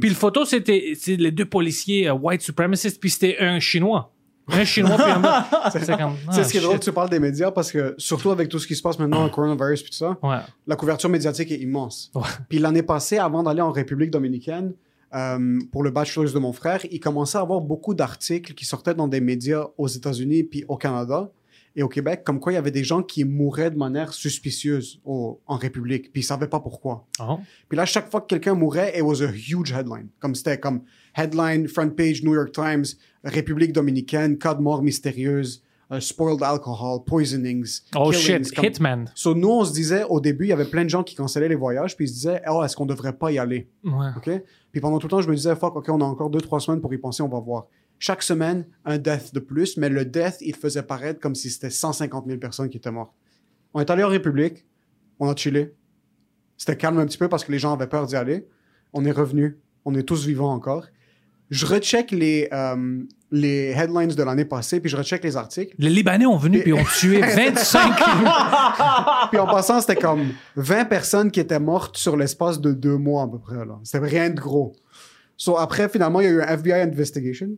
[0.00, 4.12] Puis le photo, c'était les deux policiers euh, white supremacists, puis c'était un chinois.
[4.48, 5.30] Un chinois, puis un blanc.
[5.72, 6.14] C'est comme.
[6.28, 8.66] Ah, ce qui est drôle tu parles des médias parce que surtout avec tout ce
[8.66, 10.36] qui se passe maintenant, le coronavirus puis tout ça, Ouais.
[10.66, 12.12] la couverture médiatique est immense.
[12.14, 12.22] Ouais.
[12.50, 14.74] Puis l'année passée, avant d'aller en République dominicaine,
[15.14, 18.94] euh, pour le bachelor's de mon frère, il commençait à avoir beaucoup d'articles qui sortaient
[18.94, 21.30] dans des médias aux États-Unis puis au Canada
[21.76, 25.00] et au Québec, comme quoi il y avait des gens qui mouraient de manière suspicieuse
[25.04, 27.06] au- en République, puis ils savaient pas pourquoi.
[27.20, 27.38] Oh.
[27.68, 30.08] Puis là, chaque fois que quelqu'un mourait, it was a huge headline.
[30.18, 30.80] Comme c'était comme
[31.16, 32.84] headline, front page, New York Times,
[33.24, 35.62] République dominicaine, cas de mort mystérieuse,
[35.92, 39.10] uh, spoiled alcohol, poisonings, Oh killings, shit, comme- Hitman.
[39.14, 41.48] So, nous, on se disait, au début, il y avait plein de gens qui cancellaient
[41.48, 43.68] les voyages, puis ils se disaient, oh, est-ce qu'on devrait pas y aller?
[43.84, 44.08] Ouais.
[44.16, 44.30] OK?
[44.72, 46.60] Puis pendant tout le temps, je me disais, fuck, OK, on a encore deux, trois
[46.60, 47.66] semaines pour y penser, on va voir.
[47.98, 51.70] Chaque semaine, un death de plus, mais le death, il faisait paraître comme si c'était
[51.70, 53.12] 150 000 personnes qui étaient mortes.
[53.72, 54.66] On est allé en République,
[55.18, 55.74] on a chillé.
[56.56, 58.46] C'était calme un petit peu parce que les gens avaient peur d'y aller.
[58.92, 60.86] On est revenu, on est tous vivants encore.
[61.50, 65.74] Je recheck les, euh, les headlines de l'année passée, puis je recheck les articles.
[65.78, 67.96] Les Libanais ont venu puis ont tué 25.
[69.30, 73.24] Puis en passant, c'était comme 20 personnes qui étaient mortes sur l'espace de deux mois
[73.24, 73.56] à peu près.
[73.82, 74.74] C'était rien de gros.
[75.36, 77.50] So, après, finalement, il y a eu un FBI investigation.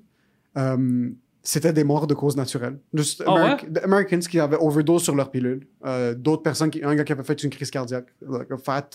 [0.56, 1.10] Euh,
[1.42, 2.78] c'était des morts de cause naturelle.
[2.92, 3.30] Juste Ah?
[3.56, 5.66] Ameri- Americans qui avaient overdose sur leur pilule.
[5.86, 8.06] Euh, D'autres personnes, qui, un gars qui avait fait une crise cardiaque.
[8.28, 8.88] Like a fat,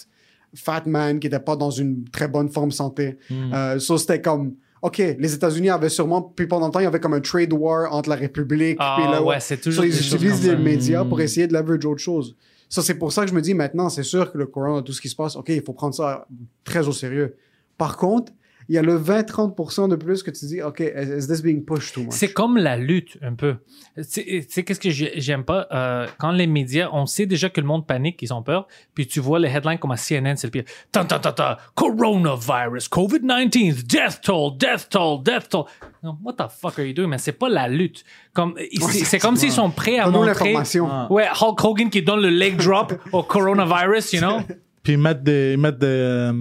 [0.55, 3.17] fat man qui n'était pas dans une très bonne forme santé.
[3.29, 3.53] Mm.
[3.53, 6.87] Euh, so, c'était comme, OK, les États-Unis avaient sûrement, puis pendant le temps, il y
[6.87, 9.89] avait comme un trade war entre la République, Ah, puis là, ouais, c'est toujours So,
[9.89, 11.21] ils utilisent les médias pour Mm.
[11.21, 12.35] essayer de leverage autre chose.
[12.69, 14.93] Ça, c'est pour ça que je me dis maintenant, c'est sûr que le corona, tout
[14.93, 16.27] ce qui se passe, OK, il faut prendre ça
[16.63, 17.35] très au sérieux.
[17.77, 18.31] Par contre,
[18.69, 21.93] il y a le 20-30% de plus que tu dis, OK, is this being pushed
[21.93, 22.11] too much?
[22.13, 23.55] C'est comme la lutte, un peu.
[23.95, 25.67] Tu sais- tu sais, qu'est-ce que j'ai- j'aime pas?
[25.71, 29.05] Euh, quand les médias, on sait déjà que le monde panique, ils ont peur, puis
[29.07, 30.63] tu vois les headlines comme à CNN, c'est le pire.
[30.91, 35.65] Tan, tan, tan, tan, coronavirus, COVID-19, death toll, death toll, death toll.
[36.03, 37.07] Non, what the fuck are you doing?
[37.07, 38.03] Mais c'est pas la lutte.
[38.33, 40.27] Comme, c'est c'est comme s'ils sont prêts à montrer.
[40.27, 40.87] l'information.
[40.89, 41.07] Ah.
[41.11, 44.39] Ouais, Hulk Hogan qui donne le leg drop au coronavirus, you know?
[44.83, 46.33] Puis ils mettent des, ils mettent des, euh,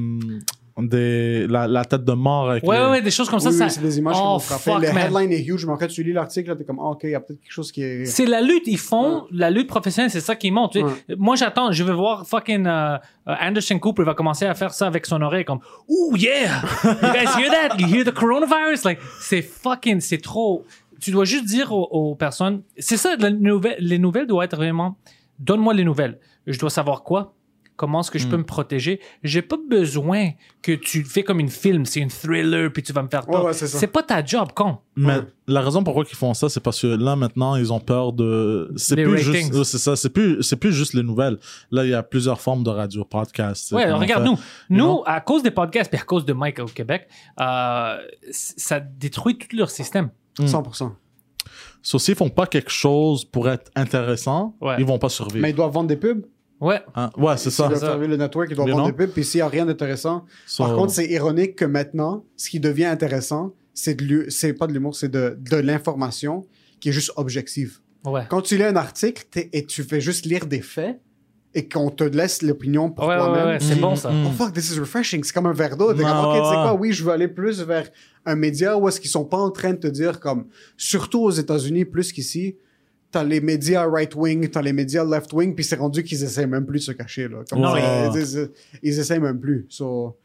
[0.79, 3.51] des, la, la tête de mort avec Ouais, les- ouais, des choses comme ça.
[3.51, 3.65] oui, ça...
[3.67, 4.63] oui, c'est des images qui oh, vont frapper.
[4.73, 5.07] fuck, Le man.
[5.07, 7.11] headline est huge, mais en fait, tu lis l'article, là, t'es comme, ah, OK, il
[7.11, 8.05] y a peut-être quelque chose qui est...
[8.07, 10.73] C'est la lutte, ils font la lutte professionnelle, c'est ça qui monte.
[10.73, 10.85] tu sais.
[10.85, 10.93] Ouais.
[11.19, 12.97] Moi, j'attends, je vais voir fucking euh,
[13.29, 16.91] euh, Anderson Cooper va commencer à faire ça avec son oreille comme Ooh yeah, you
[17.13, 17.77] guys hear that?
[17.79, 18.85] You hear the coronavirus?
[18.85, 20.65] Like c'est fucking, c'est trop.
[21.01, 24.57] Tu dois juste dire aux, aux personnes, c'est ça, la nouvelle- les nouvelles doivent être
[24.57, 24.97] vraiment,
[25.39, 26.19] donne-moi les nouvelles.
[26.47, 27.35] Je dois savoir quoi?
[27.77, 29.01] Comment est-ce que je peux me protéger?
[29.25, 33.03] J'ai pas besoin que tu fais comme une film, c'est une thriller, puis tu vas
[33.03, 33.45] me faire peur.
[33.47, 34.79] ouais, c'est pas ta job, con.
[34.95, 35.23] Mais Ouais.
[35.49, 38.71] la raison pourquoi ils font ça, c'est parce que là maintenant ils ont peur de.
[38.77, 39.53] C'est plus ratings.
[39.53, 39.65] juste.
[39.65, 39.97] C'est ça.
[39.97, 40.43] C'est plus.
[40.43, 41.39] C'est plus juste les nouvelles.
[41.71, 43.73] Là, il y a plusieurs formes de radio, podcast.
[43.73, 44.45] Ouais, qu'on regarde, fait.
[44.71, 47.09] nous, à cause des podcasts puis à cause de Mike au Québec,
[47.41, 47.97] euh,
[48.31, 50.11] ça détruit tout leur système.
[50.39, 50.93] 100%.
[51.83, 54.77] So, s'ils font pas quelque chose pour être intéressant, Ouais.
[54.79, 55.43] ils vont pas survivre.
[55.43, 56.25] Mais ils doivent vendre des pubs?
[56.63, 56.81] Ouais.
[56.95, 57.11] Hein?
[57.19, 57.65] Ouais, c'est ça.
[57.65, 57.87] Ils doivent ça.
[57.89, 59.11] servir le network, ils doivent vendre des pubs.
[59.11, 62.61] Puis s'il n'y a rien d'intéressant, So- Par contre, c'est ironique que maintenant, ce qui
[62.61, 66.47] devient intéressant, c'est de c'est pas de l'humour, c'est de, de l'information
[66.81, 67.79] qui est juste objective.
[68.05, 68.23] Ouais.
[68.31, 71.01] Quand tu lis un article et tu fais juste lire des faits
[71.55, 73.47] et qu'on te laisse l'opinion pour Ouais, ouais, toi-même.
[73.49, 74.11] ouais, c'est Mm, bon ça.
[74.11, 74.27] mm.
[74.27, 75.23] Oh fuck, this is refreshing.
[75.25, 75.93] C'est comme un verre d'eau.
[75.93, 76.79] T'es Ouais, comme, ok, tu sais ouais, quoi, ouais.
[76.81, 77.89] oui, je veux aller plus vers
[78.25, 80.47] un média où est-ce qu'ils sont pas en train de te dire comme,
[80.77, 82.57] surtout aux États-Unis plus qu'ici,
[83.13, 86.81] t'as les médias right-wing, t'as les médias left-wing, puis c'est rendu qu'ils essaient même plus
[86.81, 87.45] de se cacher, là.
[87.49, 88.51] Comme ça, ils, ils,
[88.83, 89.67] ils essaient même plus.
[89.69, 90.19] So,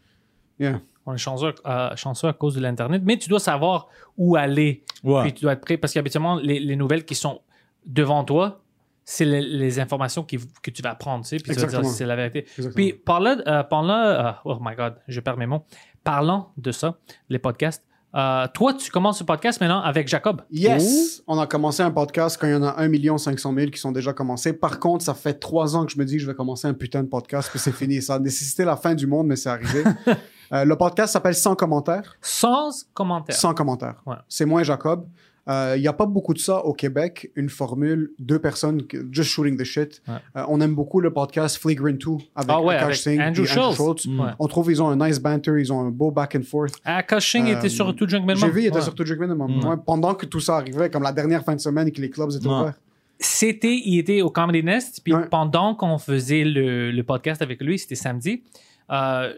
[0.59, 0.81] yeah.
[1.05, 4.83] On est chanceux, euh, chanceux à cause de l'Internet, mais tu dois savoir où aller.
[5.03, 5.23] Ouais.
[5.23, 7.41] Puis tu dois être prêt parce qu'habituellement, les, les nouvelles qui sont
[7.85, 8.61] devant toi,
[9.05, 11.63] c'est les, les informations qui, que tu vas apprendre, tu sais, puis tu vas dire
[11.65, 11.89] Exactement.
[11.89, 12.39] si c'est la vérité.
[12.39, 12.73] Exactement.
[12.73, 15.63] Puis parlant, euh, parlant euh, oh my god, je perds mes mots.
[16.03, 16.97] Parlant de ça,
[17.29, 17.85] les podcasts,
[18.15, 20.41] euh, toi, tu commences ce podcast maintenant avec Jacob.
[20.49, 21.21] Yes!
[21.27, 23.91] On a commencé un podcast quand il y en a 1 500 000 qui sont
[23.91, 24.53] déjà commencés.
[24.53, 26.73] Par contre, ça fait trois ans que je me dis que je vais commencer un
[26.73, 28.01] putain de podcast, puis c'est fini.
[28.01, 29.83] Ça a nécessité la fin du monde, mais c'est arrivé.
[30.53, 32.15] Euh, le podcast s'appelle Sans commentaires.
[32.21, 33.35] Sans commentaire.
[33.35, 34.01] Sans commentaires.
[34.05, 34.15] Ouais.
[34.29, 35.05] C'est moi et Jacob.
[35.49, 38.81] Euh, Il n'y a pas beaucoup de ça au Québec, une formule, deux personnes,
[39.11, 40.01] just shooting the shit.
[40.07, 40.15] Ouais.
[40.35, 41.97] Euh, on aime beaucoup le podcast Flagrant 2
[42.35, 44.05] avec Ah ouais, Akash avec Singh Andrew puis Andrew Schultz.
[44.07, 44.31] Ouais.
[44.39, 46.73] On trouve qu'ils ont un nice banter, ils ont un beau back and forth.
[46.83, 48.37] Ah, Cushing Euh, était sur tout Junk Minimum.
[48.39, 48.81] J'ai vu, il était Ouais.
[48.81, 49.57] sur tout Minimum.
[49.61, 49.65] Mm.
[49.67, 52.09] Ouais, pendant que tout ça arrivait, comme la dernière fin de semaine et que les
[52.09, 52.53] clubs étaient Ouais.
[52.53, 52.73] ouverts.
[53.19, 55.27] C'était, il était au Comedy Nest, puis Ouais.
[55.31, 58.43] pendant qu'on faisait le, le podcast avec lui, c'était samedi.
[58.91, 59.33] euh,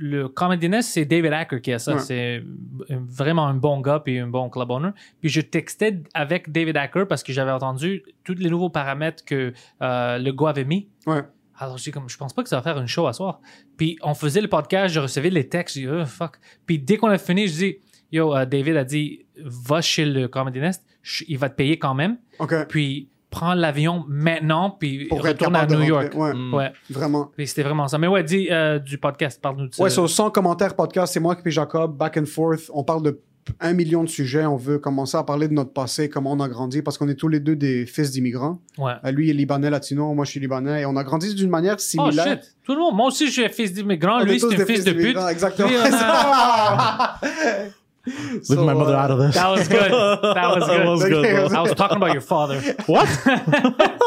[0.00, 1.94] le Comedy Nest, c'est David Acker qui a ça.
[1.94, 2.00] Ouais.
[2.00, 2.42] C'est
[2.88, 4.90] vraiment un bon gars puis un bon club owner.
[5.20, 9.52] Puis je textais avec David Acker parce que j'avais entendu tous les nouveaux paramètres que
[9.82, 10.88] euh, le gars avait mis.
[11.06, 11.22] Ouais.
[11.60, 13.40] Alors, j'ai comme, je pense pas que ça va faire une show à soir.
[13.76, 16.38] Puis, on faisait le podcast, je recevais les textes, j'ai dit, oh, fuck.
[16.66, 17.76] Puis, dès qu'on a fini, je dis,
[18.12, 21.76] yo, euh, David a dit, va chez le Comedy Nest, je- il va te payer
[21.76, 22.18] quand même.
[22.38, 22.54] OK.
[22.68, 25.82] Puis, prends l'avion maintenant, puis Pour retourne à New.
[25.82, 26.12] York.
[26.14, 26.54] Ouais, Mm.
[26.54, 26.72] Ouais.
[26.90, 27.30] vraiment.
[27.36, 27.98] Puis, c'était vraiment ça.
[27.98, 29.82] Mais ouais, dis euh, du podcast, parle-nous de ça.
[29.82, 32.70] Ouais, sur sans commentaire podcast, c'est moi et Jacob, back and forth.
[32.72, 33.20] On parle de
[33.60, 34.44] un million de sujets.
[34.44, 37.14] On veut commencer à parler de notre passé, comment on a grandi, parce qu'on est
[37.14, 38.58] tous les deux des fils d'immigrants.
[38.76, 38.92] Ouais.
[39.06, 40.82] Euh, lui, est libanais latino, moi, je suis libanais.
[40.82, 42.26] Et on a grandi d'une manière Oh similaire.
[42.42, 42.56] shit.
[42.62, 42.94] Tout le monde.
[42.94, 44.20] Moi aussi, je suis fils d'immigrant.
[44.20, 45.16] Lui, c'est un fils de pute.
[45.30, 45.68] Exactement.
[45.68, 47.20] Lui, on a-
[48.08, 49.34] Leave So, my mother uh, out of this.
[49.34, 49.90] That was good.
[49.90, 50.80] That was good.
[50.80, 51.58] That was good, bro.
[51.58, 52.60] I was talking about your father.
[52.86, 53.08] What?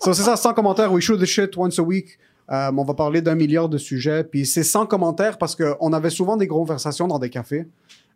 [0.00, 0.90] So, c'est ça, sans commentaires.
[0.90, 2.18] We shoot the shit once a week.
[2.50, 4.24] Euh, on va parler d'un milliard de sujets.
[4.24, 7.66] Puis c'est sans commentaires parce qu'on avait souvent des conversations dans des cafés.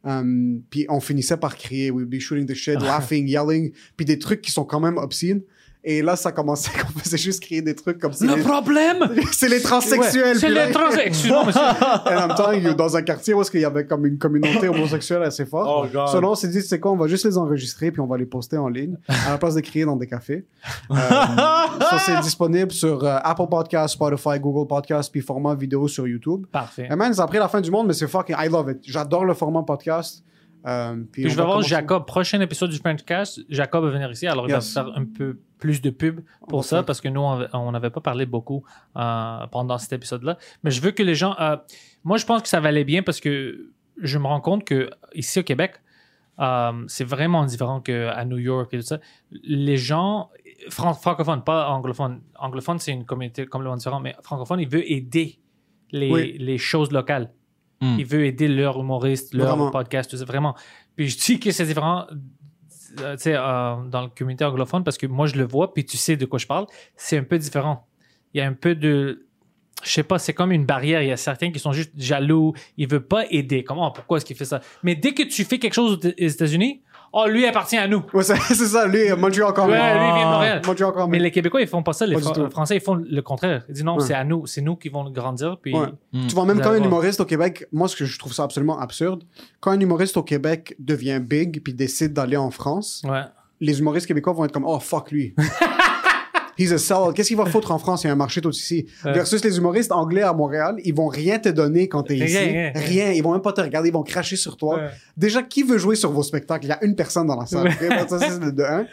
[0.07, 1.91] Euh, puis on finissait par crier.
[1.91, 3.73] We'd be shooting the shit, laughing, yelling.
[3.97, 5.43] Puis des trucs qui sont quand même obscènes.
[5.85, 8.99] Et là, ça commençait qu'on faisait juste crier des trucs comme si Le les- problème,
[9.33, 10.39] c'est les transsexuels.
[10.39, 10.91] c'est puis là- les trans...
[10.91, 11.61] Excuse-moi, monsieur.
[11.61, 14.69] And I'm telling you, dans un quartier où est-ce qu'il y avait comme une communauté
[14.69, 15.69] homosexuelle assez forte.
[15.69, 16.09] Oh, God.
[16.09, 18.27] Selon, on s'est dit, c'est quoi, on va juste les enregistrer puis on va les
[18.27, 20.45] poster en ligne à la place de crier dans des cafés.
[20.91, 26.07] Euh, ça, c'est disponible sur euh, Apple Podcasts, Spotify, Google Podcasts puis format vidéo sur
[26.07, 26.47] YouTube.
[26.53, 26.87] Parfait.
[26.89, 28.79] Et man, ça a pris la fin du monde, mais c'est fucking, I love it.
[28.83, 30.23] J'adore le format podcast.
[30.67, 31.71] Euh, Puis je vais va voir commencer.
[31.71, 32.07] Jacob.
[32.07, 34.27] Prochain épisode du Frenchcast, Jacob va venir ici.
[34.29, 34.75] Alors, il Yes.
[34.75, 38.01] va faire un peu plus de pub pour ça parce que nous, on n'avait pas
[38.01, 38.65] parlé beaucoup
[38.97, 40.39] euh, pendant cet épisode-là.
[40.63, 41.35] Mais je veux que les gens.
[41.41, 41.57] euh,
[42.05, 43.71] moi, je pense que ça va aller bien parce que
[44.01, 45.81] je me rends compte que ici au Québec,
[46.89, 48.99] c'est vraiment différent qu'à New York et tout ça.
[49.31, 50.31] Les gens,
[50.71, 52.21] fran- francophones, pas anglophones.
[52.39, 55.39] Anglophone, c'est une communauté complètement différente, mais francophone, il veut aider
[55.93, 56.37] les, Oui.
[56.39, 57.31] les choses locales.
[57.83, 57.97] Hmm.
[57.99, 59.71] Il veut aider leurs humoristes, leurs Vraiment.
[59.73, 60.55] podcasts, tout ça, vraiment.
[60.95, 62.07] Puis je dis que c'est différent
[63.01, 65.85] euh, tu sais, euh, dans la communauté anglophone parce que moi, je le vois, puis
[65.85, 66.67] tu sais de quoi je parle.
[66.97, 67.89] C'est un peu différent.
[68.35, 69.27] Il y a un peu de.
[69.83, 71.03] Je sais pas, c'est comme une barrière.
[71.03, 72.53] Il y a certains qui sont juste jaloux.
[72.77, 73.65] Ils veulent pas aider.
[73.65, 74.61] Comment, pourquoi est-ce qu'il fait ça?
[74.85, 76.83] Mais dès que tu fais quelque chose aux États-Unis,
[77.13, 78.03] oh, lui appartient à nous.
[78.13, 80.63] Ouais, c'est c'est ça, lui, Montreal quand Ouais, lui, il vient de Montréal.
[80.67, 82.07] Montreal Mais les Québécois, ils font pas ça.
[82.07, 82.51] Les Pas du Fra- tout.
[82.51, 83.65] Français, ils font le contraire.
[83.69, 84.05] Ils disent non, Ouais.
[84.07, 84.47] c'est à nous.
[84.47, 85.57] C'est nous qui vont grandir.
[85.61, 85.87] Puis Ouais.
[86.13, 86.93] Tu vois, même Vous quand allez un voir.
[86.93, 89.25] humoriste au Québec, moi, ce que je trouve ça absolument absurde,
[89.61, 93.23] quand un humoriste au Québec devient big puis décide d'aller en France, Ouais.
[93.61, 95.35] les humoristes québécois vont être comme, oh, fuck lui.
[96.63, 97.13] He's a sellout.
[97.13, 98.05] Qu'est-ce qu'il va foutre en France?
[98.05, 98.87] Il y a un marché tout ici.
[99.05, 102.37] Versus les humoristes anglais à Montréal, ils vont rien te donner quand t'es ici.
[102.39, 103.13] rien, Rien.
[103.13, 103.89] Ils vont même pas te regarder.
[103.89, 104.77] Ils vont cracher sur toi.
[104.77, 104.89] Ouais.
[105.17, 106.67] Déjà, qui veut jouer sur vos spectacles?
[106.67, 107.73] Il y a une personne dans la salle.
[108.09, 108.87] ça, c'est de, de un.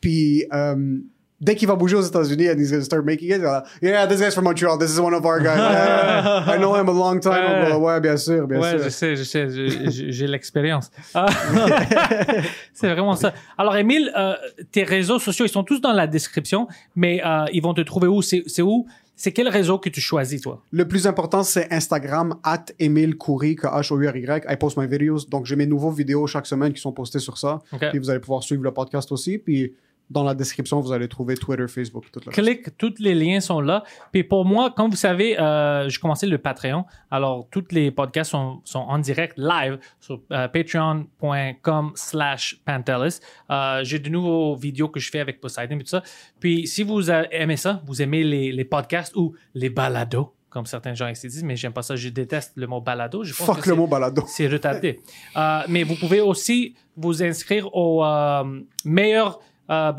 [0.00, 0.98] Puis, euh,
[1.40, 4.06] dès qu'il va bouger aux États-Unis and he's gonna start making it, il va, yeah,
[4.06, 4.78] this guy's from Montreal.
[4.78, 5.56] This is one of our guys.
[5.58, 7.66] Yeah, I know him a long time Ouais.
[7.70, 7.78] ago.
[7.78, 8.82] Ouais, bien sûr, bien ouais, sûr.
[8.84, 9.46] je sais, je sais,
[9.90, 10.90] j'ai l'expérience.
[11.14, 11.26] Ah.
[12.72, 13.32] c'est vraiment ça.
[13.58, 14.34] Alors, Émile, euh,
[14.72, 18.08] tes réseaux sociaux, ils sont tous dans la description, mais euh, ils vont te trouver
[18.08, 18.22] où?
[18.22, 18.86] C'est où?
[19.18, 20.62] C'est quel réseau que tu choisis, toi?
[20.70, 24.44] Le plus important, c'est Instagram, at Emile Coury, K-H-O-U-R-Y.
[24.46, 25.24] I post my videos.
[25.30, 27.62] Donc, j'ai mes nouveaux vidéos chaque semaine qui sont postées sur ça.
[27.72, 27.88] OK.
[27.90, 29.38] Puis, vous allez pouvoir suivre le podcast aussi.
[29.38, 29.72] Puis,
[30.08, 32.32] dans la description, vous allez trouver Twitter, Facebook, tout reste.
[32.32, 33.82] Clique, tous les liens sont là.
[34.12, 36.84] Puis pour moi, comme vous savez, euh, j'ai commencé le Patreon.
[37.10, 43.20] Alors, tous les podcasts sont, sont en direct, live, sur euh, patreon.com slash Pantelis.
[43.50, 46.02] Euh, j'ai de nouveaux vidéos que je fais avec Poseidon et tout ça.
[46.40, 50.94] Puis si vous aimez ça, vous aimez les, les podcasts ou les balados, comme certains
[50.94, 53.22] gens ici disent, mais j'aime pas ça, je déteste le mot balado.
[53.22, 54.24] Je pense Fuck que le mot balado.
[54.26, 55.00] c'est retardé.
[55.36, 59.38] Euh, mais vous pouvez aussi vous inscrire aux euh, meilleurs
[59.70, 59.92] euh,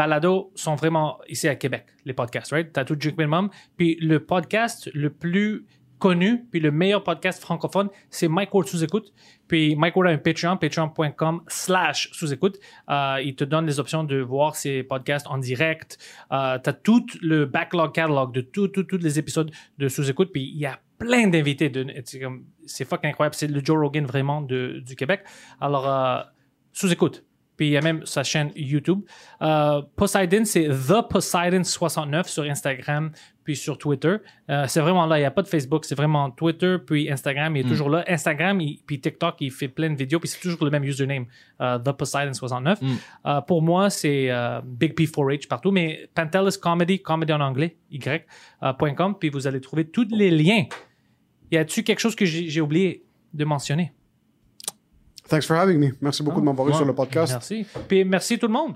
[0.55, 2.71] sont vraiment ici à Québec, les podcasts, right?
[2.71, 3.49] T'as tout Drink Minimum.
[3.77, 5.65] Puis le podcast le plus
[5.99, 9.13] connu, puis le meilleur podcast francophone, c'est Mike Ward sous-écoute.
[9.47, 12.59] Puis Mike Ward a un Patreon, patreon.com slash sous-écoute.
[12.89, 15.97] Euh, il te donne les options de voir ses podcasts en direct.
[16.31, 20.31] Euh, t'as tout le backlog catalog de tout, tout, tous les épisodes de sous-écoute.
[20.31, 21.71] Puis il y a plein d'invités.
[22.65, 23.35] C'est fucking incroyable.
[23.35, 25.21] C'est le Joe Rogan vraiment de, du Québec.
[25.59, 26.21] Alors, euh,
[26.73, 27.23] sous-écoute.
[27.57, 29.01] Puis il y a même sa chaîne YouTube.
[29.41, 33.11] Euh, Poseidon, c'est The Poseidon69 sur Instagram,
[33.43, 34.17] puis sur Twitter.
[34.49, 35.17] Euh, c'est vraiment là.
[35.17, 35.83] Il n'y a pas de Facebook.
[35.85, 37.55] C'est vraiment Twitter, puis Instagram.
[37.55, 38.03] Il est toujours là.
[38.07, 41.25] Instagram, il- puis TikTok, il fait plein de vidéos, puis c'est toujours le même username,
[41.61, 42.77] euh, The Poseidon69.
[43.25, 48.25] Euh, pour moi, c'est euh, Big P4H partout, mais Pantelis Comedy, comedy en anglais, Y,
[48.63, 48.73] euh,
[49.19, 50.65] puis vous allez trouver tous les liens.
[51.51, 53.03] Y a-tu quelque chose que j'ai oublié
[53.33, 53.93] de mentionner?
[55.27, 55.91] Thanks for having me.
[56.01, 56.77] Merci beaucoup de m'avoir eu Ouais.
[56.77, 57.33] sur le podcast.
[57.33, 57.65] Merci.
[57.87, 58.75] Puis merci tout le monde.